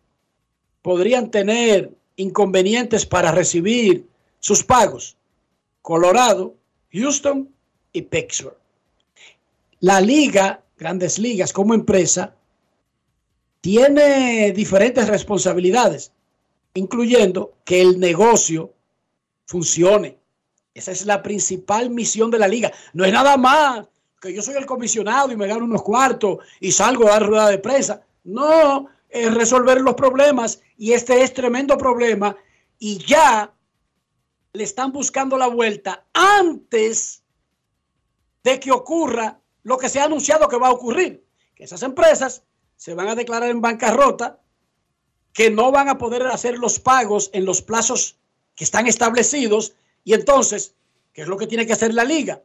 [0.84, 4.08] podrían tener inconvenientes para recibir
[4.40, 5.18] sus pagos?
[5.82, 6.54] Colorado,
[6.92, 7.50] Houston
[7.94, 8.58] y Pittsburgh.
[9.80, 12.36] La liga, grandes ligas como empresa,
[13.62, 16.12] tiene diferentes responsabilidades,
[16.74, 18.74] incluyendo que el negocio
[19.46, 20.18] funcione.
[20.74, 22.72] Esa es la principal misión de la liga.
[22.94, 23.88] No es nada más
[24.22, 27.50] que yo soy el comisionado y me gano unos cuartos y salgo a dar rueda
[27.50, 28.02] de prensa.
[28.24, 32.36] No, es resolver los problemas y este es tremendo problema
[32.80, 33.52] y ya
[34.58, 37.22] le están buscando la vuelta antes
[38.44, 41.24] de que ocurra lo que se ha anunciado que va a ocurrir,
[41.54, 42.44] que esas empresas
[42.76, 44.40] se van a declarar en bancarrota,
[45.32, 48.18] que no van a poder hacer los pagos en los plazos
[48.56, 50.74] que están establecidos y entonces,
[51.14, 52.42] ¿qué es lo que tiene que hacer la liga?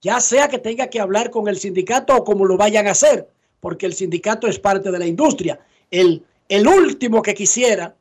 [0.00, 3.30] Ya sea que tenga que hablar con el sindicato o como lo vayan a hacer,
[3.60, 5.60] porque el sindicato es parte de la industria.
[5.90, 7.94] El, el último que quisiera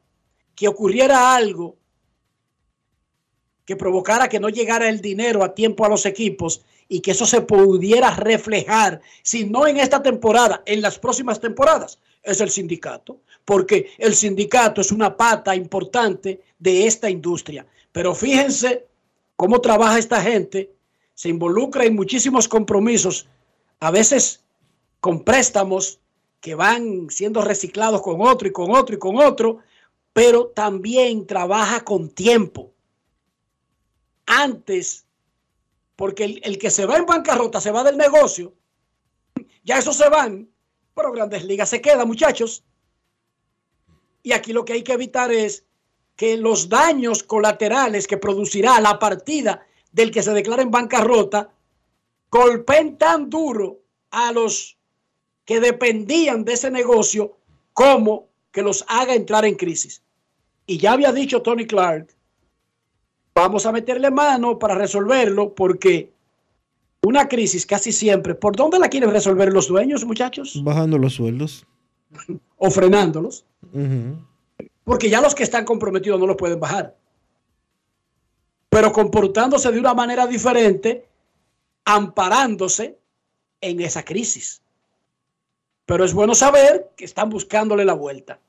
[0.56, 1.78] que ocurriera algo
[3.66, 7.26] que provocara que no llegara el dinero a tiempo a los equipos y que eso
[7.26, 13.20] se pudiera reflejar, si no en esta temporada, en las próximas temporadas, es el sindicato,
[13.46, 17.66] porque el sindicato es una pata importante de esta industria.
[17.92, 18.86] Pero fíjense
[19.36, 20.72] cómo trabaja esta gente,
[21.14, 23.28] se involucra en muchísimos compromisos,
[23.80, 24.44] a veces
[25.00, 26.00] con préstamos
[26.40, 29.60] que van siendo reciclados con otro y con otro y con otro,
[30.12, 32.73] pero también trabaja con tiempo
[34.26, 35.06] antes,
[35.96, 38.54] porque el, que se va en bancarrota se va del negocio,
[39.64, 40.50] ya esos se van,
[40.96, 42.64] pero Grandes Ligas se queda, muchachos.
[44.22, 45.66] Y aquí lo que hay que evitar es
[46.16, 51.52] que los daños colaterales que producirá la partida del que se declara en bancarrota
[52.30, 53.80] golpeen tan duro
[54.12, 54.78] a los
[55.46, 57.38] que dependían de ese negocio
[57.74, 60.02] como que los haga entrar en crisis.
[60.66, 62.16] Y ya había dicho Tony Clark
[63.34, 66.12] vamos a meterle mano para resolverlo porque
[67.02, 70.62] una crisis casi siempre, ¿por dónde la quieren resolver los dueños, muchachos?
[70.64, 71.66] Bajando los sueldos.
[72.58, 73.44] O frenándolos,
[74.84, 76.96] porque ya los que están comprometidos no los pueden bajar.
[78.70, 81.06] Pero comportándose de una manera diferente,
[81.86, 82.98] amparándose
[83.62, 84.62] en esa crisis.
[85.86, 88.40] Pero es bueno saber que están buscándole la vuelta.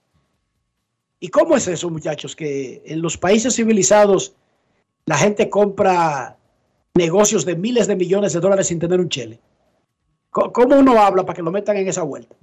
[1.20, 2.36] ¿Y cómo es eso, muchachos?
[2.36, 4.34] Que en los países civilizados
[5.06, 6.36] la gente compra
[6.94, 9.38] negocios de miles de millones de dólares sin tener un chele.
[10.30, 12.34] ¿Cómo uno habla para que lo metan en esa vuelta?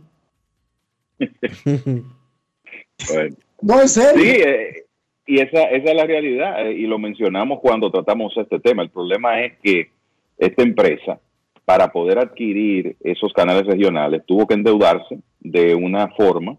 [3.11, 3.35] Bueno.
[3.61, 4.23] No, en serio.
[4.23, 4.85] Sí, eh,
[5.25, 8.83] y esa, esa es la realidad, eh, y lo mencionamos cuando tratamos este tema.
[8.83, 9.89] El problema es que
[10.37, 11.19] esta empresa,
[11.65, 16.57] para poder adquirir esos canales regionales, tuvo que endeudarse de una forma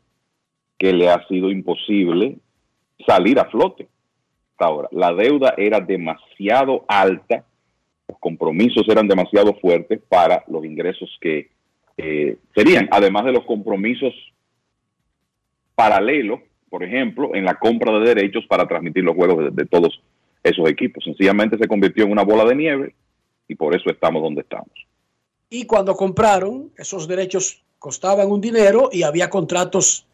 [0.78, 2.38] que le ha sido imposible
[3.06, 3.88] salir a flote.
[4.62, 7.44] Ahora, la deuda era demasiado alta,
[8.08, 11.50] los compromisos eran demasiado fuertes para los ingresos que
[11.96, 14.14] eh, serían, además de los compromisos
[15.74, 16.40] paralelos,
[16.70, 20.00] por ejemplo, en la compra de derechos para transmitir los juegos de todos
[20.42, 21.04] esos equipos.
[21.04, 22.94] Sencillamente se convirtió en una bola de nieve
[23.48, 24.72] y por eso estamos donde estamos.
[25.50, 30.06] Y cuando compraron, esos derechos costaban un dinero y había contratos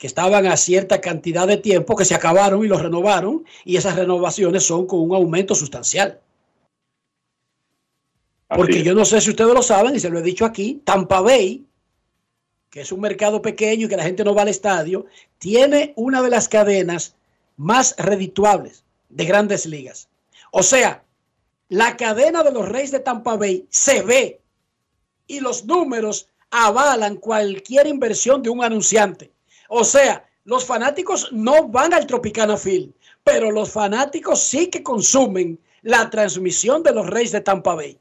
[0.00, 3.96] que estaban a cierta cantidad de tiempo que se acabaron y los renovaron y esas
[3.96, 6.18] renovaciones son con un aumento sustancial.
[8.48, 11.20] Porque yo no sé si ustedes lo saben y se lo he dicho aquí, Tampa
[11.20, 11.66] Bay,
[12.70, 15.04] que es un mercado pequeño y que la gente no va al estadio,
[15.36, 17.14] tiene una de las cadenas
[17.58, 20.08] más redituables de grandes ligas.
[20.50, 21.04] O sea,
[21.68, 24.40] la cadena de los Reyes de Tampa Bay se ve
[25.26, 29.30] y los números avalan cualquier inversión de un anunciante.
[29.72, 32.92] O sea, los fanáticos no van al Tropicana Field,
[33.22, 37.96] pero los fanáticos sí que consumen la transmisión de los Reyes de Tampa Bay.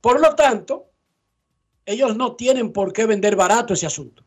[0.00, 0.86] Por lo tanto,
[1.84, 4.24] ellos no tienen por qué vender barato ese asunto.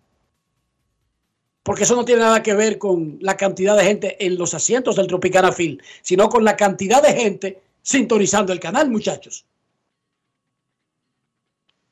[1.64, 4.96] porque eso no tiene nada que ver con la cantidad de gente en los asientos
[4.96, 9.46] del Tropicana Field, sino con la cantidad de gente sintonizando el canal, muchachos.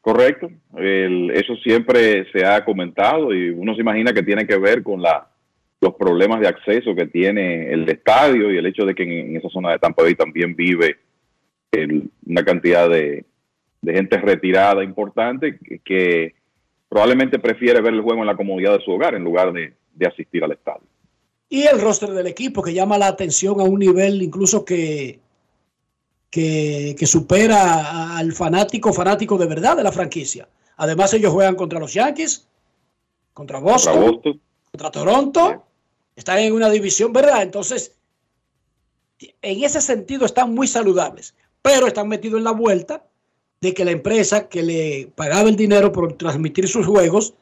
[0.07, 4.81] Correcto, El- eso siempre se ha comentado y uno se imagina que tiene que ver
[4.81, 5.27] con la,
[5.81, 9.49] los problemas de acceso que tiene el estadio y el hecho de que en, esa
[9.49, 10.95] zona de Tampa Bay también vive
[12.25, 13.25] una cantidad de,
[13.85, 16.35] gente retirada importante que, que
[16.87, 20.07] probablemente prefiere ver el juego en la comodidad de su hogar en lugar de, de
[20.07, 20.87] asistir al estadio.
[21.49, 25.19] Y el roster del equipo que llama la atención a un nivel incluso que,
[26.29, 30.47] que, que supera al fanático, fanático de verdad de la franquicia.
[30.77, 32.47] Además ellos juegan contra los Yankees,
[33.33, 34.41] contra Boston, Contra Boston.
[34.71, 35.63] contra Toronto,
[36.15, 37.43] están en una división, ¿verdad?
[37.43, 37.93] Entonces,
[39.19, 43.03] en ese sentido están muy saludables, pero están metidos en la vuelta
[43.61, 47.33] de que la empresa que le pagaba el dinero por transmitir sus juegos,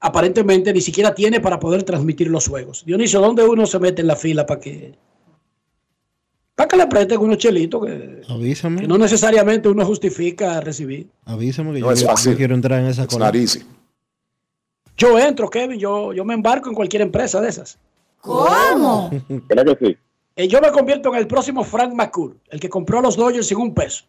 [0.00, 2.84] aparentemente ni siquiera tiene para poder transmitir los juegos.
[2.86, 4.94] Dionisio, ¿dónde uno se mete en la fila para que,
[6.56, 8.80] para que le presten unos chelitos que, Avísame.
[8.80, 11.06] que no necesariamente uno justifica recibir?
[11.26, 12.36] Avísame que No yo, es yo fácil.
[12.36, 13.30] quiero entrar en esa cola.
[14.96, 17.78] Yo entro, Kevin, yo, yo me embarco en cualquier empresa de esas.
[18.22, 19.10] ¿Cómo?
[19.28, 19.96] ¿Verdad que sí?
[20.34, 23.46] Eh, yo me convierto en el próximo Frank McCool, el que compró a los Dodgers
[23.46, 24.04] sin un peso.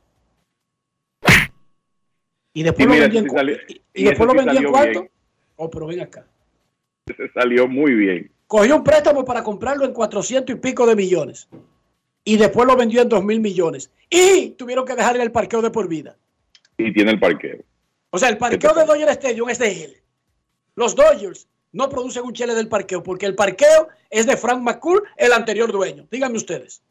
[2.53, 5.09] Y después Y lo vendí en, salió- y- y y después lo vendí en bien.
[5.57, 6.25] Oh, pero ven acá.
[7.05, 8.31] Se salió muy bien.
[8.47, 11.47] Cogió un préstamo para comprarlo en 400 y pico de millones.
[12.27, 13.89] Y después lo vendió en 2 mil millones.
[14.09, 16.17] Y tuvieron que dejarle el parqueo de por vida.
[16.77, 17.63] Y tiene el parqueo.
[18.09, 19.95] O sea, el parqueo de Dodger Stadium es de él.
[20.75, 25.03] Los Dodgers no producen un chele del parqueo porque el parqueo es de Frank McCool,
[25.15, 26.05] el anterior dueño.
[26.11, 26.81] Díganme ustedes.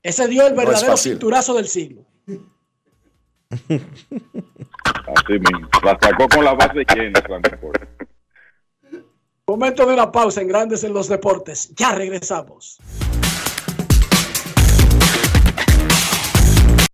[0.00, 1.12] Ese dio el No verdadero fácil.
[1.14, 2.04] cinturazo del siglo.
[3.58, 5.68] Así mismo.
[5.82, 7.20] La sacó con la base llena.
[9.48, 11.74] Momento de una pausa en Grandes en los Deportes.
[11.74, 12.78] Ya regresamos.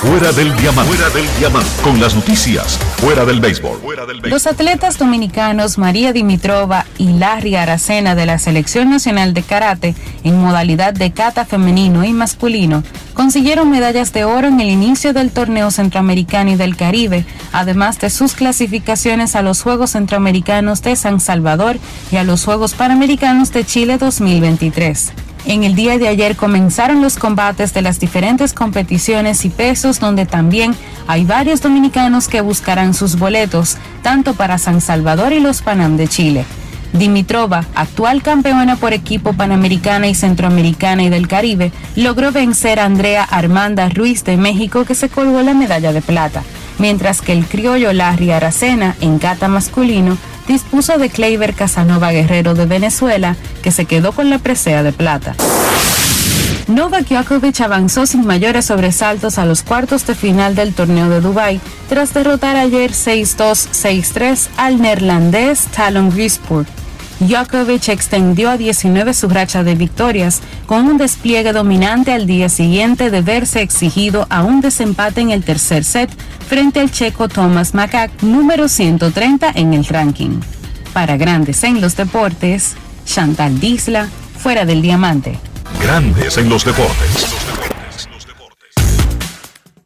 [0.00, 0.94] Fuera del diamante.
[0.94, 1.68] Fuera del diamante.
[1.82, 2.78] Con las noticias.
[2.96, 3.78] Fuera del béisbol.
[4.22, 9.94] Los atletas dominicanos María Dimitrova y Larry Aracena de la Selección Nacional de Karate
[10.24, 12.82] en modalidad de kata femenino y masculino
[13.12, 18.08] consiguieron medallas de oro en el inicio del torneo centroamericano y del Caribe, además de
[18.08, 21.76] sus clasificaciones a los Juegos Centroamericanos de San Salvador
[22.10, 25.12] y a los Juegos Panamericanos de Chile 2023.
[25.46, 30.26] En el día de ayer comenzaron los combates de las diferentes competiciones y pesos donde
[30.26, 30.74] también
[31.06, 36.08] hay varios dominicanos que buscarán sus boletos, tanto para San Salvador y los Panam de
[36.08, 36.44] Chile.
[36.92, 43.22] Dimitrova, actual campeona por equipo panamericana y centroamericana y del Caribe, logró vencer a Andrea
[43.22, 46.42] Armanda Ruiz de México que se colgó la medalla de plata,
[46.78, 50.18] mientras que el criollo Larry Aracena, en kata masculino,
[50.50, 55.36] dispuso de Kleiber Casanova Guerrero de Venezuela, que se quedó con la presea de plata.
[56.66, 61.60] Novak Djokovic avanzó sin mayores sobresaltos a los cuartos de final del torneo de Dubái
[61.88, 66.66] tras derrotar ayer 6-2, 6-3 al neerlandés Talon Grispur.
[67.20, 73.10] Djokovic extendió a 19 su racha de victorias con un despliegue dominante al día siguiente
[73.10, 76.10] de verse exigido a un desempate en el tercer set
[76.48, 80.40] frente al checo Thomas Makak, número 130 en el ranking.
[80.94, 82.74] Para Grandes en los Deportes,
[83.04, 85.38] Chantal Disla, fuera del diamante.
[85.82, 87.26] Grandes en los deportes.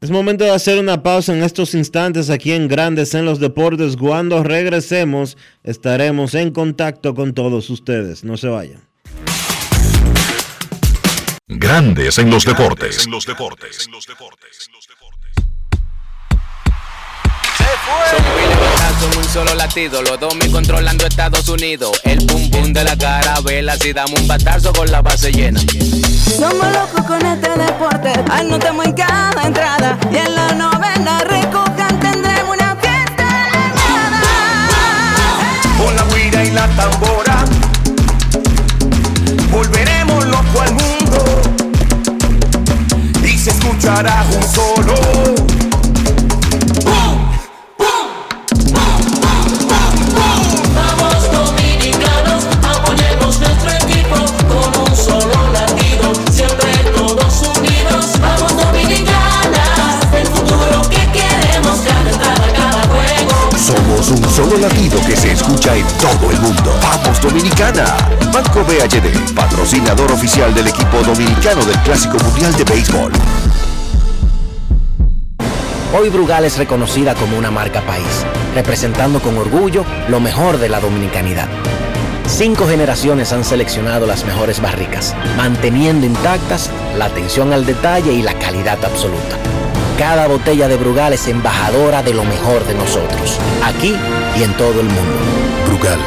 [0.04, 3.96] Es momento de hacer una pausa en estos instantes aquí en Grandes en los Deportes.
[3.96, 8.22] Cuando regresemos estaremos en contacto con todos ustedes.
[8.22, 8.86] No se vayan.
[11.48, 12.96] Grandes en los deportes.
[12.98, 13.12] Son
[18.36, 18.73] Willy Botazo en
[19.16, 22.00] un solo latido, los dos mil controlando Estados Unidos.
[22.04, 25.60] El pum pum de la carabela, si damos un batazo con la base llena.
[25.60, 29.98] Somos locos con este deporte, anotamos en cada entrada.
[30.12, 33.26] Y en la novena recojan tendremos una fiesta
[35.78, 37.44] Con la guira y la tambora
[39.50, 41.42] Volveremos loco al mundo.
[43.22, 45.43] Y se escuchará un solo
[64.04, 66.78] Somos un solo latido que se escucha en todo el mundo.
[66.82, 67.84] ¡Vamos Dominicana!
[68.32, 73.12] Banco BHD, patrocinador oficial del equipo dominicano del Clásico Mundial de Béisbol.
[75.98, 80.80] Hoy Brugal es reconocida como una marca país, representando con orgullo lo mejor de la
[80.80, 81.48] dominicanidad.
[82.26, 88.34] Cinco generaciones han seleccionado las mejores barricas, manteniendo intactas la atención al detalle y la
[88.34, 89.38] calidad absoluta.
[89.98, 93.94] Cada botella de Brugal es embajadora de lo mejor de nosotros, aquí
[94.36, 95.18] y en todo el mundo.
[95.68, 96.00] Brugal,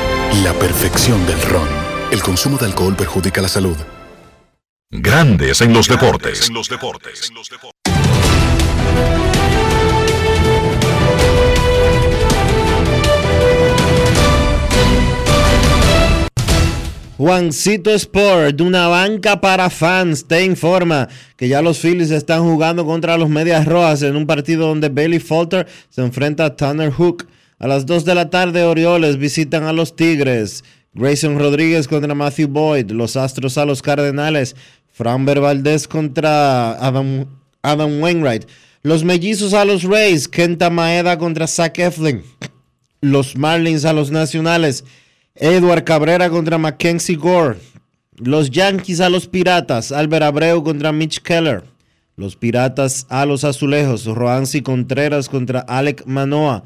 [0.43, 1.67] la perfección del ron.
[2.11, 3.77] El consumo de alcohol perjudica la salud.
[4.91, 6.49] Grandes en los deportes.
[17.17, 23.17] Juancito Sport, una banca para fans, te informa que ya los Phillies están jugando contra
[23.17, 27.27] los Medias Rojas en un partido donde Bailey Falter se enfrenta a Tanner Hook.
[27.57, 30.63] A las 2 de la tarde, Orioles visitan a los Tigres.
[30.93, 32.91] Grayson Rodríguez contra Matthew Boyd.
[32.91, 34.55] Los Astros a los Cardenales.
[34.91, 37.25] Framber Valdez contra Adam,
[37.63, 38.45] Adam Wainwright.
[38.83, 40.27] Los Mellizos a los Rays.
[40.27, 42.21] Kenta Maeda contra Zach Eflin.
[43.01, 44.83] Los Marlins a los Nacionales.
[45.39, 47.57] Edward Cabrera contra Mackenzie Gore.
[48.17, 49.91] Los Yankees a los Piratas.
[49.91, 51.63] Albert Abreu contra Mitch Keller.
[52.15, 54.05] Los Piratas a los Azulejos.
[54.05, 56.63] Roansi Contreras contra Alec Manoa.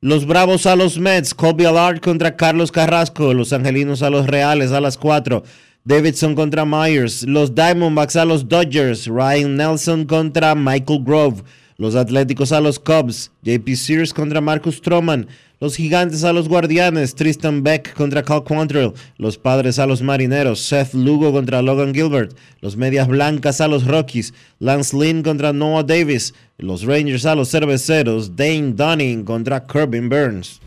[0.00, 1.34] Los Bravos a los Mets.
[1.34, 3.34] Colby Allard contra Carlos Carrasco.
[3.34, 5.42] Los Angelinos a los Reales a las 4.
[5.84, 7.24] Davidson contra Myers.
[7.24, 9.06] Los Diamondbacks a los Dodgers.
[9.06, 11.42] Ryan Nelson contra Michael Grove.
[11.76, 13.30] Los Atléticos a los Cubs.
[13.42, 15.28] JP Sears contra Marcus Stroman.
[15.60, 17.16] Los Gigantes a los Guardianes.
[17.16, 18.92] Tristan Beck contra Cal Quantrill.
[19.16, 20.60] Los Padres a los Marineros.
[20.60, 22.36] Seth Lugo contra Logan Gilbert.
[22.60, 24.32] Los Medias Blancas a los Rockies.
[24.60, 26.32] Lance Lynn contra Noah Davis.
[26.58, 28.36] Los Rangers a los Cerveceros.
[28.36, 30.60] Dane Dunning contra Corbin Burns.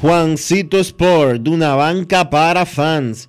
[0.00, 3.28] Juancito Sport, de una banca para fans.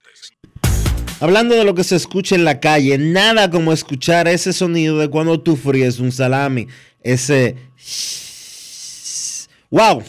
[1.21, 5.07] Hablando de lo que se escucha en la calle, nada como escuchar ese sonido de
[5.07, 6.67] cuando tú fríes un salami.
[7.03, 7.57] Ese...
[9.69, 10.01] ¡Wow!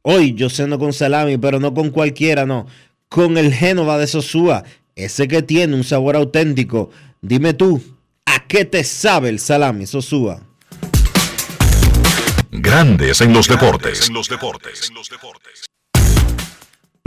[0.00, 2.66] Hoy yo ceno con salami, pero no con cualquiera, no.
[3.10, 4.64] Con el Génova de Sosúa,
[4.96, 6.88] ese que tiene un sabor auténtico.
[7.20, 7.82] Dime tú,
[8.24, 10.40] ¿a qué te sabe el salami Sosúa?
[12.50, 14.10] Grandes en los deportes.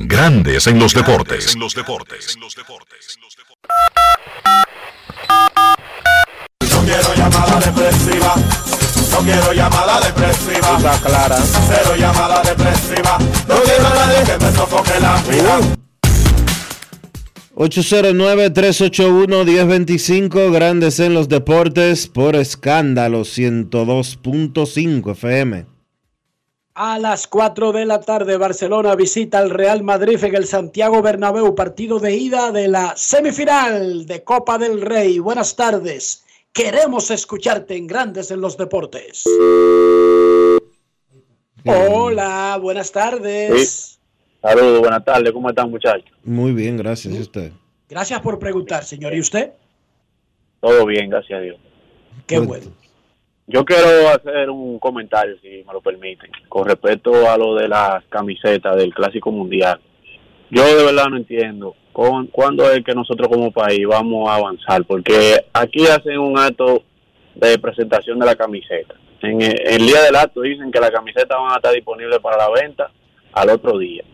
[0.00, 1.56] Grandes en los deportes.
[1.56, 1.66] No
[6.84, 8.36] quiero llamada depresiva.
[9.10, 10.76] No quiero llamada depresiva.
[10.76, 11.36] Está clara.
[11.42, 13.18] Cero llamada depresiva.
[13.48, 15.58] No quiero a nadie que me sofoque la vida.
[17.56, 25.77] 809-381-1025, Grandes en los Deportes, por escándalo 102.5 FM.
[26.80, 31.56] A las 4 de la tarde, Barcelona visita al Real Madrid en el Santiago Bernabéu,
[31.56, 35.18] partido de ida de la semifinal de Copa del Rey.
[35.18, 36.24] Buenas tardes.
[36.52, 39.24] Queremos escucharte en Grandes en los Deportes.
[41.64, 43.98] Hola, buenas tardes.
[44.40, 46.16] Saludos, buenas tardes, ¿cómo están muchachos?
[46.22, 47.52] Muy bien, gracias a usted.
[47.88, 49.16] Gracias por preguntar, señor.
[49.16, 49.50] ¿Y usted?
[50.60, 51.58] Todo bien, gracias a Dios.
[52.24, 52.66] Qué bueno.
[53.50, 58.04] Yo quiero hacer un comentario, si me lo permiten, con respecto a lo de las
[58.10, 59.80] camisetas del Clásico Mundial.
[60.50, 61.74] Yo de verdad no entiendo
[62.30, 66.82] cuándo es que nosotros como país vamos a avanzar, porque aquí hacen un acto
[67.34, 68.94] de presentación de la camiseta.
[69.22, 72.50] En el, día del acto dicen que las camisetas van a estar disponibles para la
[72.50, 72.90] venta
[73.32, 74.04] al otro día.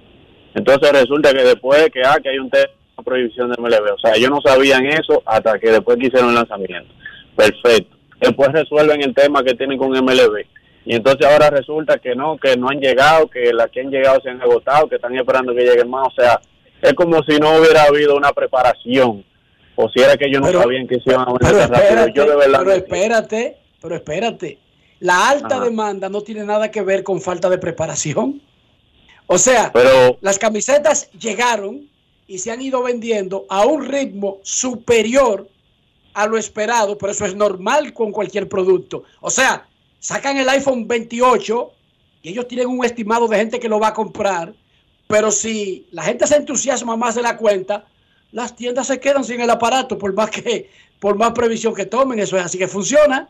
[0.55, 3.98] Entonces resulta que después que, ah, que hay un tema de prohibición de MLB, o
[3.98, 6.94] sea, ellos no sabían eso hasta que después que hicieron el lanzamiento.
[7.36, 7.94] Perfecto.
[8.20, 10.45] Después resuelven el tema que tienen con MLB.
[10.86, 14.20] Y entonces ahora resulta que no, que no han llegado, que las que han llegado
[14.20, 16.09] se han agotado, que están esperando que lleguen más.
[16.09, 16.41] O sea,
[16.82, 19.24] es como si no hubiera habido una preparación.
[19.77, 21.70] O si era que ellos no Pero- sabían que se iban a Pero vender tan
[21.70, 21.89] rápido.
[21.89, 24.59] espérate, Yo de verdad pero espérate, pero espérate.
[25.01, 25.65] La alta Ajá.
[25.65, 28.41] demanda no tiene nada que ver con falta de preparación.
[29.27, 31.89] O sea, Pero- las camisetas llegaron
[32.27, 35.49] y se han ido vendiendo a un ritmo superior
[36.15, 39.05] a lo esperado, pero eso es normal con cualquier producto.
[39.20, 39.66] O sea,
[39.99, 41.73] sacan el iPhone 28
[42.23, 44.55] y ellos tienen un estimado de gente que lo va a comprar,
[45.09, 47.85] pero si la gente se entusiasma más de la cuenta,
[48.32, 52.19] las tiendas se quedan sin el aparato por más que por más previsión que tomen,
[52.19, 53.28] eso es así que funciona.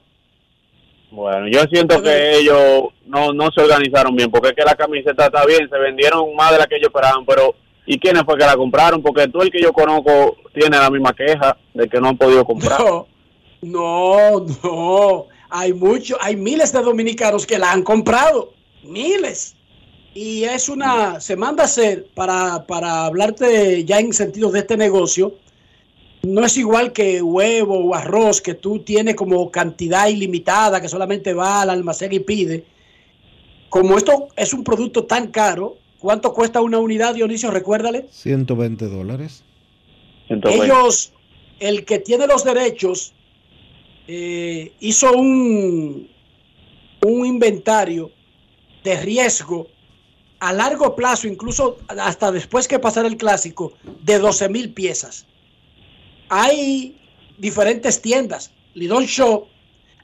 [1.11, 5.27] Bueno, yo siento que ellos no, no se organizaron bien, porque es que la camiseta
[5.27, 7.55] está bien, se vendieron más de la que ellos esperaban, pero
[7.86, 9.02] ¿y quiénes fue que la compraron?
[9.02, 12.44] Porque tú el que yo conozco tiene la misma queja de que no han podido
[12.44, 12.81] comprar.
[13.62, 15.27] No, no.
[15.51, 18.52] Hay mucho, hay miles de dominicanos que la han comprado,
[18.82, 19.55] miles.
[20.12, 24.77] Y es una, se manda a hacer para, para hablarte ya en sentido de este
[24.77, 25.35] negocio.
[26.23, 31.35] No es igual que huevo o arroz que tú tienes como cantidad ilimitada que solamente
[31.35, 32.65] va al almacén y pide.
[33.69, 37.51] Como esto es un producto tan caro, ¿cuánto cuesta una unidad, Dionisio?
[37.51, 38.09] Recuérdale.
[38.10, 39.43] 120 dólares.
[40.28, 41.12] Ellos,
[41.60, 43.14] el que tiene los derechos,
[44.06, 46.10] eh, hizo un,
[47.01, 48.10] un inventario
[48.85, 49.68] de riesgo
[50.40, 53.72] a largo plazo, incluso hasta después que pasara el clásico,
[54.02, 55.24] de 12 mil piezas.
[56.28, 57.01] Hay
[57.39, 58.52] diferentes tiendas.
[58.74, 59.47] Lidon Show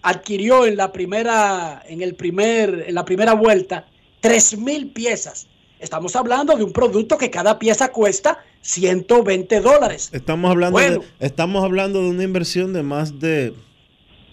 [0.01, 3.87] adquirió en la primera, en el primer, en la primera vuelta,
[4.21, 5.50] 3 mil piezas.
[5.81, 10.11] Estamos hablando de un producto que cada pieza cuesta 120 dólares.
[10.13, 11.01] Estamos hablando, Bueno.
[11.19, 13.55] de, estamos hablando de una inversión de más de,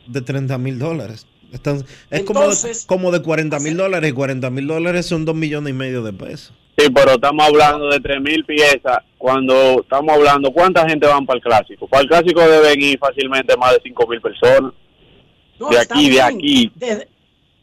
[0.08, 1.26] de 30 mil dólares.
[1.54, 2.56] Están- es como, de,
[2.88, 6.12] como de 40 mil dólares y 40 mil dólares son 2 millones y medio de
[6.12, 6.54] pesos.
[6.78, 11.44] Sí, pero estamos hablando de 3.000 piezas cuando estamos hablando, ¿cuánta gente van para el
[11.44, 11.88] clásico?
[11.88, 14.74] Para el clásico deben ir fácilmente más de 5.000 personas.
[15.60, 16.72] No, de aquí, de aquí.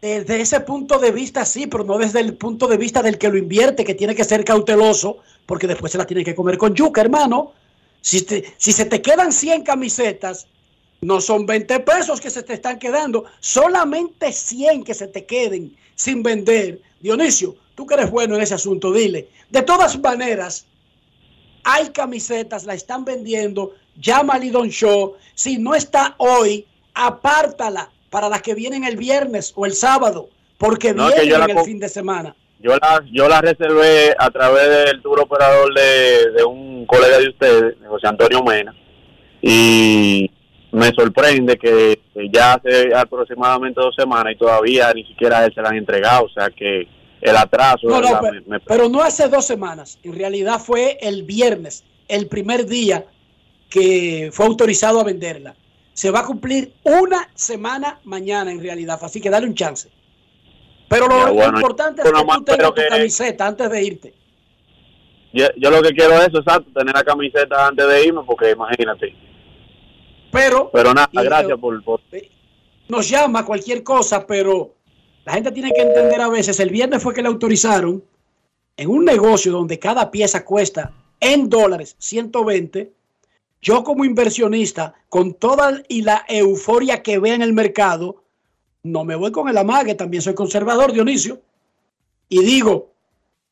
[0.05, 3.29] Desde ese punto de vista sí, pero no desde el punto de vista del que
[3.31, 6.75] lo invierte, que tiene que ser cauteloso, porque después se la tiene que comer con
[6.75, 7.53] yuca, hermano.
[8.01, 10.47] Si, te- si se te quedan 100 camisetas,
[11.01, 15.75] no son 20 pesos que se te están quedando, solamente 100 que se te queden
[15.95, 16.81] sin vender.
[17.01, 19.29] Dionisio, tú que eres bueno en ese asunto, dile.
[19.51, 20.67] De todas maneras,
[21.63, 25.15] hay camisetas, la están vendiendo, llama a Lidon Show.
[25.35, 30.95] Si no está hoy, apártala para las que vienen el viernes o el sábado, porque
[30.95, 32.37] No, vienen en el fin de semana.
[32.61, 37.29] Yo la, yo la reservé a través del tour operador de, de un colega de
[37.31, 38.73] ustedes, José Antonio Mena,
[39.43, 40.31] y
[40.71, 41.99] me sorprende que,
[42.33, 46.29] ya hace aproximadamente dos semanas y todavía ni siquiera él se la han entregado, o
[46.29, 46.87] sea que
[47.21, 50.15] el atraso No, de no, verdad, pero, me- me- pero no hace dos semanas, en
[50.15, 53.07] realidad fue el viernes, el primer día
[53.69, 55.57] que fue autorizado a venderla.
[55.95, 59.89] Se va a cumplir una semana mañana en realidad, así que dale un chance.
[60.89, 64.15] Pero lo importante es que tú tengas tu que- camiseta antes de irte.
[65.33, 68.51] yo, yo lo que quiero es eso, exacto, tener la camiseta antes de irme, porque
[68.51, 69.15] imagínate.
[70.31, 72.01] Pero Pero nada, Y, gracias eh, por, por-
[72.89, 74.75] nos llama cualquier cosa, pero
[75.25, 78.05] la gente tiene que entender a veces, el viernes fue que le autorizaron
[78.77, 82.93] en un negocio donde cada pieza cuesta en dólares 120,
[83.65, 88.23] Yo como inversionista, con toda y la euforia que vea en el mercado,
[88.83, 91.41] no me voy con el amague, también soy conservador, Dionisio.
[92.29, 92.93] Y digo,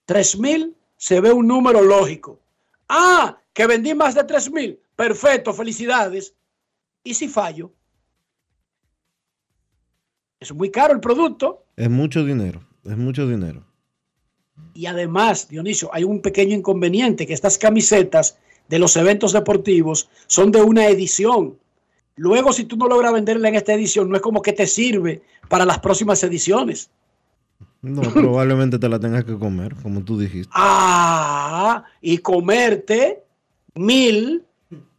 [0.05, 2.39] 3 mil se ve un número lógico.
[2.91, 4.79] Ah, que vendí más de 3 mil.
[4.95, 6.35] Perfecto, felicidades.
[7.03, 7.73] ¿Y si fallo?
[10.39, 11.65] Es muy caro el producto.
[11.75, 13.65] Es mucho dinero, es mucho dinero.
[14.75, 18.37] Y además, Dionisio, hay un pequeño inconveniente, que estas camisetas
[18.73, 21.59] de los eventos deportivos son de una edición.
[22.17, 25.21] Luego, si tú no logras venderla en esta edición, no es como que te sirve
[25.51, 26.89] para las próximas ediciones.
[27.83, 30.49] No, probablemente te la tengas que comer, como tú dijiste.
[30.55, 33.23] Ah, y comerte
[33.75, 34.43] mil,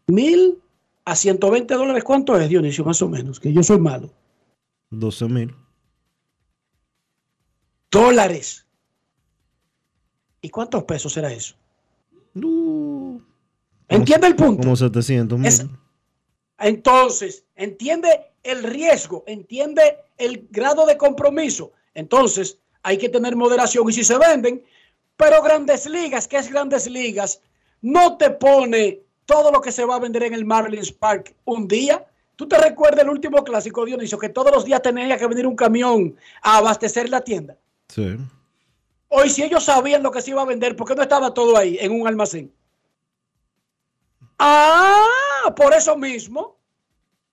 [0.05, 0.59] mil
[1.03, 2.03] a 120 dólares.
[2.03, 2.85] ¿Cuánto es, Dionisio?
[2.85, 4.13] Más o menos, que yo soy malo.
[4.91, 5.55] 12 mil.
[7.89, 8.67] Dólares.
[10.41, 11.55] ¿Y cuántos pesos será eso?
[13.95, 14.63] ¿Entiende el punto?
[14.63, 15.47] Como 700 mil.
[15.47, 15.65] Es-
[16.59, 18.09] Entonces, entiende
[18.43, 21.71] el riesgo, entiende el grado de compromiso.
[21.93, 24.63] Entonces, hay que tener moderación y si se venden,
[25.15, 27.41] pero grandes ligas, que es grandes ligas,
[27.81, 31.67] no te pone todo lo que se va a vender en el Marlins Park un
[31.67, 32.05] día.
[32.35, 35.55] ¿Tú te recuerdas el último clásico, Dionisio, que todos los días tenía que venir un
[35.55, 37.57] camión a abastecer la tienda?
[37.89, 38.17] Sí.
[39.09, 41.55] Hoy, si ellos sabían lo que se iba a vender, ¿por qué no estaba todo
[41.55, 42.51] ahí en un almacén?
[44.45, 46.57] Ah, por eso mismo.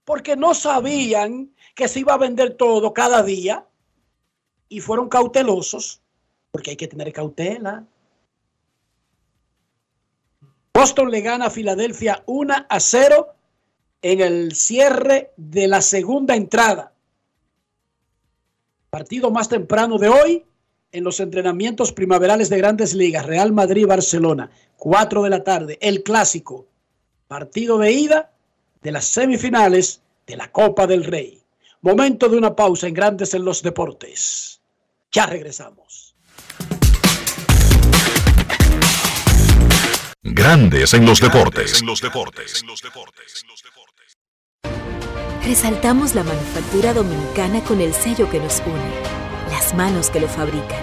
[0.04, 3.66] Porque no sabían que se iba a vender todo cada día
[4.68, 6.00] y fueron cautelosos,
[6.52, 7.84] porque hay que tener cautela.
[10.72, 13.34] Boston le gana a Filadelfia 1 a 0
[14.02, 16.92] en el cierre de la segunda entrada.
[18.88, 20.44] Partido más temprano de hoy
[20.92, 26.66] en los entrenamientos primaverales de grandes ligas, Real Madrid-Barcelona, 4 de la tarde, el clásico,
[27.30, 28.32] partido de ida
[28.82, 31.40] de las semifinales de la Copa del Rey.
[31.80, 34.60] Momento de una pausa en Grandes en los Deportes.
[35.12, 36.16] Ya regresamos.
[40.24, 41.84] Grandes en los deportes.
[45.44, 50.82] Resaltamos la manufactura dominicana con el sello que nos une, las manos que lo fabrican,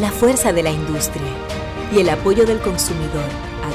[0.00, 1.30] la fuerza de la industria
[1.94, 3.30] y el apoyo del consumidor,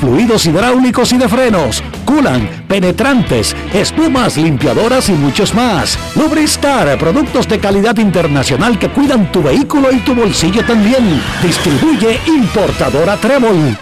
[0.00, 5.98] fluidos hidráulicos y de frenos, culan, penetrantes, espumas, limpiadoras y muchos más.
[6.16, 11.20] Lubristar, productos de calidad internacional que cuidan tu vehículo y tu bolsillo también.
[11.42, 13.76] Distribuye importadora Trébol.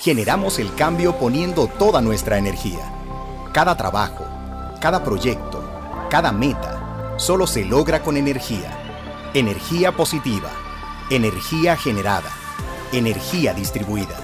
[0.00, 2.92] Generamos el cambio poniendo toda nuestra energía.
[3.52, 4.26] Cada trabajo,
[4.80, 5.64] cada proyecto,
[6.10, 8.70] cada meta, solo se logra con energía.
[9.32, 10.50] Energía positiva,
[11.10, 12.30] energía generada,
[12.92, 14.23] energía distribuida.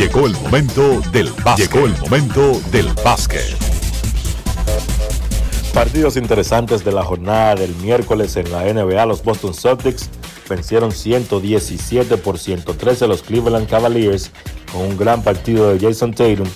[0.00, 1.70] Llegó el momento del básquet.
[1.70, 3.54] Llegó el momento del básquet.
[5.74, 9.04] Partidos interesantes de la jornada del miércoles en la NBA.
[9.04, 10.08] Los Boston Celtics
[10.48, 14.30] vencieron 117 por 113 a los Cleveland Cavaliers
[14.72, 16.48] con un gran partido de Jason Tatum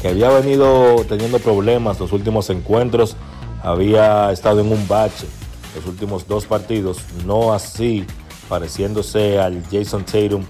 [0.00, 3.14] que había venido teniendo problemas los últimos encuentros.
[3.62, 5.26] Había estado en un bache
[5.74, 7.00] los últimos dos partidos.
[7.26, 8.06] No así
[8.48, 10.46] pareciéndose al Jason Tatum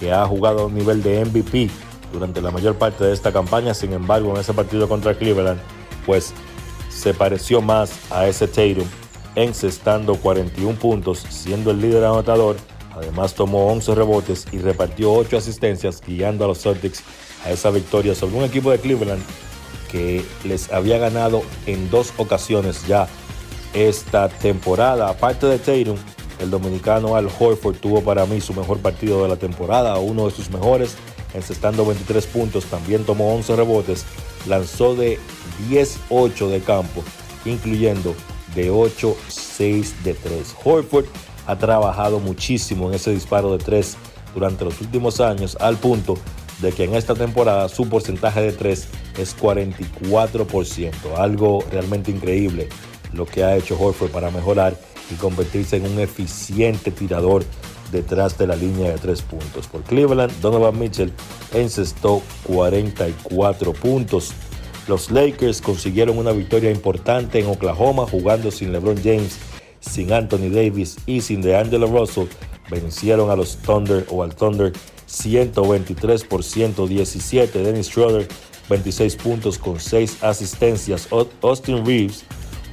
[0.00, 1.70] que ha jugado a un nivel de MVP
[2.12, 3.74] durante la mayor parte de esta campaña.
[3.74, 5.60] Sin embargo, en ese partido contra Cleveland,
[6.06, 6.32] pues
[6.88, 8.88] se pareció más a ese Tatum,
[9.36, 12.56] encestando 41 puntos, siendo el líder anotador.
[12.96, 17.02] Además, tomó 11 rebotes y repartió 8 asistencias, guiando a los Celtics
[17.44, 19.22] a esa victoria sobre un equipo de Cleveland
[19.90, 23.08] que les había ganado en dos ocasiones ya
[23.74, 25.08] esta temporada.
[25.08, 25.96] Aparte de Tatum,
[26.40, 30.32] el dominicano Al Horford tuvo para mí su mejor partido de la temporada, uno de
[30.32, 30.96] sus mejores,
[31.34, 34.04] encestando 23 puntos, también tomó 11 rebotes,
[34.46, 35.18] lanzó de
[35.68, 37.04] 10-8 de campo,
[37.44, 38.14] incluyendo
[38.54, 40.54] de 8-6 de 3.
[40.64, 41.06] Horford
[41.46, 43.96] ha trabajado muchísimo en ese disparo de 3
[44.34, 46.16] durante los últimos años, al punto
[46.60, 48.88] de que en esta temporada su porcentaje de 3
[49.18, 52.68] es 44%, algo realmente increíble
[53.12, 54.76] lo que ha hecho Horford para mejorar
[55.10, 57.44] y convertirse en un eficiente tirador
[57.92, 59.66] detrás de la línea de tres puntos.
[59.66, 61.12] Por Cleveland, Donovan Mitchell
[61.52, 64.32] encestó 44 puntos.
[64.88, 69.38] Los Lakers consiguieron una victoria importante en Oklahoma jugando sin LeBron James,
[69.80, 72.26] sin Anthony Davis y sin DeAngelo Russell.
[72.70, 74.72] Vencieron a los Thunder o al Thunder
[75.06, 77.62] 123 por 117.
[77.62, 78.28] Dennis Schroeder
[78.68, 81.08] 26 puntos con 6 asistencias.
[81.42, 82.24] Austin Reeves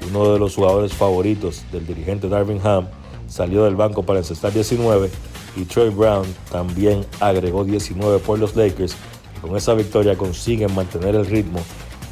[0.09, 2.87] uno de los jugadores favoritos del dirigente Darvin Ham,
[3.27, 5.09] salió del banco para encestar 19
[5.55, 8.95] y Troy Brown también agregó 19 por los Lakers.
[9.41, 11.59] con esa victoria consiguen mantener el ritmo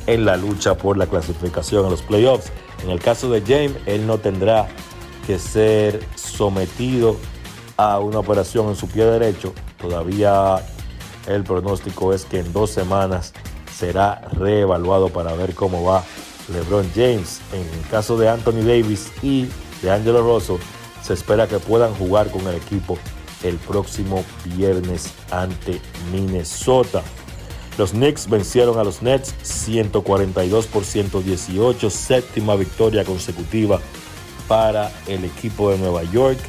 [0.07, 2.51] en la lucha por la clasificación a los playoffs.
[2.83, 4.67] En el caso de James, él no tendrá
[5.25, 7.17] que ser sometido
[7.77, 9.53] a una operación en su pie derecho.
[9.81, 10.63] Todavía
[11.27, 13.33] el pronóstico es que en dos semanas
[13.75, 16.03] será reevaluado para ver cómo va
[16.49, 17.41] LeBron James.
[17.53, 19.47] En el caso de Anthony Davis y
[19.81, 20.57] de Angelo Russell,
[21.01, 22.97] se espera que puedan jugar con el equipo
[23.43, 24.23] el próximo
[24.55, 25.79] viernes ante
[26.11, 27.03] Minnesota.
[27.77, 33.81] Los Knicks vencieron a los Nets 142 por 118, séptima victoria consecutiva
[34.47, 36.39] para el equipo de Nueva York.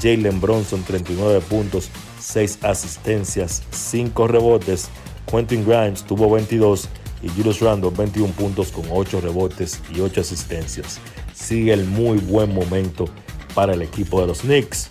[0.00, 4.88] Jalen Bronson 39 puntos, 6 asistencias, 5 rebotes.
[5.26, 6.88] Quentin Grimes tuvo 22
[7.22, 11.00] y Julius Randle 21 puntos con 8 rebotes y 8 asistencias.
[11.34, 13.06] Sigue el muy buen momento
[13.54, 14.90] para el equipo de los Knicks.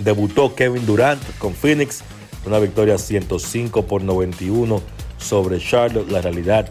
[0.00, 2.02] Debutó Kevin Durant con Phoenix,
[2.46, 4.80] una victoria 105 por 91
[5.18, 6.10] sobre Charlotte.
[6.10, 6.70] La realidad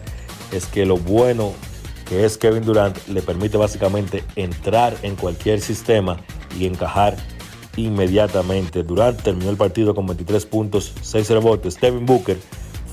[0.52, 1.52] es que lo bueno
[2.08, 6.18] que es Kevin Durant le permite básicamente entrar en cualquier sistema
[6.58, 7.16] y encajar
[7.76, 8.82] inmediatamente.
[8.82, 11.76] Durant terminó el partido con 23 puntos, 6 rebotes.
[11.76, 12.36] Kevin Booker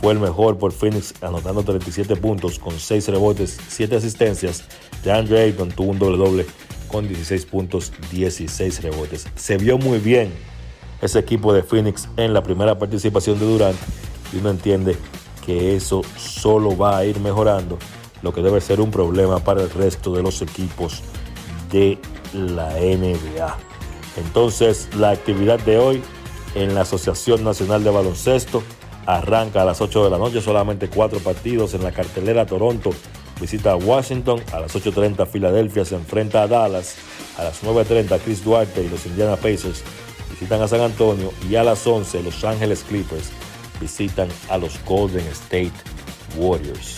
[0.02, 4.64] fue el mejor por Phoenix, anotando 37 puntos con 6 rebotes, 7 asistencias.
[5.04, 6.46] DeAndre Ayton tuvo un doble doble
[6.88, 9.28] con 16 puntos, 16 rebotes.
[9.36, 10.32] Se vio muy bien
[11.02, 13.78] ese equipo de Phoenix en la primera participación de Durant
[14.34, 14.96] y uno entiende
[15.46, 17.78] que eso solo va a ir mejorando,
[18.22, 21.02] lo que debe ser un problema para el resto de los equipos
[21.72, 21.98] de
[22.34, 23.58] la NBA.
[24.18, 26.02] Entonces, la actividad de hoy
[26.56, 28.64] en la Asociación Nacional de Baloncesto
[29.08, 32.92] arranca a las 8 de la noche, solamente cuatro partidos en la cartelera Toronto.
[33.40, 36.96] Visita a Washington, a las 8.30 Filadelfia se enfrenta a Dallas,
[37.38, 39.84] a las 9.30 Chris Duarte y los Indiana Pacers
[40.30, 43.30] visitan a San Antonio y a las 11 Los Ángeles Clippers
[43.80, 45.72] visitan a los Golden State
[46.36, 46.98] Warriors.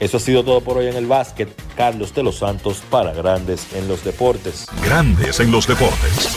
[0.00, 1.48] Eso ha sido todo por hoy en el básquet.
[1.76, 4.66] Carlos de los Santos para Grandes en los Deportes.
[4.84, 6.36] Grandes en los Deportes.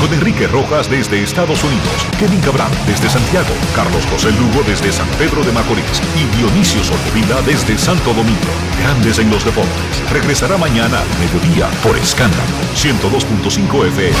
[0.00, 5.08] Con Enrique Rojas desde Estados Unidos, Kevin Cabral desde Santiago, Carlos José Lugo desde San
[5.18, 5.84] Pedro de Macorís
[6.16, 8.38] y Dionisio Solterida desde Santo Domingo.
[8.80, 9.72] Grandes en los deportes.
[10.12, 12.42] Regresará mañana al mediodía por Escándalo
[12.74, 14.16] 102.5 FM.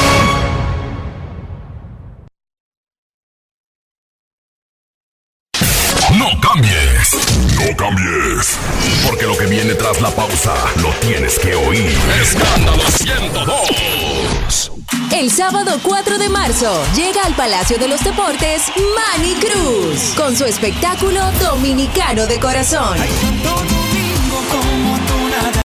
[6.18, 7.12] No cambies,
[7.56, 8.58] no cambies,
[9.06, 11.96] porque lo que viene tras la pausa lo tienes que oír.
[12.20, 14.77] Escándalo 102.
[15.18, 20.44] El sábado 4 de marzo llega al Palacio de los Deportes Manny Cruz con su
[20.44, 22.96] espectáculo Dominicano de Corazón.